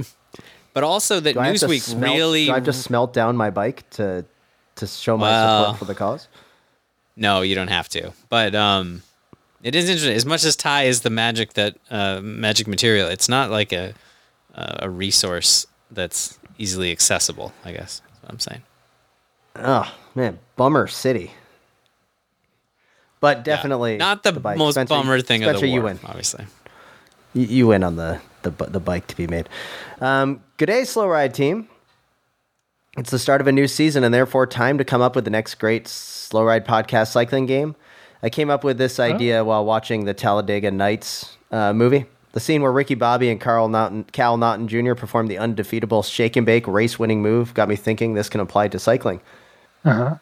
But 0.73 0.83
also 0.83 1.19
that 1.19 1.33
Do 1.33 1.39
I 1.39 1.47
have 1.47 1.57
to 1.57 1.65
Newsweek 1.67 1.81
smelt- 1.81 2.15
really 2.15 2.45
Do 2.45 2.51
I 2.51 2.55
have 2.55 2.65
to 2.65 2.73
smelt 2.73 3.13
down 3.13 3.35
my 3.35 3.49
bike 3.49 3.89
to 3.91 4.25
to 4.75 4.87
show 4.87 5.17
my 5.17 5.29
Well- 5.29 5.63
support 5.63 5.79
for 5.79 5.85
the 5.85 5.95
cause? 5.95 6.27
No, 7.17 7.41
you 7.41 7.55
don't 7.55 7.69
have 7.69 7.87
to. 7.89 8.11
But 8.29 8.53
um, 8.55 9.01
it 9.63 9.73
is 9.73 9.87
interesting. 9.89 10.15
As 10.15 10.25
much 10.25 10.43
as 10.43 10.57
Thai 10.57 10.83
is 10.83 10.99
the 11.01 11.09
magic 11.09 11.53
that 11.53 11.77
uh, 11.89 12.19
magic 12.21 12.67
material, 12.67 13.07
it's 13.07 13.29
not 13.29 13.51
like 13.51 13.71
a 13.73 13.93
a 14.53 14.89
resource 14.89 15.65
that's 15.91 16.39
easily 16.57 16.91
accessible. 16.91 17.53
I 17.63 17.71
guess 17.71 18.01
that's 18.05 18.21
what 18.23 18.31
I'm 18.31 18.39
saying. 18.39 18.61
Oh 19.57 19.93
man, 20.15 20.39
bummer 20.55 20.87
city. 20.87 21.31
But 23.21 23.43
definitely 23.43 23.93
Yeah. 23.93 23.97
not 23.99 24.23
the, 24.23 24.33
bike. 24.33 24.57
most 24.57 24.75
Spencer, 24.75 24.93
bummer 24.93 25.19
thing 25.21 25.41
Spencer, 25.41 25.55
of 25.55 25.61
the 25.61 25.67
war. 25.69 25.75
you 25.75 25.81
win. 25.83 25.99
Obviously, 26.05 26.45
You, 27.33 27.45
you 27.45 27.67
win 27.67 27.83
on 27.83 27.95
the, 27.95 28.19
the 28.43 28.51
the 28.51 28.79
bike 28.79 29.07
to 29.07 29.15
be 29.15 29.27
made. 29.27 29.49
Um, 30.01 30.41
good 30.57 30.67
day, 30.67 30.83
slow 30.83 31.07
ride 31.07 31.33
team. 31.33 31.67
It's 32.97 33.11
the 33.11 33.19
start 33.19 33.41
of 33.41 33.47
a 33.47 33.51
new 33.51 33.67
season, 33.67 34.03
and 34.03 34.13
therefore 34.13 34.47
time 34.47 34.77
to 34.77 34.85
come 34.85 35.01
up 35.01 35.15
with 35.15 35.25
the 35.25 35.31
next 35.31 35.55
great 35.55 35.87
slow 35.87 36.43
ride 36.43 36.65
podcast 36.65 37.07
cycling 37.11 37.45
game. 37.45 37.75
I 38.23 38.29
came 38.29 38.49
up 38.49 38.63
with 38.63 38.77
this 38.77 38.99
idea 38.99 39.43
while 39.43 39.65
watching 39.65 40.05
the 40.05 40.13
Talladega 40.13 40.71
Nights 40.71 41.35
uh, 41.51 41.73
movie. 41.73 42.05
The 42.35 42.41
scene 42.41 42.61
where 42.61 42.71
Ricky 42.73 42.95
Bobby 42.95 43.29
and 43.29 43.39
Carl 43.39 43.69
Naughton, 43.69 44.03
Cal 44.11 44.35
Naughton 44.35 44.67
Jr. 44.67 44.93
performed 44.93 45.31
the 45.31 45.37
undefeatable 45.37 46.03
shake 46.03 46.35
and 46.35 46.45
bake 46.45 46.67
race 46.67 46.99
winning 46.99 47.21
move 47.21 47.53
got 47.53 47.69
me 47.69 47.77
thinking 47.77 48.13
this 48.13 48.27
can 48.27 48.41
apply 48.41 48.67
to 48.67 48.77
cycling. 48.77 49.21
Uh-huh. 49.85 50.15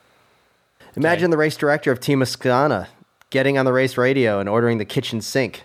Imagine 0.95 1.31
the 1.31 1.37
race 1.37 1.57
director 1.57 1.91
of 1.91 1.99
Team 1.99 2.19
Astana 2.19 2.85
getting 3.31 3.57
on 3.57 3.65
the 3.65 3.73
race 3.73 3.97
radio 3.97 4.39
and 4.39 4.47
ordering 4.47 4.77
the 4.77 4.85
kitchen 4.85 5.21
sink 5.21 5.63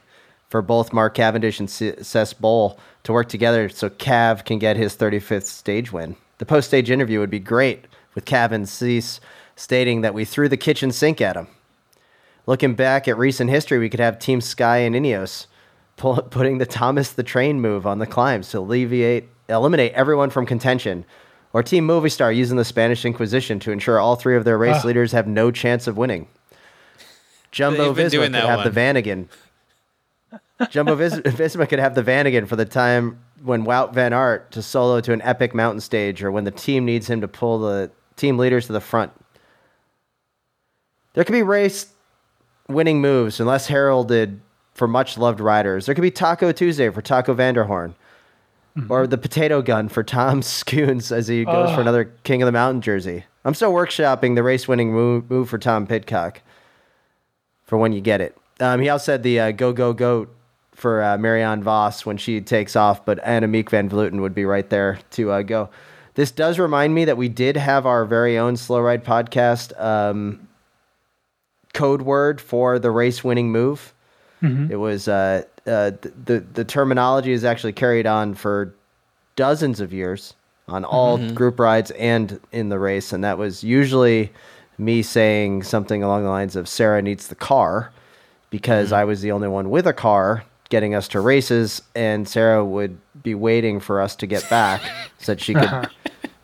for 0.48 0.62
both 0.62 0.90
Mark 0.90 1.14
Cavendish 1.14 1.60
and 1.60 1.68
Cees 1.68 2.32
Bol 2.32 2.78
to 3.02 3.12
work 3.12 3.28
together 3.28 3.68
so 3.68 3.90
Cav 3.90 4.46
can 4.46 4.58
get 4.58 4.78
his 4.78 4.96
35th 4.96 5.44
stage 5.44 5.92
win. 5.92 6.16
The 6.38 6.46
post 6.46 6.68
stage 6.68 6.90
interview 6.90 7.20
would 7.20 7.28
be 7.28 7.40
great 7.40 7.84
with 8.14 8.24
Cav 8.24 8.52
and 8.52 8.66
Cees 8.66 9.20
stating 9.54 10.00
that 10.00 10.14
we 10.14 10.24
threw 10.24 10.48
the 10.48 10.56
kitchen 10.56 10.92
sink 10.92 11.20
at 11.20 11.36
him. 11.36 11.48
Looking 12.46 12.72
back 12.72 13.06
at 13.06 13.18
recent 13.18 13.50
history, 13.50 13.78
we 13.78 13.90
could 13.90 14.00
have 14.00 14.18
Team 14.18 14.40
Sky 14.40 14.78
and 14.78 14.94
Ineos 14.94 15.46
pull, 15.98 16.16
putting 16.22 16.56
the 16.58 16.64
Thomas 16.66 17.12
the 17.12 17.22
Train 17.22 17.60
move 17.60 17.86
on 17.86 17.98
the 17.98 18.06
climbs 18.06 18.48
to 18.50 18.58
alleviate, 18.60 19.28
eliminate 19.48 19.92
everyone 19.92 20.30
from 20.30 20.46
contention. 20.46 21.04
Or 21.52 21.62
Team 21.62 21.86
Movistar 21.86 22.34
using 22.34 22.56
the 22.56 22.64
Spanish 22.64 23.04
Inquisition 23.04 23.58
to 23.60 23.72
ensure 23.72 23.98
all 23.98 24.16
three 24.16 24.36
of 24.36 24.44
their 24.44 24.56
race 24.58 24.80
Ah. 24.84 24.86
leaders 24.86 25.12
have 25.12 25.26
no 25.26 25.50
chance 25.50 25.86
of 25.86 25.96
winning. 25.96 26.26
Jumbo 27.50 27.92
Visma 27.94 28.10
could 28.24 28.32
that 28.32 28.44
have 28.46 28.58
the 28.64 28.70
one. 28.70 28.74
Vanagon. 28.74 29.26
Jumbo 30.70 30.94
Vis- 30.94 31.14
Visma 31.20 31.68
could 31.68 31.78
have 31.78 31.94
the 31.94 32.02
Vanagon 32.02 32.46
for 32.46 32.56
the 32.56 32.64
time 32.66 33.18
when 33.42 33.64
Wout 33.64 33.94
Van 33.94 34.12
Aert 34.12 34.50
to 34.52 34.60
solo 34.62 35.00
to 35.00 35.12
an 35.12 35.22
epic 35.22 35.54
mountain 35.54 35.80
stage, 35.80 36.22
or 36.22 36.30
when 36.30 36.44
the 36.44 36.50
team 36.50 36.84
needs 36.84 37.08
him 37.08 37.20
to 37.22 37.28
pull 37.28 37.60
the 37.60 37.90
team 38.16 38.36
leaders 38.36 38.66
to 38.66 38.72
the 38.72 38.80
front. 38.80 39.12
There 41.14 41.24
could 41.24 41.32
be 41.32 41.42
race 41.42 41.86
winning 42.68 43.00
moves 43.00 43.40
unless 43.40 43.62
less 43.62 43.66
heralded 43.68 44.40
for 44.78 44.88
much 44.88 45.18
loved 45.18 45.40
riders. 45.40 45.86
There 45.86 45.94
could 45.94 46.02
be 46.02 46.10
Taco 46.10 46.52
Tuesday 46.52 46.88
for 46.88 47.02
Taco 47.02 47.34
van 47.34 47.54
der 47.54 47.64
Hoorn. 47.64 47.94
Or 48.88 49.08
the 49.08 49.18
potato 49.18 49.60
gun 49.60 49.88
for 49.88 50.04
Tom 50.04 50.40
Skujins 50.42 51.10
as 51.10 51.26
he 51.26 51.44
goes 51.44 51.74
for 51.74 51.80
another 51.80 52.12
King 52.22 52.42
of 52.42 52.46
the 52.46 52.52
Mountain 52.52 52.80
jersey. 52.80 53.24
I'm 53.44 53.54
still 53.54 53.72
workshopping 53.72 54.36
the 54.36 54.44
race 54.44 54.68
winning 54.68 54.92
move, 54.92 55.28
move 55.28 55.48
for 55.48 55.58
Tom 55.58 55.84
Pidcock 55.84 56.42
for 57.64 57.76
when 57.76 57.92
you 57.92 58.00
get 58.00 58.20
it. 58.20 58.36
Um, 58.60 58.80
he 58.80 58.88
also 58.88 59.04
said 59.04 59.24
the 59.24 59.40
uh, 59.40 59.50
go, 59.50 59.72
go, 59.72 59.92
go 59.92 60.28
for 60.72 61.02
uh, 61.02 61.18
Marianne 61.18 61.62
Vos 61.62 62.06
when 62.06 62.16
she 62.18 62.40
takes 62.40 62.76
off, 62.76 63.04
but 63.04 63.22
Annemiek 63.24 63.68
van 63.68 63.90
Vleuten 63.90 64.20
would 64.20 64.34
be 64.34 64.44
right 64.44 64.70
there 64.70 65.00
to 65.10 65.32
uh, 65.32 65.42
go. 65.42 65.70
This 66.14 66.30
does 66.30 66.58
remind 66.60 66.94
me 66.94 67.04
that 67.04 67.16
we 67.16 67.28
did 67.28 67.56
have 67.56 67.84
our 67.84 68.04
very 68.04 68.38
own 68.38 68.56
Slow 68.56 68.80
Ride 68.80 69.04
podcast 69.04 69.78
um, 69.80 70.48
code 71.74 72.02
word 72.02 72.40
for 72.40 72.78
the 72.78 72.92
race 72.92 73.24
winning 73.24 73.50
move. 73.50 73.92
It 74.70 74.76
was 74.76 75.08
uh, 75.08 75.42
uh, 75.66 75.90
the 76.24 76.40
the 76.54 76.64
terminology 76.64 77.32
is 77.32 77.44
actually 77.44 77.72
carried 77.72 78.06
on 78.06 78.34
for 78.34 78.74
dozens 79.36 79.80
of 79.80 79.92
years 79.92 80.34
on 80.68 80.84
all 80.84 81.18
group 81.34 81.58
rides 81.58 81.90
and 81.92 82.38
in 82.52 82.68
the 82.68 82.78
race, 82.78 83.12
and 83.12 83.24
that 83.24 83.38
was 83.38 83.64
usually 83.64 84.30
me 84.78 85.02
saying 85.02 85.62
something 85.64 86.02
along 86.02 86.22
the 86.24 86.30
lines 86.30 86.54
of 86.56 86.68
"Sarah 86.68 87.02
needs 87.02 87.28
the 87.28 87.34
car," 87.34 87.90
because 88.50 88.92
I 88.92 89.04
was 89.04 89.20
the 89.22 89.32
only 89.32 89.48
one 89.48 89.70
with 89.70 89.86
a 89.86 89.92
car 89.92 90.44
getting 90.68 90.94
us 90.94 91.08
to 91.08 91.20
races, 91.20 91.82
and 91.94 92.28
Sarah 92.28 92.64
would 92.64 92.98
be 93.22 93.34
waiting 93.34 93.80
for 93.80 94.00
us 94.00 94.14
to 94.16 94.26
get 94.26 94.48
back 94.50 94.82
so 95.18 95.32
that 95.32 95.40
she 95.40 95.54
could 95.54 95.88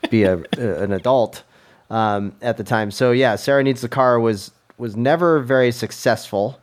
be 0.09 0.23
a, 0.23 0.37
a- 0.57 0.83
an 0.83 0.91
adult 0.91 1.43
um, 1.91 2.33
at 2.41 2.57
the 2.57 2.63
time. 2.63 2.89
So 2.91 3.11
yeah, 3.11 3.35
Sarah 3.35 3.63
needs 3.63 3.81
the 3.81 3.87
car 3.89 4.19
was 4.19 4.51
was 4.77 4.95
never 4.97 5.39
very 5.39 5.71
successful. 5.71 6.59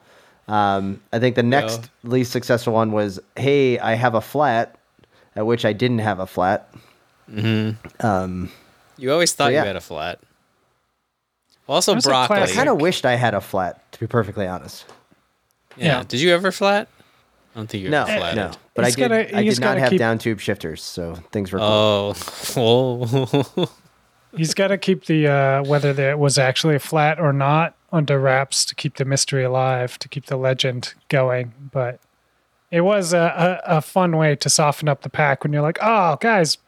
Um, 0.52 1.00
I 1.12 1.18
think 1.18 1.34
the 1.36 1.42
next 1.42 1.88
least 2.04 2.30
successful 2.32 2.72
one 2.74 2.92
was 2.92 3.18
Hey, 3.36 3.78
I 3.78 3.94
have 3.94 4.14
a 4.14 4.20
flat, 4.20 4.76
at 5.34 5.46
which 5.46 5.64
I 5.64 5.72
didn't 5.72 6.00
have 6.00 6.20
a 6.20 6.26
flat. 6.26 6.68
you 7.28 7.76
always 9.10 9.32
thought 9.32 9.52
yeah. 9.52 9.60
you 9.62 9.66
had 9.66 9.76
a 9.76 9.80
flat. 9.80 10.18
Also, 11.68 11.94
That's 11.94 12.06
broccoli. 12.06 12.42
I 12.42 12.46
kind 12.48 12.68
of 12.68 12.80
wished 12.80 13.06
I 13.06 13.14
had 13.14 13.34
a 13.34 13.40
flat, 13.40 13.90
to 13.92 14.00
be 14.00 14.06
perfectly 14.06 14.46
honest. 14.46 14.84
Yeah. 15.76 15.84
Yeah. 15.98 16.02
Did 16.06 16.20
you 16.20 16.30
ever 16.34 16.52
flat? 16.52 16.88
I 17.54 17.58
don't 17.58 17.66
think 17.68 17.84
you 17.84 17.90
No, 17.90 18.02
ever 18.04 18.18
flatted. 18.18 18.36
no, 18.36 18.50
but 18.74 18.84
I 18.84 18.88
He's 18.88 18.96
did. 18.96 19.08
gotta- 19.08 19.36
I 19.38 19.42
he's 19.42 19.54
did 19.54 19.60
not 19.64 19.78
have 19.78 19.90
keep- 19.90 19.98
down 19.98 20.18
tube 20.18 20.40
shifters, 20.40 20.82
so 20.82 21.14
things 21.32 21.52
were. 21.52 21.58
cool. 21.60 21.66
Oh, 22.56 23.06
whoa. 23.06 23.68
He's 24.36 24.54
got 24.54 24.68
to 24.68 24.78
keep 24.78 25.04
the 25.04 25.28
uh, 25.28 25.62
whether 25.64 25.92
there 25.92 26.16
was 26.16 26.38
actually 26.38 26.74
a 26.74 26.78
flat 26.78 27.20
or 27.20 27.32
not 27.34 27.74
under 27.92 28.18
wraps 28.18 28.64
to 28.64 28.74
keep 28.74 28.96
the 28.96 29.04
mystery 29.04 29.44
alive, 29.44 29.98
to 29.98 30.08
keep 30.08 30.26
the 30.26 30.36
legend 30.36 30.94
going. 31.08 31.52
But 31.72 32.00
it 32.70 32.80
was 32.80 33.12
a, 33.12 33.60
a, 33.66 33.76
a 33.76 33.80
fun 33.82 34.16
way 34.16 34.34
to 34.36 34.48
soften 34.48 34.88
up 34.88 35.02
the 35.02 35.10
pack 35.10 35.42
when 35.44 35.52
you're 35.52 35.62
like, 35.62 35.78
oh, 35.82 36.16
guys, 36.20 36.58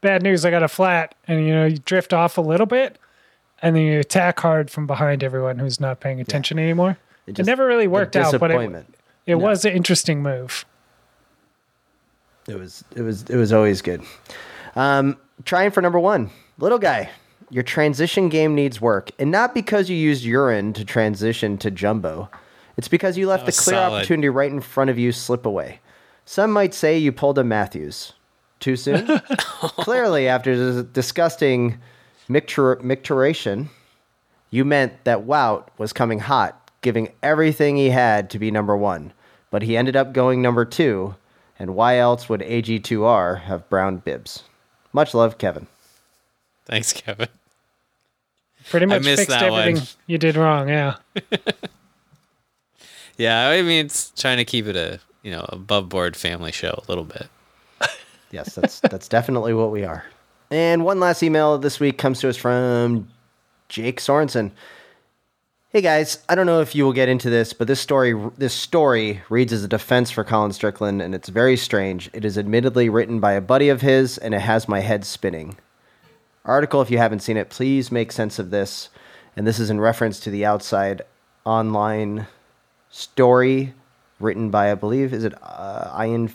bad 0.00 0.22
news, 0.22 0.44
I 0.44 0.50
got 0.50 0.62
a 0.62 0.68
flat. 0.68 1.14
And, 1.26 1.44
you 1.44 1.52
know, 1.52 1.66
you 1.66 1.78
drift 1.78 2.12
off 2.12 2.38
a 2.38 2.40
little 2.40 2.66
bit 2.66 2.98
and 3.62 3.74
then 3.76 3.82
you 3.82 3.98
attack 4.00 4.38
hard 4.40 4.70
from 4.70 4.86
behind 4.86 5.22
everyone 5.24 5.58
who's 5.58 5.80
not 5.80 6.00
paying 6.00 6.20
attention 6.20 6.58
anymore. 6.58 6.98
It, 7.26 7.34
just- 7.34 7.46
never 7.46 7.66
really 7.66 7.88
worked 7.88 8.16
out, 8.16 8.38
but 8.38 8.50
it, 8.50 8.86
it 9.26 9.34
was 9.36 9.64
an 9.64 9.72
interesting 9.72 10.22
move. 10.22 10.64
It 12.48 12.58
was 12.58 12.82
it 12.96 13.02
was 13.02 13.22
it 13.24 13.36
was 13.36 13.52
always 13.52 13.82
good. 13.82 14.02
Um, 14.74 15.18
trying 15.44 15.70
for 15.70 15.82
number 15.82 15.98
one, 16.00 16.30
little 16.58 16.78
guy. 16.78 17.10
Your 17.50 17.64
transition 17.64 18.28
game 18.28 18.54
needs 18.54 18.80
work, 18.80 19.10
and 19.18 19.30
not 19.30 19.54
because 19.54 19.90
you 19.90 19.96
used 19.96 20.24
urine 20.24 20.72
to 20.74 20.84
transition 20.84 21.58
to 21.58 21.70
jumbo. 21.70 22.30
It's 22.76 22.88
because 22.88 23.18
you 23.18 23.26
left 23.26 23.44
the 23.44 23.52
clear 23.52 23.74
solid. 23.74 23.96
opportunity 23.98 24.28
right 24.28 24.50
in 24.50 24.60
front 24.60 24.88
of 24.88 24.98
you 24.98 25.10
slip 25.10 25.44
away. 25.44 25.80
Some 26.24 26.52
might 26.52 26.74
say 26.74 26.96
you 26.96 27.10
pulled 27.10 27.38
a 27.38 27.44
Matthews. 27.44 28.12
Too 28.60 28.76
soon? 28.76 29.06
Clearly, 29.60 30.28
after 30.28 30.56
this 30.56 30.84
disgusting 30.92 31.78
mictur- 32.28 32.80
micturation, 32.82 33.68
you 34.50 34.64
meant 34.64 35.04
that 35.04 35.26
Wout 35.26 35.68
was 35.76 35.92
coming 35.92 36.20
hot, 36.20 36.70
giving 36.82 37.10
everything 37.22 37.76
he 37.76 37.90
had 37.90 38.30
to 38.30 38.38
be 38.38 38.50
number 38.50 38.76
one. 38.76 39.12
But 39.50 39.62
he 39.62 39.76
ended 39.76 39.96
up 39.96 40.12
going 40.12 40.40
number 40.40 40.64
two, 40.64 41.16
and 41.58 41.74
why 41.74 41.98
else 41.98 42.28
would 42.28 42.42
AG2R 42.42 43.42
have 43.42 43.68
brown 43.68 43.96
bibs? 43.96 44.44
Much 44.92 45.14
love, 45.14 45.38
Kevin. 45.38 45.66
Thanks, 46.66 46.92
Kevin. 46.92 47.28
Pretty 48.70 48.86
much 48.86 49.02
missed 49.04 49.22
fixed 49.22 49.38
that 49.38 49.50
one. 49.50 49.60
everything 49.60 49.86
you 50.06 50.16
did 50.16 50.36
wrong. 50.36 50.68
Yeah. 50.68 50.96
Yeah, 53.16 53.48
I 53.48 53.60
mean, 53.60 53.84
it's 53.84 54.12
trying 54.16 54.38
to 54.38 54.46
keep 54.46 54.66
it 54.66 54.76
a 54.76 54.98
you 55.22 55.30
know 55.30 55.44
above 55.50 55.90
board 55.90 56.16
family 56.16 56.52
show 56.52 56.82
a 56.82 56.88
little 56.88 57.04
bit. 57.04 57.28
Yes, 58.32 58.54
that's 58.54 58.78
that's 58.80 59.08
definitely 59.08 59.52
what 59.54 59.72
we 59.72 59.84
are. 59.84 60.04
And 60.52 60.84
one 60.84 61.00
last 61.00 61.20
email 61.22 61.58
this 61.58 61.80
week 61.80 61.98
comes 61.98 62.20
to 62.20 62.28
us 62.28 62.36
from 62.36 63.08
Jake 63.68 64.00
Sorensen. 64.00 64.52
Hey 65.70 65.80
guys, 65.80 66.24
I 66.28 66.36
don't 66.36 66.46
know 66.46 66.60
if 66.60 66.74
you 66.74 66.84
will 66.84 66.92
get 66.92 67.08
into 67.08 67.28
this, 67.28 67.52
but 67.52 67.66
this 67.66 67.80
story 67.80 68.14
this 68.38 68.54
story 68.54 69.20
reads 69.28 69.52
as 69.52 69.64
a 69.64 69.68
defense 69.68 70.10
for 70.12 70.22
Colin 70.24 70.52
Strickland, 70.52 71.02
and 71.02 71.12
it's 71.14 71.28
very 71.28 71.56
strange. 71.56 72.08
It 72.12 72.24
is 72.24 72.38
admittedly 72.38 72.88
written 72.88 73.18
by 73.20 73.32
a 73.32 73.40
buddy 73.40 73.68
of 73.68 73.80
his, 73.82 74.16
and 74.16 74.32
it 74.32 74.40
has 74.40 74.68
my 74.68 74.78
head 74.80 75.04
spinning. 75.04 75.58
Article, 76.44 76.80
if 76.82 76.90
you 76.90 76.98
haven't 76.98 77.20
seen 77.20 77.36
it, 77.36 77.50
please 77.50 77.92
make 77.92 78.12
sense 78.12 78.38
of 78.38 78.50
this. 78.50 78.88
And 79.36 79.46
this 79.46 79.58
is 79.58 79.70
in 79.70 79.80
reference 79.80 80.20
to 80.20 80.30
the 80.30 80.44
outside 80.44 81.02
online 81.44 82.26
story 82.90 83.74
written 84.18 84.50
by, 84.50 84.70
I 84.70 84.74
believe, 84.74 85.12
is 85.12 85.24
it 85.24 85.34
uh, 85.42 86.02
Ian? 86.02 86.32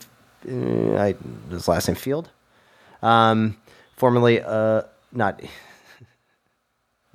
Uh, 0.48 0.96
I, 0.98 1.16
his 1.50 1.68
last 1.68 1.88
name 1.88 1.96
Field, 1.96 2.30
um, 3.02 3.58
formerly 3.96 4.42
uh, 4.42 4.84
not 5.12 5.42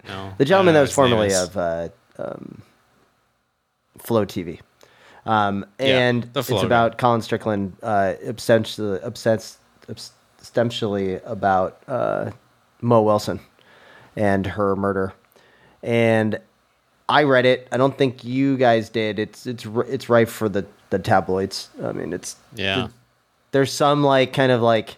No, 0.06 0.32
the 0.38 0.44
gentleman 0.44 0.74
that 0.74 0.80
was 0.80 0.96
what 0.96 1.04
his 1.04 1.10
name 1.10 1.18
formerly 1.18 1.28
is. 1.28 1.42
of 1.42 1.56
uh, 1.56 1.88
um, 2.18 2.62
Flow 3.98 4.26
TV. 4.26 4.60
Um, 5.26 5.64
Yeah, 5.78 6.08
and 6.08 6.22
the 6.32 6.40
it's 6.40 6.50
about 6.50 6.98
Colin 6.98 7.22
Strickland, 7.22 7.76
uh, 7.82 8.14
essentially, 8.22 8.98
obsessed, 9.02 9.58
essentially 10.40 11.14
about 11.24 11.82
uh, 11.86 12.30
Mo 12.80 13.02
Wilson 13.02 13.40
and 14.16 14.46
her 14.46 14.76
murder. 14.76 15.12
And 15.82 16.38
I 17.08 17.24
read 17.24 17.46
it. 17.46 17.66
I 17.72 17.76
don't 17.76 17.96
think 17.96 18.22
you 18.24 18.56
guys 18.56 18.88
did. 18.88 19.18
It's 19.18 19.46
it's 19.46 19.66
it's 19.88 20.08
rife 20.08 20.30
for 20.30 20.48
the 20.48 20.66
the 20.90 20.98
tabloids. 20.98 21.68
I 21.82 21.92
mean, 21.92 22.12
it's 22.12 22.36
Yeah. 22.54 22.88
there's 23.52 23.72
some 23.72 24.02
like 24.04 24.32
kind 24.32 24.52
of 24.52 24.60
like 24.62 24.96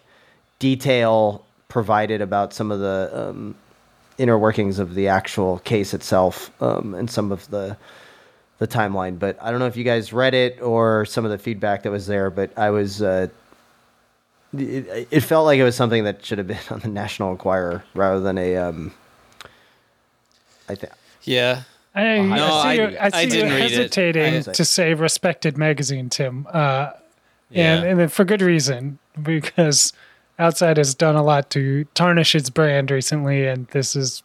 detail 0.59 1.45
provided 1.69 2.21
about 2.21 2.53
some 2.53 2.71
of 2.71 2.79
the 2.79 3.09
um, 3.13 3.55
inner 4.17 4.37
workings 4.37 4.77
of 4.79 4.93
the 4.95 5.07
actual 5.07 5.59
case 5.59 5.93
itself 5.93 6.51
um, 6.61 6.93
and 6.93 7.09
some 7.09 7.31
of 7.31 7.49
the 7.49 7.77
the 8.59 8.67
timeline. 8.67 9.17
But 9.17 9.37
I 9.41 9.49
don't 9.51 9.59
know 9.59 9.65
if 9.67 9.75
you 9.75 9.83
guys 9.83 10.13
read 10.13 10.33
it 10.33 10.61
or 10.61 11.05
some 11.05 11.25
of 11.25 11.31
the 11.31 11.37
feedback 11.39 11.83
that 11.83 11.91
was 11.91 12.07
there. 12.07 12.29
But 12.29 12.57
I 12.57 12.69
was. 12.69 13.01
Uh, 13.01 13.27
it, 14.57 15.07
it 15.11 15.19
felt 15.21 15.45
like 15.45 15.59
it 15.59 15.63
was 15.63 15.75
something 15.75 16.03
that 16.03 16.23
should 16.25 16.37
have 16.37 16.47
been 16.47 16.57
on 16.69 16.79
the 16.79 16.87
National 16.87 17.31
Enquirer 17.31 17.83
rather 17.93 18.19
than 18.19 18.37
a. 18.37 18.55
Um, 18.57 18.93
I 20.69 20.75
think. 20.75 20.93
Yeah. 21.23 21.63
I, 21.95 22.19
No, 22.19 22.33
I 22.33 22.61
see 22.63 22.67
I- 22.67 22.73
you, 22.89 22.97
I 22.99 23.09
see 23.09 23.17
I 23.17 23.21
you 23.21 23.29
didn't 23.29 23.53
read 23.53 23.63
it. 23.65 23.71
hesitating 23.71 24.35
I- 24.35 24.41
to 24.41 24.65
say 24.65 24.93
respected 24.93 25.57
magazine, 25.57 26.09
Tim. 26.09 26.47
Uh, 26.51 26.91
Yeah. 27.51 27.75
and, 27.75 27.85
and 27.87 27.99
then 27.99 28.07
for 28.09 28.23
good 28.25 28.41
reason, 28.41 28.97
because 29.21 29.93
Outside 30.39 30.77
has 30.77 30.95
done 30.95 31.15
a 31.15 31.21
lot 31.23 31.51
to 31.51 31.83
tarnish 31.93 32.33
its 32.33 32.49
brand 32.49 32.89
recently, 32.89 33.45
and 33.45 33.67
this 33.67 33.95
is 33.95 34.23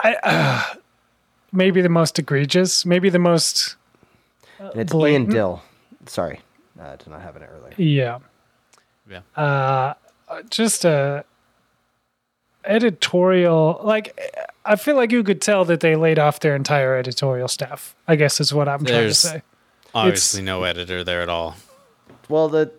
I, 0.00 0.14
uh, 0.22 0.74
maybe 1.52 1.80
the 1.80 1.88
most 1.88 2.18
egregious, 2.18 2.84
maybe 2.84 3.08
the 3.10 3.18
most, 3.18 3.76
And 4.58 4.76
it's 4.76 4.92
Blatant. 4.92 5.28
Ian 5.28 5.34
Dill. 5.34 5.62
Sorry, 6.06 6.40
uh, 6.80 6.96
did 6.96 7.08
not 7.08 7.20
have 7.22 7.36
it 7.36 7.42
earlier. 7.52 7.74
yeah. 7.76 8.18
Yeah. 9.08 9.20
uh, 9.36 9.94
just 10.50 10.84
a 10.84 11.24
editorial 12.64 13.80
like 13.82 14.18
i 14.66 14.76
feel 14.76 14.94
like 14.94 15.10
you 15.10 15.24
could 15.24 15.40
tell 15.40 15.64
that 15.64 15.80
they 15.80 15.96
laid 15.96 16.18
off 16.18 16.40
their 16.40 16.54
entire 16.54 16.94
editorial 16.94 17.48
staff 17.48 17.96
i 18.06 18.14
guess 18.14 18.38
is 18.40 18.52
what 18.52 18.68
i'm 18.68 18.84
There's- 18.84 19.22
trying 19.22 19.34
to 19.34 19.38
say 19.40 19.46
Obviously, 19.92 20.42
no 20.42 20.62
editor 20.62 21.02
there 21.02 21.20
at 21.20 21.28
all. 21.28 21.56
Well, 22.28 22.48
the 22.48 22.70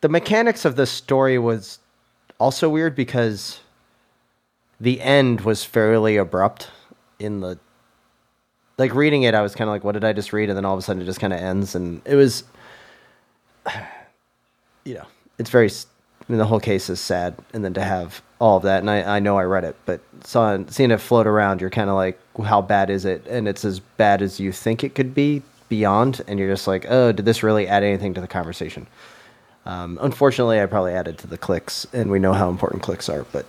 the 0.00 0.08
mechanics 0.08 0.64
of 0.64 0.76
the 0.76 0.86
story 0.86 1.36
was 1.36 1.80
also 2.38 2.68
weird 2.68 2.94
because 2.94 3.58
the 4.80 5.00
end 5.00 5.40
was 5.40 5.64
fairly 5.64 6.16
abrupt 6.16 6.70
in 7.18 7.40
the 7.40 7.58
like 8.78 8.94
reading 8.94 9.24
it 9.24 9.34
I 9.34 9.42
was 9.42 9.56
kind 9.56 9.68
of 9.68 9.72
like 9.74 9.82
what 9.82 9.90
did 9.94 10.04
I 10.04 10.12
just 10.12 10.32
read 10.32 10.50
and 10.50 10.56
then 10.56 10.64
all 10.64 10.72
of 10.74 10.78
a 10.78 10.82
sudden 10.82 11.02
it 11.02 11.04
just 11.04 11.18
kind 11.18 11.32
of 11.32 11.40
ends 11.40 11.74
and 11.74 12.00
it 12.04 12.14
was 12.14 12.44
you 14.84 14.94
know 14.94 15.06
it's 15.38 15.50
very 15.50 15.68
I 15.68 16.24
mean 16.28 16.38
the 16.38 16.46
whole 16.46 16.60
case 16.60 16.88
is 16.88 17.00
sad 17.00 17.34
and 17.52 17.64
then 17.64 17.74
to 17.74 17.82
have 17.82 18.22
all 18.38 18.56
of 18.56 18.62
that 18.64 18.80
and 18.80 18.90
I, 18.90 19.16
I 19.16 19.20
know 19.20 19.38
I 19.38 19.44
read 19.44 19.64
it 19.64 19.76
but 19.86 20.00
saw 20.24 20.58
seeing 20.68 20.90
it 20.90 20.98
float 20.98 21.26
around 21.26 21.60
you're 21.60 21.70
kind 21.70 21.90
of 21.90 21.96
like 21.96 22.18
how 22.44 22.62
bad 22.62 22.90
is 22.90 23.04
it 23.04 23.26
and 23.26 23.46
it's 23.46 23.64
as 23.64 23.80
bad 23.80 24.22
as 24.22 24.40
you 24.40 24.52
think 24.52 24.82
it 24.82 24.94
could 24.94 25.14
be 25.14 25.42
beyond 25.68 26.20
and 26.26 26.38
you're 26.38 26.50
just 26.50 26.66
like 26.66 26.86
oh 26.88 27.12
did 27.12 27.24
this 27.24 27.42
really 27.42 27.66
add 27.68 27.82
anything 27.82 28.14
to 28.14 28.20
the 28.20 28.28
conversation 28.28 28.86
um, 29.64 29.98
unfortunately, 30.00 30.60
I 30.60 30.66
probably 30.66 30.92
added 30.92 31.18
to 31.18 31.26
the 31.26 31.38
clicks, 31.38 31.86
and 31.92 32.10
we 32.10 32.18
know 32.18 32.32
how 32.32 32.48
important 32.48 32.82
clicks 32.82 33.08
are. 33.08 33.24
But 33.32 33.46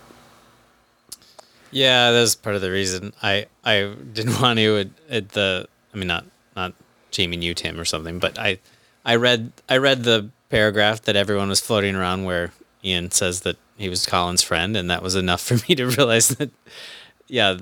Yeah, 1.70 2.12
that's 2.12 2.34
part 2.34 2.56
of 2.56 2.62
the 2.62 2.70
reason 2.70 3.12
I 3.22 3.46
I 3.64 3.94
didn't 4.12 4.40
want 4.40 4.58
to 4.58 4.90
at, 5.10 5.30
the 5.30 5.68
I 5.92 5.96
mean 5.96 6.08
not 6.08 6.24
not 6.54 6.74
shaming 7.10 7.42
you 7.42 7.54
Tim 7.54 7.80
or 7.80 7.84
something, 7.84 8.18
but 8.18 8.38
I 8.38 8.58
I 9.04 9.16
read 9.16 9.52
I 9.68 9.76
read 9.76 10.04
the 10.04 10.30
paragraph 10.50 11.02
that 11.02 11.16
everyone 11.16 11.48
was 11.48 11.60
floating 11.60 11.94
around 11.94 12.24
where 12.24 12.52
Ian 12.84 13.10
says 13.10 13.40
that 13.40 13.56
he 13.76 13.88
was 13.88 14.06
Colin's 14.06 14.42
friend, 14.42 14.76
and 14.76 14.90
that 14.90 15.02
was 15.02 15.14
enough 15.14 15.40
for 15.46 15.54
me 15.68 15.74
to 15.74 15.86
realize 15.86 16.28
that 16.28 16.50
yeah, 17.28 17.56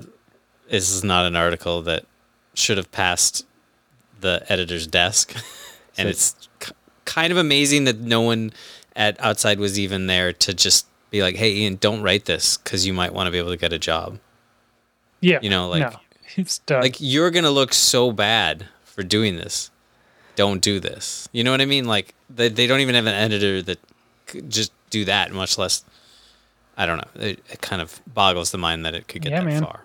this 0.69 0.91
is 0.91 1.03
not 1.03 1.25
an 1.25 1.35
article 1.35 1.81
that 1.83 2.05
should 2.53 2.77
have 2.77 2.91
passed 2.91 3.45
the 4.19 4.45
editor's 4.49 4.87
desk, 4.87 5.33
and 5.97 6.05
So- 6.05 6.09
it's 6.09 6.49
k- 6.59 6.71
kind 7.05 7.31
of 7.31 7.37
amazing 7.37 7.83
that 7.85 7.99
no 7.99 8.21
one 8.21 8.53
at 8.95 9.19
outside 9.19 9.59
was 9.59 9.79
even 9.79 10.07
there 10.07 10.31
to 10.33 10.53
just 10.53 10.85
be 11.09 11.21
like, 11.21 11.35
"Hey, 11.35 11.53
Ian, 11.55 11.75
don't 11.75 12.01
write 12.01 12.25
this 12.25 12.57
because 12.57 12.85
you 12.85 12.93
might 12.93 13.13
want 13.13 13.27
to 13.27 13.31
be 13.31 13.37
able 13.39 13.49
to 13.51 13.57
get 13.57 13.73
a 13.73 13.79
job." 13.79 14.19
yeah 15.19 15.39
You 15.41 15.49
know, 15.49 15.67
like- 15.69 15.91
no, 15.91 15.99
it's 16.35 16.59
done 16.59 16.81
Like 16.81 16.97
you're 16.99 17.31
gonna 17.31 17.49
look 17.51 17.73
so 17.73 18.11
bad 18.11 18.67
for 18.83 19.03
doing 19.03 19.35
this. 19.37 19.71
Don't 20.35 20.61
do 20.61 20.79
this. 20.79 21.29
You 21.31 21.43
know 21.43 21.51
what 21.51 21.61
I 21.61 21.65
mean? 21.65 21.85
Like 21.85 22.13
they 22.29 22.49
they 22.49 22.67
don't 22.67 22.79
even 22.79 22.95
have 22.95 23.05
an 23.05 23.13
editor 23.13 23.61
that 23.63 23.79
could 24.25 24.49
just 24.49 24.71
do 24.89 25.05
that, 25.05 25.31
much 25.31 25.57
less. 25.57 25.83
I 26.77 26.85
don't 26.87 26.97
know. 26.97 27.21
It, 27.23 27.39
it 27.49 27.61
kind 27.61 27.81
of 27.81 28.01
boggles 28.11 28.51
the 28.51 28.57
mind 28.57 28.85
that 28.85 28.95
it 28.95 29.07
could 29.07 29.21
get 29.21 29.31
Yeah, 29.31 29.39
that 29.41 29.45
man. 29.45 29.61
far. 29.63 29.81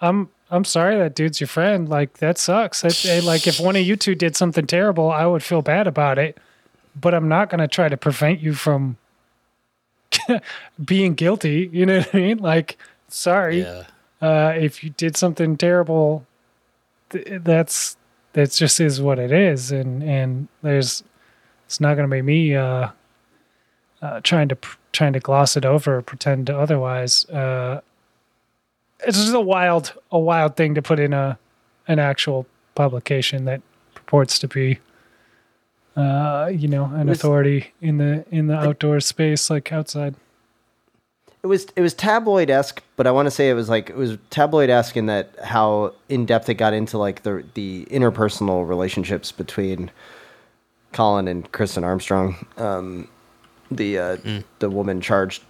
i'm 0.00 0.30
i'm 0.50 0.64
sorry 0.64 0.96
that 0.96 1.14
dude's 1.14 1.38
your 1.40 1.46
friend 1.48 1.88
like 1.90 2.14
that 2.18 2.38
sucks 2.38 2.82
I, 2.82 3.16
I- 3.16 3.20
like 3.20 3.46
if 3.46 3.60
one 3.60 3.76
of 3.76 3.82
you 3.82 3.94
two 3.94 4.14
did 4.14 4.34
something 4.36 4.66
terrible 4.66 5.10
i 5.12 5.26
would 5.26 5.42
feel 5.42 5.60
bad 5.60 5.86
about 5.86 6.18
it 6.18 6.38
but 6.98 7.12
i'm 7.14 7.28
not 7.28 7.50
going 7.50 7.60
to 7.60 7.68
try 7.68 7.88
to 7.90 7.96
prevent 7.98 8.40
you 8.40 8.54
from 8.54 8.96
being 10.84 11.14
guilty 11.14 11.68
you 11.72 11.84
know 11.86 11.98
what 11.98 12.14
i 12.14 12.18
mean 12.18 12.38
like 12.38 12.78
sorry 13.08 13.60
Yeah. 13.60 13.84
uh, 14.22 14.54
if 14.56 14.82
you 14.82 14.90
did 14.90 15.16
something 15.16 15.56
terrible, 15.56 16.26
th- 17.10 17.42
that's 17.44 17.96
that's 18.32 18.56
just 18.58 18.80
is 18.80 19.00
what 19.00 19.18
it 19.18 19.32
is, 19.32 19.72
and 19.72 20.02
and 20.02 20.48
there's 20.62 21.02
it's 21.66 21.80
not 21.80 21.94
going 21.94 22.08
to 22.08 22.14
be 22.14 22.22
me 22.22 22.54
uh, 22.54 22.88
uh, 24.02 24.20
trying 24.22 24.48
to 24.48 24.56
pr- 24.56 24.76
trying 24.92 25.12
to 25.12 25.20
gloss 25.20 25.56
it 25.56 25.64
over 25.64 25.98
or 25.98 26.02
pretend 26.02 26.46
to 26.48 26.58
otherwise. 26.58 27.24
Uh, 27.26 27.80
it's 29.06 29.18
just 29.18 29.34
a 29.34 29.40
wild 29.40 29.94
a 30.10 30.18
wild 30.18 30.56
thing 30.56 30.74
to 30.74 30.82
put 30.82 30.98
in 30.98 31.12
a 31.12 31.38
an 31.88 31.98
actual 31.98 32.46
publication 32.74 33.44
that 33.46 33.62
purports 33.94 34.38
to 34.38 34.48
be 34.48 34.78
uh, 35.96 36.50
you 36.52 36.68
know, 36.68 36.84
an 36.94 37.08
authority 37.08 37.72
in 37.80 37.98
the 37.98 38.24
in 38.30 38.46
the 38.46 38.56
outdoor 38.56 39.00
space, 39.00 39.50
like 39.50 39.72
outside. 39.72 40.14
It 41.42 41.46
was 41.46 41.66
it 41.74 41.80
was 41.80 41.94
tabloid 41.94 42.50
esque, 42.50 42.82
but 42.96 43.06
I 43.06 43.12
want 43.12 43.26
to 43.26 43.30
say 43.30 43.48
it 43.48 43.54
was 43.54 43.68
like 43.68 43.88
it 43.88 43.96
was 43.96 44.18
tabloid 44.28 44.68
esque 44.68 44.96
in 44.96 45.06
that 45.06 45.30
how 45.42 45.94
in 46.08 46.26
depth 46.26 46.48
it 46.48 46.54
got 46.54 46.74
into 46.74 46.98
like 46.98 47.22
the 47.22 47.44
the 47.54 47.86
interpersonal 47.90 48.68
relationships 48.68 49.32
between 49.32 49.90
Colin 50.92 51.28
and 51.28 51.50
Kristen 51.52 51.84
Armstrong, 51.84 52.46
um, 52.56 53.08
the 53.70 53.98
uh, 53.98 54.16
the 54.58 54.68
woman 54.68 55.00
charged 55.00 55.42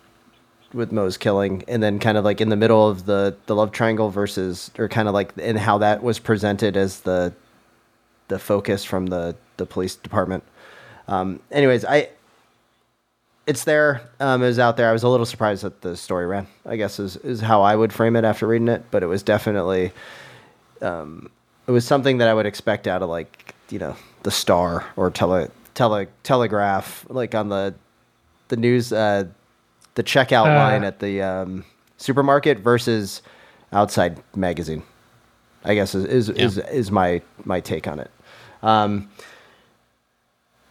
with 0.72 0.92
Moe's 0.92 1.16
killing, 1.16 1.64
and 1.66 1.82
then 1.82 1.98
kind 1.98 2.16
of 2.16 2.24
like 2.24 2.40
in 2.40 2.50
the 2.50 2.56
middle 2.56 2.88
of 2.88 3.06
the 3.06 3.36
the 3.46 3.54
love 3.56 3.72
triangle 3.72 4.10
versus 4.10 4.70
or 4.78 4.88
kind 4.88 5.08
of 5.08 5.14
like 5.14 5.32
and 5.38 5.58
how 5.58 5.78
that 5.78 6.02
was 6.02 6.18
presented 6.18 6.76
as 6.76 7.00
the 7.00 7.32
the 8.28 8.38
focus 8.38 8.84
from 8.84 9.06
the 9.06 9.34
the 9.56 9.66
police 9.66 9.96
department. 9.96 10.44
Um, 11.08 11.40
anyways, 11.50 11.84
I 11.84 12.10
it's 13.46 13.64
there. 13.64 14.02
Um, 14.20 14.42
it 14.42 14.46
was 14.46 14.58
out 14.58 14.76
there. 14.76 14.88
I 14.88 14.92
was 14.92 15.02
a 15.02 15.08
little 15.08 15.26
surprised 15.26 15.62
that 15.64 15.80
the 15.82 15.96
story 15.96 16.26
ran. 16.26 16.46
I 16.66 16.76
guess 16.76 16.98
is 16.98 17.16
is 17.16 17.40
how 17.40 17.62
I 17.62 17.74
would 17.74 17.92
frame 17.92 18.16
it 18.16 18.24
after 18.24 18.46
reading 18.46 18.68
it. 18.68 18.84
But 18.90 19.02
it 19.02 19.06
was 19.06 19.22
definitely, 19.22 19.92
um, 20.80 21.30
it 21.66 21.70
was 21.72 21.86
something 21.86 22.18
that 22.18 22.28
I 22.28 22.34
would 22.34 22.46
expect 22.46 22.86
out 22.86 23.02
of 23.02 23.08
like 23.08 23.54
you 23.70 23.78
know 23.78 23.96
the 24.22 24.30
Star 24.30 24.86
or 24.96 25.10
tele 25.10 25.48
tele 25.74 26.06
Telegraph, 26.22 27.06
like 27.08 27.34
on 27.34 27.48
the 27.48 27.74
the 28.48 28.56
news, 28.56 28.92
uh, 28.92 29.24
the 29.94 30.02
checkout 30.02 30.46
Uh. 30.46 30.56
line 30.56 30.84
at 30.84 31.00
the 31.00 31.22
um, 31.22 31.64
supermarket 31.96 32.58
versus 32.58 33.22
outside 33.72 34.18
magazine. 34.36 34.82
I 35.64 35.74
guess 35.74 35.94
is 35.94 36.04
is, 36.04 36.28
is 36.30 36.58
is 36.58 36.90
my 36.90 37.20
my 37.44 37.60
take 37.60 37.86
on 37.86 37.98
it. 38.00 38.10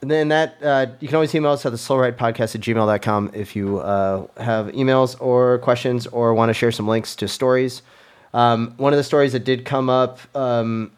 And 0.01 0.09
then 0.09 0.29
that, 0.29 0.63
uh, 0.63 0.87
you 1.01 1.07
can 1.07 1.15
always 1.15 1.35
email 1.35 1.51
us 1.51 1.65
at 1.65 1.71
the 1.73 1.77
slow 1.77 1.97
ride 1.97 2.17
podcast 2.17 2.55
at 2.55 2.61
gmail.com 2.61 3.31
if 3.33 3.55
you 3.55 3.79
uh, 3.79 4.27
have 4.37 4.67
emails 4.67 5.19
or 5.19 5.57
questions 5.59 6.07
or 6.07 6.33
want 6.33 6.49
to 6.49 6.53
share 6.53 6.71
some 6.71 6.87
links 6.87 7.15
to 7.17 7.27
stories. 7.27 7.81
Um, 8.33 8.73
one 8.77 8.93
of 8.93 8.97
the 8.97 9.03
stories 9.03 9.33
that 9.33 9.43
did 9.43 9.65
come 9.65 9.89
up 9.89 10.19
um, 10.35 10.91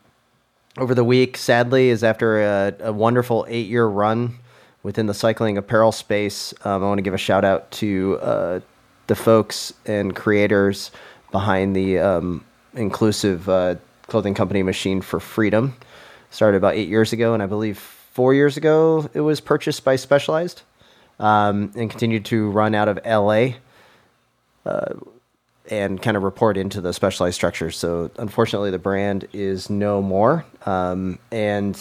over 0.77 0.93
the 0.93 1.03
week, 1.03 1.35
sadly, 1.37 1.89
is 1.89 2.03
after 2.03 2.41
a, 2.41 2.75
a 2.81 2.93
wonderful 2.93 3.45
eight 3.49 3.67
year 3.67 3.87
run 3.87 4.37
within 4.83 5.07
the 5.07 5.13
cycling 5.13 5.57
apparel 5.57 5.91
space. 5.91 6.53
Um, 6.63 6.83
I 6.83 6.87
want 6.87 6.97
to 6.99 7.03
give 7.03 7.13
a 7.13 7.19
shout 7.19 7.43
out 7.43 7.71
to 7.71 8.19
uh, 8.21 8.59
the 9.07 9.15
folks 9.15 9.73
and 9.85 10.15
creators 10.15 10.91
behind 11.31 11.75
the 11.75 11.97
um, 11.99 12.45
inclusive 12.73 13.49
uh, 13.49 13.75
clothing 14.07 14.33
company 14.33 14.61
Machine 14.61 15.01
for 15.01 15.19
Freedom. 15.19 15.75
Started 16.29 16.57
about 16.57 16.75
eight 16.75 16.87
years 16.87 17.13
ago, 17.13 17.33
and 17.33 17.41
I 17.41 17.45
believe 17.45 18.00
four 18.11 18.33
years 18.33 18.57
ago 18.57 19.09
it 19.13 19.21
was 19.21 19.41
purchased 19.41 19.83
by 19.83 19.95
Specialized 19.95 20.61
um, 21.19 21.71
and 21.75 21.89
continued 21.89 22.25
to 22.25 22.49
run 22.49 22.75
out 22.75 22.87
of 22.87 22.99
LA 23.05 23.53
and 25.71 26.01
kind 26.01 26.17
of 26.17 26.23
report 26.23 26.57
into 26.57 26.81
the 26.81 26.93
specialized 26.93 27.35
structure. 27.35 27.71
So 27.71 28.11
unfortunately, 28.17 28.71
the 28.71 28.79
brand 28.79 29.27
is 29.33 29.69
no 29.69 30.01
more, 30.01 30.45
um, 30.65 31.17
and 31.31 31.75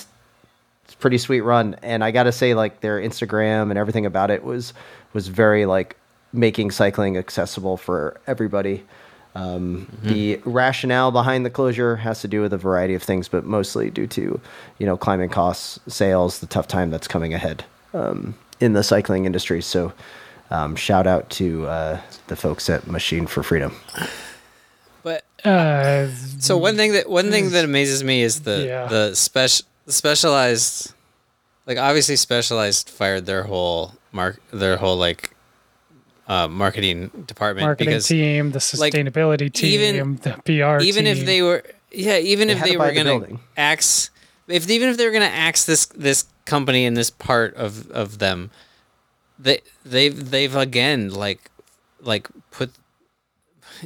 it's 0.84 0.94
pretty 0.94 1.18
sweet 1.18 1.40
run. 1.40 1.76
And 1.82 2.04
I 2.04 2.12
got 2.12 2.22
to 2.22 2.32
say, 2.32 2.54
like 2.54 2.80
their 2.80 3.00
Instagram 3.00 3.70
and 3.70 3.78
everything 3.78 4.06
about 4.06 4.30
it 4.30 4.44
was 4.44 4.72
was 5.12 5.28
very 5.28 5.66
like 5.66 5.96
making 6.32 6.70
cycling 6.70 7.16
accessible 7.16 7.76
for 7.76 8.20
everybody. 8.26 8.84
Um, 9.34 9.86
The 10.02 10.40
rationale 10.44 11.10
behind 11.12 11.46
the 11.46 11.50
closure 11.50 11.96
has 11.96 12.20
to 12.22 12.28
do 12.28 12.40
with 12.42 12.52
a 12.52 12.58
variety 12.58 12.94
of 12.94 13.02
things, 13.02 13.28
but 13.28 13.44
mostly 13.44 13.90
due 13.90 14.06
to 14.08 14.40
you 14.78 14.86
know 14.86 14.96
climbing 14.96 15.28
costs, 15.30 15.78
sales, 15.86 16.40
the 16.40 16.46
tough 16.46 16.66
time 16.66 16.90
that's 16.90 17.06
coming 17.08 17.32
ahead 17.34 17.64
um, 17.94 18.34
in 18.60 18.72
the 18.72 18.82
cycling 18.82 19.24
industry. 19.26 19.62
So. 19.62 19.92
Um, 20.52 20.74
shout 20.74 21.06
out 21.06 21.30
to 21.38 21.64
uh, 21.68 22.00
the 22.26 22.34
folks 22.34 22.68
at 22.68 22.88
Machine 22.88 23.28
for 23.28 23.44
Freedom. 23.44 23.72
But 25.04 25.22
Uh, 25.44 26.08
so 26.40 26.58
one 26.58 26.74
thing 26.74 26.90
that 26.94 27.08
one 27.08 27.30
thing 27.30 27.50
that 27.50 27.64
amazes 27.64 28.02
me 28.02 28.22
is 28.22 28.40
the 28.40 28.66
Yeah. 28.66 28.88
the 28.88 29.14
special 29.14 29.64
specialized 29.86 30.92
like 31.68 31.78
obviously 31.78 32.16
specialized 32.16 32.90
fired 32.90 33.26
their 33.26 33.44
whole 33.44 33.94
mark 34.10 34.40
their 34.52 34.76
whole 34.76 34.96
like 34.96 35.30
uh, 36.30 36.46
marketing 36.48 37.08
department 37.26 37.64
marketing 37.66 37.90
because 37.90 38.06
team, 38.08 38.50
the 38.52 38.62
like, 38.78 38.92
sustainability 38.94 39.52
team, 39.52 39.80
even- 39.80 40.16
the 40.16 40.32
PR 40.44 40.82
even 40.82 41.04
team. 41.04 41.16
if 41.16 41.26
they 41.26 41.42
were 41.42 41.62
yeah 41.92 42.18
even 42.18 42.46
They 42.48 42.54
if 42.54 42.62
they 42.62 42.76
were 42.76 42.86
the 42.88 42.94
gonna 42.94 43.18
building. 43.18 43.40
axe 43.56 44.10
if 44.46 44.68
even 44.70 44.88
if 44.90 44.96
they 44.96 45.06
were 45.06 45.12
gonna 45.12 45.24
axe 45.48 45.64
this 45.64 45.86
this 45.86 46.26
company 46.44 46.86
and 46.86 46.96
this 46.96 47.10
part 47.10 47.54
of 47.56 47.90
of 47.90 48.18
them 48.18 48.50
they 49.38 49.60
they've 49.84 50.30
they've 50.30 50.54
again 50.54 51.08
like 51.24 51.50
like 52.00 52.28
put 52.52 52.70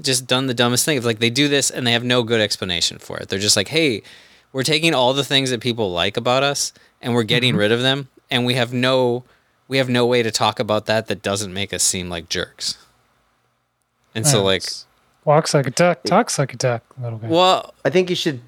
just 0.01 0.27
done 0.27 0.47
the 0.49 0.55
dumbest 0.55 0.85
thing. 0.85 0.97
It's 0.97 1.07
like 1.07 1.21
they 1.21 1.31
do 1.31 1.49
this 1.49 1.71
and 1.71 1.87
they 1.87 1.93
have 1.93 2.05
no 2.05 2.23
good 2.25 2.41
explanation 2.41 2.99
for 2.99 3.19
it. 3.19 3.29
They're 3.29 3.39
just 3.39 3.57
like, 3.57 3.69
hey, 3.69 4.03
we're 4.53 4.65
taking 4.65 4.93
all 4.95 5.13
the 5.15 5.23
things 5.25 5.51
that 5.51 5.61
people 5.61 5.93
like 5.93 6.17
about 6.17 6.43
us 6.43 6.73
and 7.01 7.15
we're 7.15 7.23
getting 7.23 7.53
Mm-hmm. 7.53 7.59
rid 7.61 7.73
of 7.73 7.81
them, 7.83 8.09
and 8.31 8.45
we 8.47 8.55
have 8.55 8.73
no 8.73 9.25
we 9.69 9.79
have 9.79 9.89
no 9.89 10.07
way 10.07 10.23
to 10.23 10.31
talk 10.31 10.61
about 10.61 10.87
that 10.87 11.07
that 11.09 11.23
doesn't 11.23 11.53
make 11.53 11.73
us 11.73 11.83
seem 11.83 12.09
like 12.09 12.29
jerks. 12.29 12.79
And 14.15 14.27
so 14.27 14.43
like 14.45 14.63
walks 15.25 15.55
like 15.55 15.67
a 15.67 15.71
duck, 15.71 16.03
talks 16.05 16.39
like 16.39 16.55
a 16.55 16.57
duck, 16.57 16.83
a 16.99 17.03
little 17.03 17.19
bit. 17.19 17.31
well 17.31 17.75
I 17.85 17.91
think 17.91 18.11
you 18.11 18.17
should. 18.17 18.41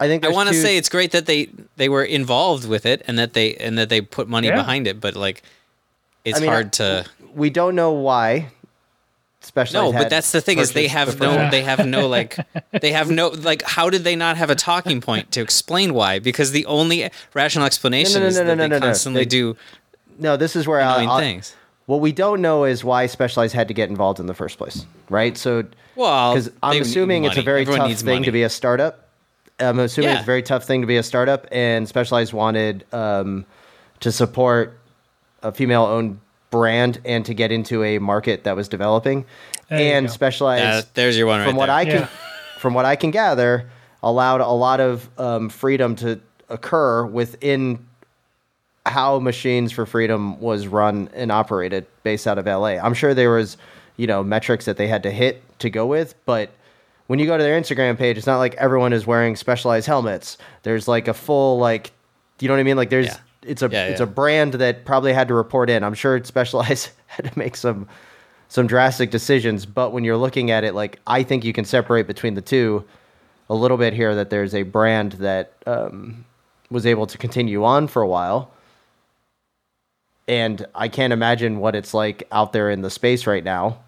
I 0.00 0.06
think 0.06 0.24
I 0.24 0.28
want 0.28 0.48
to 0.48 0.54
two- 0.54 0.62
say 0.62 0.76
it's 0.76 0.88
great 0.88 1.10
that 1.12 1.26
they 1.26 1.48
they 1.76 1.88
were 1.88 2.04
involved 2.04 2.66
with 2.68 2.86
it 2.86 3.02
and 3.06 3.18
that 3.18 3.32
they 3.34 3.54
and 3.56 3.76
that 3.78 3.88
they 3.88 4.00
put 4.00 4.28
money 4.28 4.48
Yeah. 4.48 4.56
behind 4.56 4.86
it, 4.86 5.00
but 5.00 5.14
like 5.16 5.42
it's 6.24 6.38
I 6.38 6.40
mean, 6.40 6.50
hard 6.50 6.72
to 6.74 7.04
we 7.34 7.50
don't 7.50 7.74
know 7.74 7.92
why. 7.92 8.52
Specialized 9.40 9.94
No, 9.94 9.98
but 9.98 10.10
that's 10.10 10.32
the 10.32 10.40
thing 10.40 10.58
is 10.58 10.72
they 10.72 10.88
have 10.88 11.16
the 11.18 11.26
no 11.26 11.34
first- 11.34 11.50
they 11.52 11.62
have 11.62 11.86
no 11.86 12.08
like 12.08 12.36
they 12.80 12.92
have 12.92 13.10
no 13.10 13.28
like 13.28 13.62
how 13.62 13.88
did 13.90 14.02
they 14.04 14.16
not 14.16 14.36
have 14.36 14.50
a 14.50 14.54
talking 14.54 15.00
point 15.00 15.30
to 15.32 15.40
explain 15.40 15.94
why? 15.94 16.18
Because 16.18 16.50
the 16.52 16.66
only 16.66 17.08
rational 17.34 17.64
explanation 17.66 18.22
no, 18.22 18.26
is 18.26 18.36
no, 18.36 18.44
that 18.44 18.56
no, 18.56 18.62
they 18.64 18.68
no, 18.68 18.78
no. 18.78 18.86
constantly 18.86 19.22
They- 19.22 19.26
do 19.26 19.56
No, 20.18 20.36
this 20.36 20.56
is 20.56 20.66
where 20.66 20.80
I'll, 20.80 20.94
annoying 20.94 21.08
I'll- 21.08 21.18
things. 21.20 21.54
What 21.86 22.00
we 22.02 22.12
don't 22.12 22.42
know 22.42 22.64
is 22.64 22.84
why 22.84 23.06
Specialized 23.06 23.54
had 23.54 23.68
to 23.68 23.72
get 23.74 23.88
involved 23.88 24.20
in 24.20 24.26
the 24.26 24.34
first 24.34 24.58
place, 24.58 24.84
right? 25.08 25.38
So, 25.38 25.64
Well, 25.96 26.34
because 26.34 26.50
I'm 26.62 26.82
assuming 26.82 27.24
it's 27.24 27.38
a 27.38 27.42
very 27.42 27.62
Everyone 27.62 27.88
tough 27.88 27.98
thing 28.00 28.14
money. 28.16 28.24
to 28.26 28.32
be 28.32 28.42
a 28.42 28.50
startup. 28.50 29.08
I'm 29.58 29.78
assuming 29.78 30.10
it's 30.10 30.20
a 30.22 30.26
very 30.26 30.42
tough 30.42 30.64
thing 30.64 30.82
to 30.82 30.86
be 30.86 30.98
a 30.98 31.02
startup, 31.02 31.46
and 31.50 31.88
Specialized 31.88 32.34
wanted 32.34 32.84
um, 32.92 33.46
to 34.00 34.12
support 34.12 34.78
a 35.42 35.50
female-owned 35.50 36.20
brand 36.50 37.00
and 37.06 37.24
to 37.24 37.32
get 37.32 37.50
into 37.52 37.82
a 37.82 37.98
market 37.98 38.44
that 38.44 38.54
was 38.54 38.68
developing. 38.68 39.24
There 39.70 39.96
and 39.96 40.08
go. 40.08 40.12
Specialized, 40.12 40.62
Yeah, 40.62 40.80
there's 40.92 41.16
your 41.16 41.26
one 41.26 41.40
from 41.40 41.52
right 41.52 41.58
what 41.58 41.66
there. 41.68 41.74
I 41.76 41.84
can, 41.86 42.00
Yeah. 42.02 42.08
from 42.58 42.74
what 42.74 42.84
I 42.84 42.96
can 42.96 43.10
gather, 43.12 43.68
allowed 44.02 44.42
a 44.42 44.48
lot 44.50 44.80
of 44.80 45.08
um, 45.18 45.48
freedom 45.48 45.96
to 45.96 46.20
occur 46.50 47.06
within 47.06 47.78
how 48.90 49.18
Machines 49.18 49.72
for 49.72 49.86
Freedom 49.86 50.40
was 50.40 50.66
run 50.66 51.08
and 51.14 51.30
operated 51.32 51.86
based 52.02 52.26
out 52.26 52.38
of 52.38 52.46
LA. 52.46 52.76
I'm 52.78 52.94
sure 52.94 53.14
there 53.14 53.30
was, 53.30 53.56
you 53.96 54.06
know, 54.06 54.22
metrics 54.22 54.64
that 54.66 54.76
they 54.76 54.88
had 54.88 55.02
to 55.04 55.10
hit 55.10 55.42
to 55.60 55.70
go 55.70 55.86
with, 55.86 56.14
but 56.26 56.50
when 57.06 57.18
you 57.18 57.26
go 57.26 57.36
to 57.38 57.42
their 57.42 57.58
Instagram 57.60 57.96
page, 57.96 58.18
it's 58.18 58.26
not 58.26 58.38
like 58.38 58.54
everyone 58.56 58.92
is 58.92 59.06
wearing 59.06 59.34
specialized 59.34 59.86
helmets. 59.86 60.36
There's 60.62 60.86
like 60.86 61.08
a 61.08 61.14
full 61.14 61.58
like, 61.58 61.92
you 62.40 62.48
know 62.48 62.54
what 62.54 62.60
I 62.60 62.64
mean? 62.64 62.76
Like 62.76 62.90
there's 62.90 63.06
Yeah. 63.06 63.16
it's 63.42 63.62
a 63.62 63.68
Yeah, 63.70 63.86
it's 63.86 64.00
yeah. 64.00 64.04
a 64.04 64.06
brand 64.06 64.54
that 64.54 64.84
probably 64.84 65.12
had 65.14 65.28
to 65.28 65.34
report 65.34 65.70
in. 65.70 65.82
I'm 65.82 65.94
sure 65.94 66.16
it's 66.16 66.28
specialized 66.28 66.90
had 67.06 67.32
to 67.32 67.38
make 67.38 67.56
some 67.56 67.88
some 68.50 68.66
drastic 68.66 69.10
decisions, 69.10 69.66
but 69.66 69.92
when 69.92 70.04
you're 70.04 70.16
looking 70.16 70.50
at 70.50 70.64
it, 70.64 70.74
like 70.74 71.00
I 71.06 71.22
think 71.22 71.44
you 71.44 71.52
can 71.52 71.64
separate 71.64 72.06
between 72.06 72.34
the 72.34 72.40
two 72.42 72.84
a 73.50 73.54
little 73.54 73.76
bit 73.76 73.92
here. 73.94 74.14
That 74.14 74.30
there's 74.30 74.54
a 74.54 74.62
brand 74.62 75.12
that 75.12 75.52
um, 75.66 76.24
was 76.70 76.84
able 76.86 77.06
to 77.06 77.18
continue 77.18 77.64
on 77.64 77.88
for 77.88 78.02
a 78.02 78.06
while, 78.08 78.50
and 80.28 80.66
I 80.74 80.88
can't 80.88 81.12
imagine 81.12 81.58
what 81.58 81.74
it's 81.74 81.94
like 81.94 82.28
out 82.30 82.52
there 82.52 82.70
in 82.70 82.82
the 82.82 82.90
space 82.90 83.26
right 83.26 83.42
now. 83.42 83.78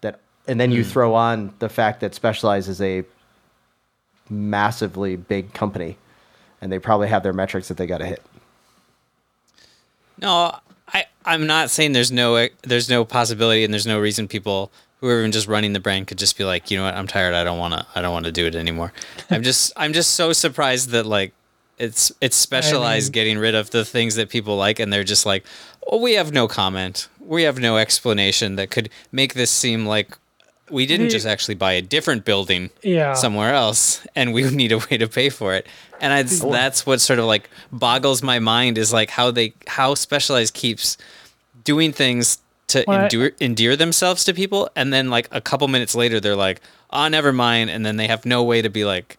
That 0.00 0.20
and 0.46 0.60
then 0.60 0.72
you 0.72 0.82
hmm. 0.82 0.90
throw 0.90 1.14
on 1.14 1.54
the 1.60 1.68
fact 1.68 2.00
that 2.00 2.14
Specialized 2.14 2.68
is 2.68 2.82
a 2.82 3.04
massively 4.28 5.16
big 5.16 5.54
company, 5.54 5.96
and 6.60 6.70
they 6.70 6.80
probably 6.80 7.08
have 7.08 7.22
their 7.22 7.32
metrics 7.32 7.68
that 7.68 7.76
they 7.76 7.86
got 7.86 7.98
to 7.98 8.06
hit. 8.06 8.22
No, 10.20 10.58
I 10.88 11.06
I'm 11.24 11.46
not 11.46 11.70
saying 11.70 11.92
there's 11.92 12.12
no 12.12 12.48
there's 12.62 12.90
no 12.90 13.04
possibility 13.04 13.64
and 13.64 13.72
there's 13.72 13.86
no 13.86 14.00
reason 14.00 14.26
people 14.26 14.72
who 15.00 15.08
are 15.08 15.20
even 15.20 15.32
just 15.32 15.46
running 15.46 15.72
the 15.72 15.80
brand 15.80 16.06
could 16.08 16.18
just 16.18 16.36
be 16.36 16.44
like, 16.44 16.70
you 16.70 16.76
know 16.76 16.84
what, 16.84 16.94
I'm 16.94 17.06
tired. 17.06 17.32
I 17.32 17.42
don't 17.42 17.58
want 17.58 17.72
to. 17.72 17.86
I 17.94 18.02
don't 18.02 18.12
want 18.12 18.26
to 18.26 18.32
do 18.32 18.46
it 18.46 18.54
anymore. 18.54 18.92
I'm 19.30 19.42
just 19.42 19.72
I'm 19.76 19.92
just 19.92 20.14
so 20.14 20.32
surprised 20.32 20.90
that 20.90 21.06
like 21.06 21.32
it's 21.80 22.12
it's 22.20 22.36
specialized 22.36 23.08
mean- 23.08 23.12
getting 23.12 23.38
rid 23.38 23.54
of 23.56 23.70
the 23.70 23.84
things 23.84 24.14
that 24.16 24.28
people 24.28 24.56
like 24.56 24.78
and 24.78 24.92
they're 24.92 25.02
just 25.04 25.26
like, 25.26 25.44
oh, 25.86 25.98
we 26.00 26.12
have 26.14 26.30
no 26.32 26.46
comment. 26.46 27.08
We 27.20 27.42
have 27.44 27.58
no 27.58 27.76
explanation 27.78 28.56
that 28.56 28.70
could 28.70 28.90
make 29.12 29.34
this 29.34 29.50
seem 29.50 29.86
like 29.86 30.16
we 30.70 30.86
didn't 30.86 31.08
just 31.10 31.26
actually 31.26 31.56
buy 31.56 31.72
a 31.72 31.82
different 31.82 32.24
building 32.24 32.70
Yeah. 32.82 33.14
somewhere 33.14 33.54
else, 33.54 34.06
and 34.14 34.32
we 34.32 34.48
need 34.62 34.70
a 34.72 34.78
way 34.78 34.98
to 34.98 35.08
pay 35.08 35.28
for 35.28 35.54
it. 35.54 35.66
And 36.00 36.12
I, 36.12 36.22
that's 36.22 36.86
what 36.86 37.00
sort 37.00 37.18
of 37.18 37.24
like 37.24 37.50
boggles 37.72 38.22
my 38.22 38.38
mind 38.38 38.78
is 38.78 38.92
like 38.92 39.10
how 39.10 39.30
they 39.32 39.52
how 39.66 39.94
Specialized 39.94 40.54
keeps 40.54 40.96
doing 41.64 41.92
things 41.92 42.38
to 42.68 42.84
Well, 42.86 43.00
I- 43.00 43.02
endure, 43.04 43.32
endear 43.40 43.74
themselves 43.76 44.22
to 44.24 44.32
people, 44.34 44.70
and 44.76 44.92
then 44.92 45.10
like 45.10 45.28
a 45.32 45.40
couple 45.40 45.66
minutes 45.68 45.94
later 45.96 46.20
they're 46.20 46.36
like, 46.36 46.60
"Oh, 46.90 47.08
never 47.08 47.32
mind," 47.32 47.68
and 47.70 47.84
then 47.84 47.96
they 47.96 48.06
have 48.06 48.24
no 48.24 48.42
way 48.44 48.62
to 48.62 48.70
be 48.70 48.84
like 48.84 49.18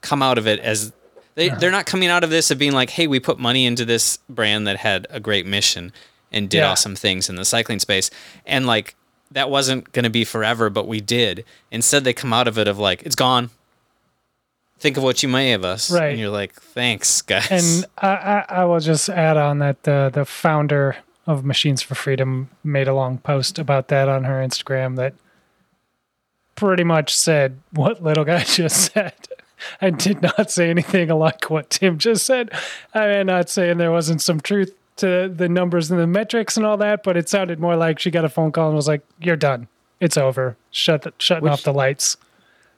come 0.00 0.22
out 0.22 0.38
of 0.38 0.46
it 0.46 0.60
as 0.60 0.92
they 1.38 1.48
they're 1.48 1.70
not 1.70 1.86
coming 1.86 2.08
out 2.08 2.24
of 2.24 2.30
this 2.30 2.50
of 2.50 2.58
being 2.58 2.72
like, 2.72 2.90
"Hey, 2.90 3.06
we 3.06 3.20
put 3.20 3.38
money 3.38 3.64
into 3.64 3.84
this 3.84 4.18
brand 4.28 4.66
that 4.66 4.76
had 4.78 5.06
a 5.08 5.20
great 5.20 5.46
mission 5.46 5.92
and 6.30 6.50
did 6.50 6.58
Yeah. 6.58 6.70
awesome 6.70 6.94
things 6.96 7.28
in 7.30 7.36
the 7.36 7.44
cycling 7.44 7.78
space," 7.78 8.10
and 8.44 8.66
like 8.66 8.94
that 9.30 9.48
wasn't 9.50 9.92
going 9.92 10.04
to 10.04 10.10
be 10.10 10.24
forever, 10.24 10.68
but 10.70 10.86
we 10.88 11.00
did. 11.00 11.44
Instead, 11.70 12.02
they 12.04 12.12
come 12.14 12.32
out 12.32 12.48
of 12.48 12.58
it 12.58 12.66
of 12.68 12.78
like, 12.78 13.02
"It's 13.04 13.14
gone." 13.16 13.50
Think 14.80 14.96
of 14.96 15.02
what 15.02 15.22
you 15.24 15.28
may 15.28 15.52
of 15.54 15.64
us, 15.64 15.90
Right. 15.90 16.10
And 16.10 16.20
you're 16.20 16.30
like, 16.30 16.52
"Thanks, 16.54 17.20
guys." 17.22 17.50
And 17.50 17.84
I, 17.98 18.08
I, 18.08 18.44
I 18.60 18.64
will 18.64 18.78
just 18.80 19.08
add 19.08 19.36
on 19.36 19.58
that 19.58 19.82
the 19.84 20.10
the 20.12 20.24
founder 20.24 20.96
of 21.26 21.44
Machines 21.44 21.82
for 21.82 21.94
Freedom 21.94 22.48
made 22.64 22.88
a 22.88 22.94
long 22.94 23.18
post 23.18 23.58
about 23.58 23.88
that 23.88 24.08
on 24.08 24.24
her 24.24 24.40
Instagram 24.42 24.96
that 24.96 25.14
pretty 26.54 26.84
much 26.84 27.14
said 27.16 27.58
what 27.72 28.02
little 28.02 28.24
guy 28.24 28.42
just 28.44 28.92
said. 28.92 29.14
I 29.80 29.90
did 29.90 30.22
not 30.22 30.50
say 30.50 30.70
anything 30.70 31.08
like 31.08 31.50
what 31.50 31.70
Tim 31.70 31.98
just 31.98 32.26
said. 32.26 32.50
I'm 32.94 33.26
not 33.26 33.48
saying 33.48 33.78
there 33.78 33.92
wasn't 33.92 34.22
some 34.22 34.40
truth 34.40 34.74
to 34.96 35.28
the 35.28 35.48
numbers 35.48 35.90
and 35.90 35.98
the 35.98 36.06
metrics 36.06 36.56
and 36.56 36.66
all 36.66 36.76
that, 36.78 37.02
but 37.02 37.16
it 37.16 37.28
sounded 37.28 37.60
more 37.60 37.76
like 37.76 37.98
she 37.98 38.10
got 38.10 38.24
a 38.24 38.28
phone 38.28 38.52
call 38.52 38.68
and 38.68 38.76
was 38.76 38.88
like, 38.88 39.02
"You're 39.20 39.36
done. 39.36 39.68
It's 40.00 40.16
over. 40.16 40.56
Shut 40.70 41.02
the, 41.02 41.12
shutting 41.18 41.44
Which- 41.44 41.52
off 41.52 41.62
the 41.62 41.72
lights." 41.72 42.16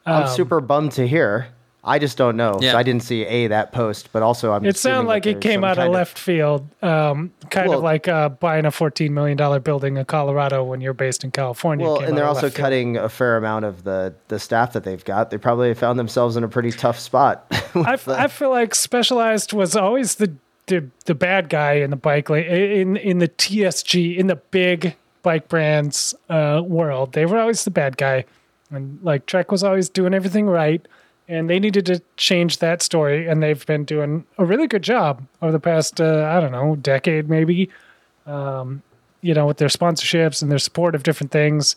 I'm 0.07 0.23
um, 0.25 0.29
super 0.29 0.61
bummed 0.61 0.93
to 0.93 1.07
hear. 1.07 1.49
I 1.83 1.99
just 1.99 2.19
don't 2.19 2.37
know. 2.37 2.59
Yeah. 2.61 2.77
I 2.77 2.83
didn't 2.83 3.03
see 3.05 3.25
a 3.25 3.47
that 3.49 3.73
post, 3.73 4.11
but 4.13 4.23
also 4.23 4.53
I'm. 4.53 4.65
It 4.67 4.77
assuming 4.77 4.97
sounded 4.97 5.09
like 5.09 5.27
it 5.27 5.41
came 5.41 5.65
out 5.65 5.79
of 5.79 5.91
left 5.91 6.19
field, 6.19 6.69
um, 6.83 7.33
kind 7.49 7.71
Well- 7.71 7.79
of 7.79 7.85
like 7.85 8.07
uh, 8.07 8.29
buying 8.29 8.67
a 8.67 8.71
fourteen 8.71 9.15
million 9.15 9.39
dollar 9.39 9.61
building 9.61 9.97
in 9.97 10.05
Colorado 10.05 10.63
when 10.63 10.83
you're 10.83 10.93
based 10.93 11.25
in 11.25 11.31
California. 11.31 11.87
Well, 11.87 12.01
and 12.01 12.17
they're 12.19 12.27
also 12.27 12.49
left 12.49 12.57
field. 12.57 12.65
cutting 12.65 12.97
a 12.99 13.09
fair 13.09 13.39
amount 13.39 13.65
of 13.65 13.85
the 13.85 14.15
the 14.29 14.39
staff 14.39 14.75
that 14.75 14.85
they've 14.85 15.05
got. 15.05 15.31
They 15.31 15.39
probably 15.39 15.73
found 15.73 15.99
themselves 15.99 16.37
in 16.37 16.45
a 16.45 16.49
pretty 16.49 16.71
tough 16.71 16.99
spot. 16.99 17.47
I, 17.75 17.95
f- 17.95 18.09
I 18.09 18.27
feel 18.27 18.51
like 18.51 18.75
Specialized 18.75 19.53
was 19.55 19.75
always 19.75 20.17
the, 20.17 20.35
the 20.67 20.87
the 21.07 21.15
bad 21.15 21.49
guy 21.49 21.75
in 21.75 21.89
the 21.89 21.97
bike 21.97 22.29
la- 22.29 22.37
in 22.37 22.99
in 22.99 23.19
the 23.21 23.29
TSG 23.29 24.19
in 24.19 24.27
the 24.27 24.37
big 24.37 24.97
bike 25.23 25.49
brands 25.49 26.15
uh, 26.29 26.61
world. 26.65 27.15
They 27.15 27.25
were 27.25 27.39
always 27.39 27.65
the 27.65 27.71
bad 27.71 27.97
guy, 27.97 28.27
and 28.71 28.99
like 29.03 29.25
Trek 29.25 29.51
was 29.51 29.65
always 29.65 29.89
doing 29.89 30.13
everything 30.13 30.47
right. 30.47 30.87
And 31.31 31.49
they 31.49 31.61
needed 31.61 31.87
to 31.87 32.03
change 32.17 32.59
that 32.59 32.83
story, 32.83 33.29
and 33.29 33.41
they've 33.41 33.65
been 33.65 33.85
doing 33.85 34.27
a 34.37 34.45
really 34.45 34.67
good 34.67 34.83
job 34.83 35.23
over 35.41 35.53
the 35.53 35.61
past 35.61 36.01
uh, 36.01 36.29
I 36.35 36.41
don't 36.41 36.51
know 36.51 36.75
decade 36.77 37.29
maybe. 37.29 37.71
Um, 38.27 38.83
you 39.23 39.35
know, 39.35 39.47
with 39.47 39.59
their 39.59 39.69
sponsorships 39.69 40.43
and 40.43 40.51
their 40.51 40.59
support 40.59 40.95
of 40.95 41.03
different 41.03 41.31
things. 41.31 41.77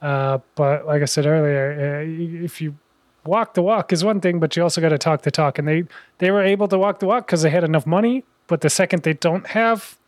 Uh, 0.00 0.38
but 0.54 0.86
like 0.86 1.02
I 1.02 1.04
said 1.04 1.26
earlier, 1.26 2.00
uh, 2.00 2.44
if 2.44 2.60
you 2.60 2.76
walk 3.24 3.54
the 3.54 3.62
walk 3.62 3.92
is 3.92 4.04
one 4.04 4.20
thing, 4.20 4.40
but 4.40 4.56
you 4.56 4.62
also 4.62 4.80
got 4.80 4.88
to 4.88 4.98
talk 4.98 5.22
the 5.22 5.30
talk. 5.30 5.58
And 5.58 5.68
they 5.68 5.84
they 6.18 6.30
were 6.30 6.42
able 6.42 6.68
to 6.68 6.78
walk 6.78 6.98
the 6.98 7.06
walk 7.06 7.26
because 7.26 7.42
they 7.42 7.50
had 7.50 7.64
enough 7.64 7.86
money. 7.86 8.24
But 8.46 8.62
the 8.62 8.70
second 8.70 9.02
they 9.02 9.12
don't 9.12 9.46
have, 9.48 9.98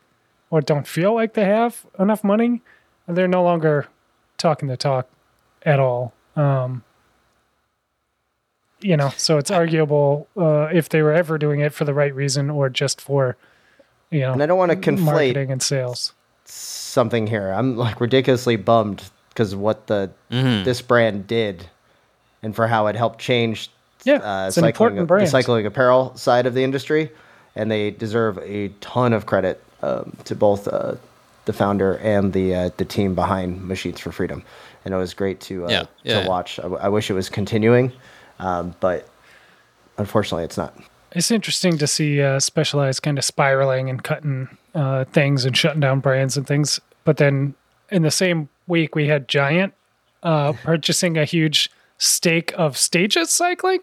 or 0.51 0.61
don't 0.61 0.87
feel 0.87 1.15
like 1.15 1.35
they 1.35 1.45
have 1.45 1.87
enough 1.99 2.25
money, 2.25 2.63
they're 3.07 3.29
no 3.29 3.45
longer 3.45 3.87
talking 4.39 4.69
the 4.69 4.77
talk 4.77 5.09
at 5.63 5.79
all. 5.79 6.15
Um, 6.35 6.83
you 8.81 8.97
know, 8.97 9.11
so 9.17 9.39
it's 9.39 9.51
arguable 9.51 10.29
uh, 10.37 10.69
if 10.73 10.89
they 10.89 11.03
were 11.03 11.13
ever 11.13 11.39
doing 11.39 11.61
it 11.61 11.73
for 11.73 11.85
the 11.85 11.95
right 11.95 12.15
reason 12.15 12.51
or 12.51 12.69
just 12.69 13.01
for, 13.01 13.37
you 14.11 14.21
know, 14.21 14.33
and 14.33 14.43
I 14.43 14.47
don't 14.47 14.59
want 14.59 14.71
to 14.73 14.77
conflate 14.77 14.99
marketing 15.05 15.51
and 15.53 15.63
sales. 15.63 16.13
something 16.45 17.27
here. 17.27 17.51
I'm 17.53 17.77
like 17.77 18.01
ridiculously 18.01 18.57
bummed 18.57 19.03
because 19.31 19.55
what 19.55 19.87
the 19.87 20.11
Mm-hmm. 20.31 20.65
this 20.65 20.81
brand 20.81 21.27
did, 21.27 21.67
and 22.43 22.55
for 22.55 22.67
how 22.69 22.87
it 22.87 22.95
helped 22.97 23.19
change 23.21 23.69
Yeah, 24.05 24.15
uh, 24.17 24.47
it's 24.49 24.57
an 24.57 24.63
cycling, 24.63 24.97
important 24.97 25.09
the 25.09 25.27
cycling 25.27 25.67
apparel 25.67 26.17
side 26.17 26.47
of 26.47 26.55
the 26.55 26.63
industry, 26.65 27.11
and 27.57 27.71
they 27.71 27.91
deserve 27.91 28.39
a 28.39 28.69
ton 28.81 29.13
of 29.13 29.27
credit 29.27 29.63
um, 29.83 30.17
to 30.25 30.35
both 30.37 30.69
uh, 30.69 30.95
the 31.47 31.53
founder 31.53 31.97
and 31.99 32.33
the 32.33 32.55
uh, 32.55 32.71
the 32.77 32.85
team 32.85 33.15
behind 33.17 33.67
Machines 33.67 33.99
for 34.01 34.13
Freedom. 34.13 34.43
And 34.85 34.95
it 34.95 34.97
was 34.97 35.13
great 35.15 35.41
to 35.43 35.67
uh, 35.67 35.71
Yeah, 35.71 35.85
yeah. 36.05 36.23
to 36.23 36.29
watch. 36.29 36.59
I, 36.61 36.63
w- 36.63 36.81
I 36.81 36.89
wish 36.89 37.11
it 37.11 37.15
was 37.15 37.29
continuing, 37.29 37.93
um, 38.41 38.75
but 38.81 39.09
unfortunately, 39.99 40.45
it's 40.45 40.57
not. 40.57 40.75
It's 41.13 41.31
interesting 41.31 41.79
to 41.79 41.87
see 41.87 42.23
uh, 42.23 42.39
Specialized 42.39 43.03
kind 43.03 43.19
of 43.19 43.25
spiraling 43.25 43.91
and 43.91 44.03
cutting 44.03 44.49
uh, 44.75 45.05
things 45.07 45.45
and 45.45 45.57
shutting 45.57 45.81
down 45.81 46.01
brands 46.01 46.37
and 46.37 46.47
things. 46.47 46.81
But 47.05 47.17
then 47.17 47.55
in 47.91 48.03
the 48.03 48.11
same 48.11 48.49
week, 48.67 48.95
we 48.95 49.09
had 49.09 49.29
Giant 49.29 49.75
uh, 50.23 50.53
purchasing 50.65 51.19
a 51.19 51.25
huge 51.25 51.71
stake 51.99 52.53
of 52.57 52.77
Stages 52.77 53.31
Cycling, 53.31 53.81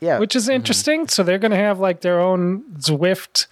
Yeah, 0.00 0.18
which 0.18 0.36
is 0.36 0.48
interesting. 0.48 1.08
So 1.08 1.22
they're 1.22 1.38
going 1.38 1.50
to 1.50 1.56
have 1.56 1.80
like 1.80 2.00
their 2.00 2.20
own 2.20 2.62
Zwift. 2.78 3.46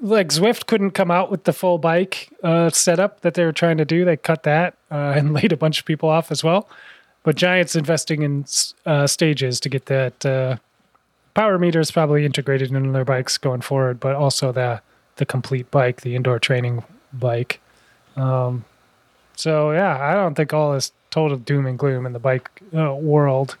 Like 0.00 0.28
Zwift 0.28 0.66
couldn't 0.66 0.92
come 0.92 1.10
out 1.10 1.30
with 1.30 1.44
the 1.44 1.52
full 1.52 1.78
bike 1.78 2.28
uh, 2.42 2.70
setup 2.70 3.20
that 3.20 3.34
they 3.34 3.44
were 3.44 3.52
trying 3.52 3.78
to 3.78 3.84
do. 3.84 4.04
They 4.04 4.16
cut 4.16 4.42
that 4.42 4.74
uh, 4.90 4.94
and 5.16 5.32
laid 5.32 5.52
a 5.52 5.56
bunch 5.56 5.80
of 5.80 5.86
people 5.86 6.08
off 6.08 6.30
as 6.30 6.44
well. 6.44 6.68
But 7.22 7.36
Giant's 7.36 7.76
investing 7.76 8.22
in 8.22 8.44
uh, 8.84 9.06
stages 9.06 9.60
to 9.60 9.68
get 9.68 9.86
that 9.86 10.26
uh, 10.26 10.56
power 11.34 11.58
meters 11.58 11.90
probably 11.90 12.24
integrated 12.24 12.72
into 12.72 12.90
their 12.90 13.04
bikes 13.04 13.38
going 13.38 13.60
forward, 13.60 14.00
but 14.00 14.14
also 14.14 14.52
the 14.52 14.80
the 15.16 15.26
complete 15.26 15.70
bike, 15.70 16.00
the 16.00 16.16
indoor 16.16 16.38
training 16.38 16.82
bike. 17.12 17.60
Um, 18.16 18.64
so 19.36 19.72
yeah, 19.72 19.98
I 20.00 20.14
don't 20.14 20.34
think 20.34 20.52
all 20.52 20.74
is 20.74 20.92
total 21.10 21.36
doom 21.36 21.66
and 21.66 21.78
gloom 21.78 22.06
in 22.06 22.12
the 22.12 22.18
bike 22.18 22.50
uh, 22.74 22.94
world. 22.94 23.56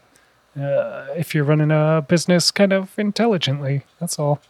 Uh, 0.58 1.06
if 1.16 1.34
you're 1.34 1.44
running 1.44 1.70
a 1.70 2.04
business 2.06 2.50
kind 2.50 2.72
of 2.72 2.98
intelligently, 2.98 3.82
that's 4.00 4.18
all. 4.18 4.40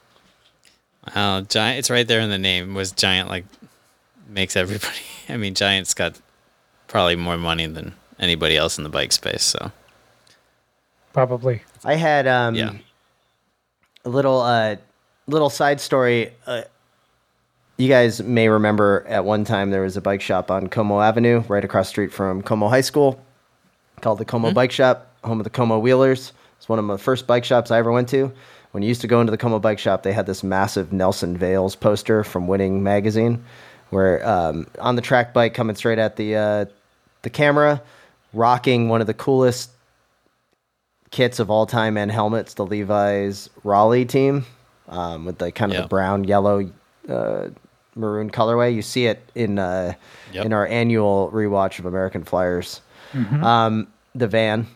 Oh, 1.15 1.43
giant! 1.43 1.79
It's 1.79 1.91
right 1.91 2.07
there 2.07 2.21
in 2.21 2.31
the 2.31 2.39
name. 2.39 2.75
Was 2.75 2.93
giant 2.93 3.29
like 3.29 3.45
makes 4.29 4.57
everybody? 4.57 5.03
I 5.29 5.37
mean, 5.37 5.55
giant's 5.55 5.95
got 5.95 6.21
probably 6.89 7.17
more 7.17 7.37
money 7.37 7.67
than 7.67 7.95
anybody 8.23 8.57
else 8.57 8.79
in 8.79 8.85
the 8.85 8.91
bike 8.91 9.13
space. 9.13 9.43
So 9.43 9.71
Probably. 11.13 11.63
I 11.85 11.97
had 11.97 12.27
um, 12.27 12.55
Yeah. 12.55 12.73
a 14.05 14.09
little 14.09 14.41
uh, 14.41 14.77
little 15.27 15.51
side 15.51 15.81
story. 15.81 16.33
Uh, 16.47 16.63
you 17.77 17.89
guys 17.89 18.23
may 18.23 18.49
remember 18.49 19.05
at 19.09 19.25
one 19.25 19.45
time 19.45 19.71
there 19.71 19.83
was 19.83 19.97
a 19.97 20.01
bike 20.01 20.21
shop 20.23 20.51
on 20.51 20.69
Como 20.69 21.01
Avenue, 21.01 21.43
right 21.49 21.65
across 21.65 21.89
the 21.89 21.91
street 21.91 22.13
from 22.13 22.41
Como 22.43 22.69
High 22.69 22.81
School, 22.83 23.21
called 24.01 24.19
the 24.19 24.25
Como 24.25 24.53
Bike 24.53 24.71
Shop, 24.73 25.11
home 25.25 25.41
of 25.41 25.45
the 25.45 25.51
Como 25.51 25.79
Wheelers. 25.79 26.33
It's 26.59 26.69
one 26.69 26.79
of 26.79 26.87
the 26.87 26.99
first 26.99 27.27
bike 27.27 27.45
shops 27.45 27.71
I 27.71 27.79
ever 27.79 27.91
went 27.91 28.09
to. 28.11 28.33
When 28.71 28.83
you 28.83 28.89
used 28.89 29.01
to 29.03 29.07
go 29.09 29.21
into 29.21 29.33
the 29.33 29.37
Como 29.37 29.59
Bike 29.59 29.79
Shop, 29.81 30.03
they 30.03 30.13
had 30.13 30.27
this 30.27 30.43
massive 30.43 30.93
Nelson 30.93 31.37
Vails 31.37 31.75
poster 31.77 32.23
from 32.25 32.47
Winning 32.47 32.83
Magazine, 32.83 33.45
where 33.91 34.27
um, 34.27 34.67
on 34.79 34.95
the 34.97 35.03
track 35.03 35.35
bike 35.35 35.53
coming 35.55 35.77
straight 35.77 35.99
at 35.99 36.17
the 36.17 36.37
uh, 36.37 36.65
the 37.23 37.31
camera, 37.31 37.83
rocking 38.33 38.89
one 38.89 39.01
of 39.01 39.07
the 39.07 39.15
coolest 39.15 39.71
kits 41.11 41.39
of 41.39 41.51
all 41.51 41.67
time 41.67 41.97
and 41.97 42.11
helmets, 42.11 42.55
the 42.55 42.65
Levi's 42.65 43.51
Raleigh 43.65 44.05
team, 44.07 44.47
um, 44.89 45.25
with 45.27 45.39
the 45.39 45.53
kind 45.53 45.71
of 45.73 45.77
Yeah. 45.77 45.83
the 45.83 45.89
brown, 45.89 46.25
yellow, 46.25 46.71
uh, 47.09 47.49
maroon 47.95 48.31
colorway. 48.31 48.75
You 48.75 48.81
see 48.83 49.07
it 49.07 49.23
in 49.35 49.59
uh, 49.59 49.93
Yep. 50.33 50.47
in 50.47 50.53
our 50.55 50.67
annual 50.67 51.31
rewatch 51.33 51.79
of 51.79 51.85
American 51.87 52.25
Flyers. 52.25 52.81
Um, 53.43 53.89
the 54.15 54.27
van. 54.27 54.67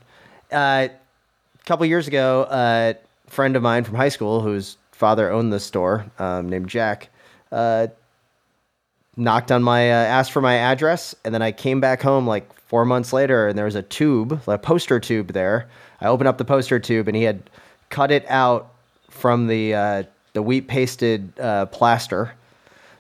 Uh, 0.53 0.89
a 0.89 1.65
couple 1.65 1.87
years 1.87 2.07
ago, 2.07 2.47
a 2.51 2.97
friend 3.29 3.57
of 3.57 3.63
mine 3.63 3.85
from 3.85 3.95
high 3.95 4.11
school, 4.11 4.43
whose 4.43 4.77
father 4.93 5.31
owned 5.31 5.53
the 5.53 5.61
store, 5.61 6.05
um, 6.19 6.51
named 6.51 6.69
Jack, 6.69 7.09
uh, 7.51 7.87
knocked 9.17 9.51
on 9.51 9.63
my 9.63 9.91
uh, 9.91 9.95
asked 9.95 10.33
for 10.33 10.43
my 10.43 10.57
address 10.57 11.15
and 11.25 11.35
then 11.35 11.43
i 11.43 11.51
came 11.51 11.81
back 11.81 12.03
home 12.03 12.27
like 12.27 12.53
four 12.67 12.85
months 12.85 13.13
later 13.13 13.49
and 13.49 13.57
there 13.57 13.65
was 13.65 13.75
a 13.75 13.83
tube 13.83 14.41
a 14.47 14.59
poster 14.59 15.01
tube 15.01 15.29
there. 15.29 15.69
I 16.01 16.09
opened 16.09 16.29
up 16.29 16.39
the 16.39 16.45
poster 16.45 16.79
tube 16.79 17.09
and 17.09 17.17
he 17.17 17.23
had 17.23 17.49
cut 17.89 18.11
it 18.11 18.27
out 18.29 18.73
from 19.09 19.47
the 19.47 19.75
uh, 19.75 20.03
the 20.35 20.43
wheat 20.43 20.69
pasted 20.69 21.39
uh, 21.41 21.67
plaster 21.67 22.33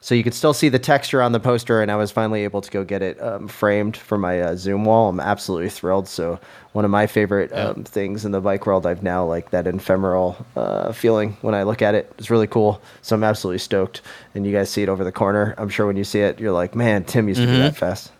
so 0.06 0.14
you 0.14 0.22
could 0.22 0.34
still 0.34 0.54
see 0.54 0.68
the 0.68 0.78
texture 0.78 1.20
on 1.20 1.32
the 1.32 1.40
poster 1.40 1.82
and 1.82 1.90
i 1.90 1.96
was 1.96 2.12
finally 2.12 2.44
able 2.44 2.60
to 2.60 2.70
go 2.70 2.84
get 2.84 3.02
it 3.02 3.20
um, 3.20 3.48
framed 3.48 3.96
for 3.96 4.16
my 4.16 4.40
uh, 4.40 4.54
zoom 4.54 4.84
wall. 4.84 5.08
I'm 5.08 5.18
absolutely 5.18 5.68
thrilled. 5.68 6.06
So 6.06 6.38
one 6.74 6.84
of 6.84 6.92
my 6.92 7.08
favorite 7.08 7.52
um, 7.52 7.82
things 7.82 8.24
in 8.24 8.30
the 8.30 8.40
bike 8.40 8.66
world 8.66 8.86
i've 8.86 9.02
now 9.02 9.24
like 9.24 9.50
that 9.50 9.66
ephemeral 9.66 10.36
uh, 10.54 10.92
feeling 10.92 11.36
when 11.42 11.56
i 11.56 11.64
look 11.64 11.82
at 11.82 11.96
it. 11.96 12.12
It's 12.18 12.30
really 12.30 12.46
cool. 12.46 12.80
So 13.02 13.16
i'm 13.16 13.24
absolutely 13.24 13.58
stoked. 13.58 14.00
And 14.36 14.46
you 14.46 14.52
guys 14.52 14.70
see 14.70 14.84
it 14.84 14.88
over 14.88 15.02
the 15.02 15.10
corner. 15.10 15.54
I'm 15.58 15.68
sure 15.68 15.86
when 15.88 15.96
you 15.96 16.04
see 16.04 16.20
it 16.20 16.38
you're 16.38 16.52
like 16.52 16.76
man 16.76 17.02
tim 17.02 17.26
used 17.26 17.40
to 17.40 17.46
do 17.48 17.58
that 17.58 17.76
fast. 17.76 18.12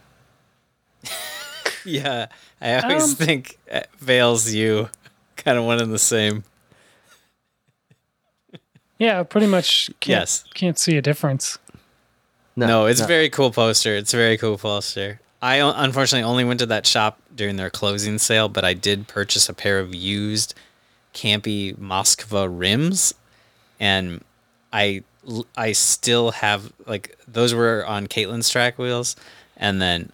Yeah, 1.85 2.27
I 2.61 2.81
always 2.83 3.05
Um, 3.11 3.15
think 3.27 3.59
uh, 3.71 3.83
Vails' 3.99 4.53
you, 4.53 4.89
kind 5.37 5.57
of 5.57 5.63
one 5.63 5.81
and 5.81 5.93
the 5.93 6.01
same. 6.01 6.43
Yeah, 8.99 9.23
pretty 9.23 9.47
much. 9.47 9.87
Can't, 10.01 10.21
Yes. 10.21 10.45
Can't 10.55 10.79
see 10.79 10.97
a 10.97 11.03
difference. 11.03 11.59
No, 12.57 12.87
it's 12.87 13.01
a 13.01 13.07
very 13.07 13.29
cool 13.29 13.51
poster. 13.51 13.95
It's 13.95 14.15
a 14.15 14.17
very 14.17 14.39
cool 14.39 14.57
poster. 14.57 15.21
I 15.43 15.57
unfortunately 15.57 16.25
only 16.25 16.45
went 16.45 16.61
to 16.61 16.67
that 16.67 16.87
shop 16.87 17.21
during 17.35 17.57
their 17.57 17.71
closing 17.71 18.19
sale, 18.19 18.49
but 18.49 18.65
I 18.65 18.73
did 18.73 19.07
purchase 19.07 19.49
a 19.49 19.55
pair 19.55 19.79
of 19.79 19.95
used 19.95 20.55
Campy 21.13 21.77
Moskva 21.77 22.49
rims, 22.51 23.15
and 23.79 24.25
I 24.73 25.03
I 25.57 25.73
still 25.73 26.31
have 26.33 26.73
like 26.87 27.17
those 27.29 27.53
were 27.53 27.85
on 27.87 28.07
Caitlin's 28.07 28.49
track 28.49 28.79
wheels, 28.79 29.17
and 29.57 29.81
then 29.81 30.13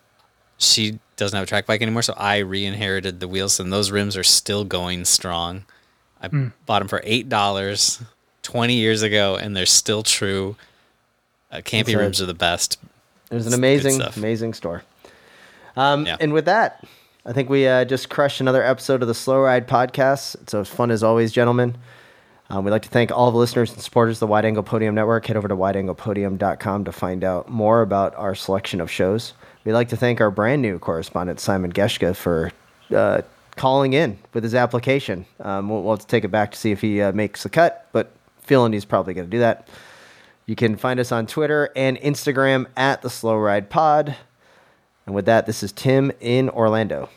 she 0.59 0.99
doesn't 1.16 1.36
have 1.36 1.45
a 1.45 1.49
track 1.49 1.66
bike 1.66 1.82
anymore, 1.82 2.03
so 2.03 2.14
I 2.16 2.38
re-inherited 2.38 3.20
the 3.20 3.28
wheels, 3.28 3.61
and 3.61 3.72
those 3.72 3.90
rims 3.90 4.16
are 4.16 4.24
still 4.24 4.64
going 4.64 5.05
strong. 5.05 5.64
I 6.20 6.28
hmm. 6.28 6.49
bought 6.66 6.80
them 6.80 6.88
for 6.88 7.01
eight 7.05 7.28
dollars 7.28 8.03
twenty 8.43 8.74
years 8.74 9.03
ago, 9.03 9.36
and 9.36 9.57
they're 9.57 9.66
still 9.66 10.03
true. 10.03 10.57
Uh, 11.53 11.61
a- 11.65 11.97
rims 11.97 12.21
are 12.21 12.27
the 12.27 12.35
best. 12.35 12.79
It 13.31 13.35
was 13.35 13.47
an 13.47 13.55
amazing, 13.55 14.01
amazing 14.17 14.55
store. 14.55 14.83
Um, 15.77 16.07
Yeah. 16.07 16.17
And 16.21 16.33
with 16.33 16.45
that, 16.47 16.85
I 17.25 17.33
think 17.33 17.49
we 17.49 17.67
uh, 17.67 17.85
just 17.85 18.11
crushed 18.11 18.41
another 18.41 18.63
episode 18.63 19.01
of 19.03 19.09
the 19.09 19.15
Slow 19.15 19.41
Ride 19.41 19.67
podcast. 19.69 20.35
It's 20.43 20.53
as 20.55 20.69
fun 20.69 20.91
as 20.91 21.03
always, 21.03 21.33
gentlemen. 21.33 21.77
Um, 22.51 22.65
we'd 22.65 22.73
like 22.73 22.83
to 22.83 22.91
thank 22.91 23.11
all 23.11 23.31
the 23.31 23.39
listeners 23.39 23.73
and 23.73 23.81
supporters 23.81 24.17
of 24.17 24.21
the 24.21 24.27
Wide 24.27 24.45
Angle 24.45 24.63
Podium 24.65 24.95
Network. 24.95 25.25
Head 25.27 25.37
over 25.37 25.49
to 25.49 25.57
wideanglepodium.com 25.57 26.85
to 26.85 26.93
find 26.93 27.25
out 27.25 27.49
more 27.49 27.81
about 27.81 28.15
our 28.17 28.35
selection 28.35 28.81
of 28.81 28.91
shows. 28.91 29.33
We'd 29.65 29.73
like 29.73 29.89
to 29.91 29.97
thank 29.97 30.21
our 30.21 30.31
brand 30.31 30.61
new 30.61 30.79
correspondent, 30.79 31.41
Simon 31.41 31.73
Geschke, 31.73 32.15
for 32.15 32.51
uh, 32.95 33.23
calling 33.57 33.95
in 33.95 34.19
with 34.35 34.43
his 34.45 34.55
application. 34.55 35.25
Um, 35.41 35.69
we'll, 35.71 35.83
we'll 35.83 35.93
have 35.93 36.01
to 36.01 36.07
take 36.07 36.25
it 36.25 36.29
back 36.31 36.51
to 36.53 36.59
see 36.59 36.73
if 36.73 36.81
he 36.83 37.01
uh, 37.01 37.13
makes 37.13 37.43
the 37.45 37.49
cut, 37.49 37.87
but 37.93 38.11
feeling 38.43 38.73
he's 38.73 38.85
probably 38.85 39.15
going 39.15 39.27
to 39.27 39.31
do 39.31 39.39
that. 39.39 39.69
You 40.53 40.57
can 40.57 40.77
find 40.77 41.01
us 41.01 41.11
on 41.11 41.27
Twitter 41.27 41.71
and 41.75 41.97
Instagram 41.97 42.67
at 42.77 43.01
the 43.01 43.09
Slow 43.09 43.39
Ride 43.39 43.71
Pod. 43.71 44.17
And 45.07 45.15
with 45.15 45.25
that, 45.25 45.47
this 45.47 45.63
is 45.63 45.73
Tim 45.73 46.13
in 46.21 46.51
Orlando. 46.51 47.09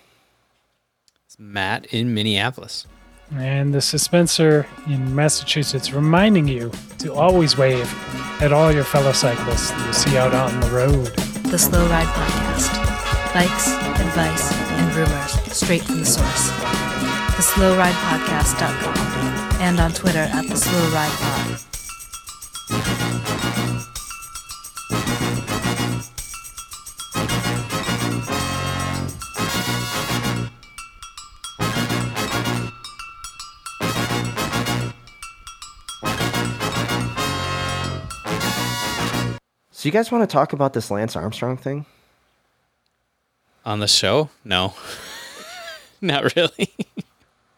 It's 1.25 1.37
Matt 1.37 1.85
in 1.87 2.13
Minneapolis. 2.13 2.87
And 3.35 3.73
this 3.73 3.93
is 3.93 4.03
Spencer 4.03 4.65
in 4.87 5.13
Massachusetts 5.13 5.91
reminding 5.91 6.47
you 6.47 6.71
to 6.99 7.13
always 7.13 7.57
wave 7.57 7.93
at 8.41 8.53
all 8.53 8.71
your 8.71 8.85
fellow 8.85 9.11
cyclists 9.11 9.71
that 9.71 9.85
you 9.85 9.91
see 9.91 10.17
out 10.17 10.33
on 10.33 10.57
the 10.61 10.69
road. 10.71 11.07
The 11.51 11.59
Slow 11.59 11.85
Ride 11.89 12.07
Podcast. 12.07 13.33
Bikes, 13.33 13.67
advice, 13.99 14.53
and 14.53 14.95
rumors 14.95 15.33
straight 15.53 15.83
from 15.83 15.99
the 15.99 16.05
source. 16.05 16.51
The 17.35 17.41
Slow 17.41 17.77
Ride 17.77 17.95
Podcast.com 17.95 19.59
and 19.61 19.77
on 19.81 19.91
Twitter 19.91 20.19
at 20.19 20.47
The 20.47 20.55
Slow 20.55 20.89
Ride 20.93 21.11
Pod. 21.11 21.74
So, 39.85 39.89
you 39.89 39.91
guys 39.91 40.11
want 40.11 40.27
to 40.27 40.33
talk 40.33 40.51
about 40.53 40.73
this 40.73 40.89
Lance 40.89 41.15
Armstrong 41.15 41.57
thing? 41.57 41.85
On 43.65 43.79
the 43.79 43.87
show? 43.87 44.31
No. 44.43 44.73
Not 46.01 46.35
really. 46.35 46.73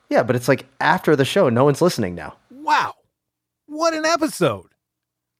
Yeah, 0.09 0.23
but 0.23 0.35
it's 0.35 0.47
like 0.49 0.65
after 0.81 1.15
the 1.15 1.23
show, 1.23 1.47
no 1.47 1.63
one's 1.63 1.81
listening 1.81 2.15
now. 2.15 2.35
Wow. 2.49 2.95
What 3.67 3.93
an 3.93 4.05
episode. 4.05 4.67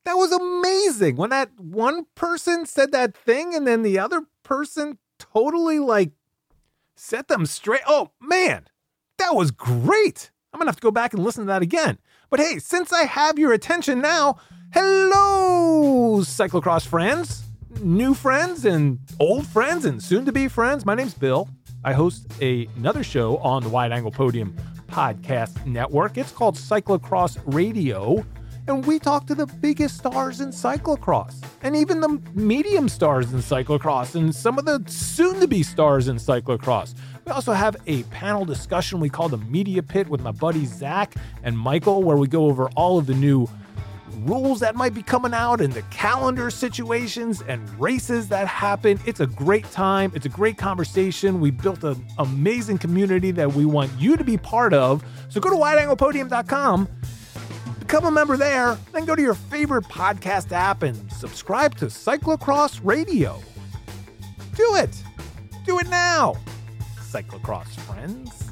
That 0.07 0.15
was 0.15 0.31
amazing. 0.31 1.17
When 1.17 1.31
that 1.31 1.51
one 1.59 2.05
person 2.15 2.65
said 2.65 2.93
that 2.93 3.13
thing 3.13 3.53
and 3.53 3.67
then 3.67 3.81
the 3.81 3.99
other 3.99 4.21
person 4.41 4.99
totally 5.19 5.79
like 5.79 6.11
set 6.95 7.27
them 7.27 7.45
straight. 7.45 7.81
Oh, 7.85 8.11
man. 8.21 8.67
That 9.17 9.35
was 9.35 9.51
great. 9.51 10.31
I'm 10.53 10.61
to 10.61 10.65
have 10.65 10.77
to 10.77 10.81
go 10.81 10.91
back 10.91 11.13
and 11.13 11.21
listen 11.21 11.43
to 11.43 11.47
that 11.47 11.61
again. 11.61 11.97
But 12.29 12.39
hey, 12.39 12.57
since 12.59 12.93
I 12.93 13.03
have 13.03 13.37
your 13.37 13.51
attention 13.51 13.99
now, 13.99 14.37
hello, 14.73 16.21
cyclocross 16.21 16.87
friends, 16.87 17.43
new 17.81 18.13
friends, 18.13 18.63
and 18.63 18.99
old 19.19 19.45
friends, 19.45 19.83
and 19.83 20.01
soon 20.01 20.23
to 20.23 20.31
be 20.31 20.47
friends. 20.47 20.85
My 20.85 20.95
name's 20.95 21.15
Bill. 21.15 21.49
I 21.83 21.91
host 21.91 22.27
a, 22.39 22.65
another 22.77 23.03
show 23.03 23.39
on 23.39 23.61
the 23.61 23.67
Wide 23.67 23.91
Angle 23.91 24.11
Podium 24.11 24.55
podcast 24.87 25.65
network. 25.65 26.17
It's 26.17 26.31
called 26.31 26.55
Cyclocross 26.55 27.37
Radio. 27.53 28.25
And 28.67 28.85
we 28.85 28.99
talk 28.99 29.25
to 29.27 29.35
the 29.35 29.45
biggest 29.45 29.97
stars 29.97 30.41
in 30.41 30.49
cyclocross 30.49 31.41
and 31.61 31.75
even 31.75 32.01
the 32.01 32.21
medium 32.33 32.89
stars 32.89 33.31
in 33.31 33.39
cyclocross 33.39 34.15
and 34.15 34.35
some 34.35 34.59
of 34.59 34.65
the 34.65 34.83
soon 34.87 35.39
to 35.39 35.47
be 35.47 35.63
stars 35.63 36.09
in 36.09 36.17
cyclocross. 36.17 36.93
We 37.25 37.31
also 37.31 37.53
have 37.53 37.77
a 37.87 38.03
panel 38.03 38.43
discussion 38.43 38.99
we 38.99 39.09
call 39.09 39.29
the 39.29 39.37
Media 39.37 39.81
Pit 39.81 40.09
with 40.09 40.21
my 40.21 40.31
buddies 40.31 40.73
Zach 40.73 41.15
and 41.43 41.57
Michael, 41.57 42.03
where 42.03 42.17
we 42.17 42.27
go 42.27 42.45
over 42.45 42.69
all 42.71 42.97
of 42.97 43.05
the 43.05 43.13
new 43.13 43.47
rules 44.25 44.59
that 44.59 44.75
might 44.75 44.93
be 44.93 45.03
coming 45.03 45.33
out 45.33 45.61
and 45.61 45.71
the 45.73 45.81
calendar 45.83 46.49
situations 46.49 47.41
and 47.47 47.67
races 47.79 48.27
that 48.29 48.47
happen. 48.47 48.99
It's 49.05 49.19
a 49.19 49.27
great 49.27 49.69
time. 49.71 50.11
It's 50.15 50.25
a 50.25 50.29
great 50.29 50.57
conversation. 50.57 51.39
We 51.39 51.51
built 51.51 51.83
an 51.83 52.05
amazing 52.17 52.79
community 52.79 53.31
that 53.31 53.53
we 53.53 53.65
want 53.65 53.91
you 53.99 54.17
to 54.17 54.23
be 54.23 54.37
part 54.37 54.73
of. 54.73 55.03
So 55.29 55.39
go 55.39 55.49
to 55.49 55.55
wideanglepodium.com, 55.55 56.87
become 57.87 58.03
a 58.03 58.11
member 58.11 58.35
there, 58.35 58.77
then 58.91 59.05
go 59.05 59.15
to 59.15 59.21
your 59.21 59.33
favorite 59.33 59.85
podcast 59.85 60.51
app 60.51 60.83
and 60.83 61.09
subscribe 61.09 61.73
to 61.73 61.85
Cyclocross 61.85 62.81
Radio. 62.83 63.41
Do 64.55 64.75
it. 64.75 65.01
Do 65.65 65.79
it 65.79 65.87
now. 65.87 66.35
Cyclocross 66.99 67.69
friends. 67.79 68.46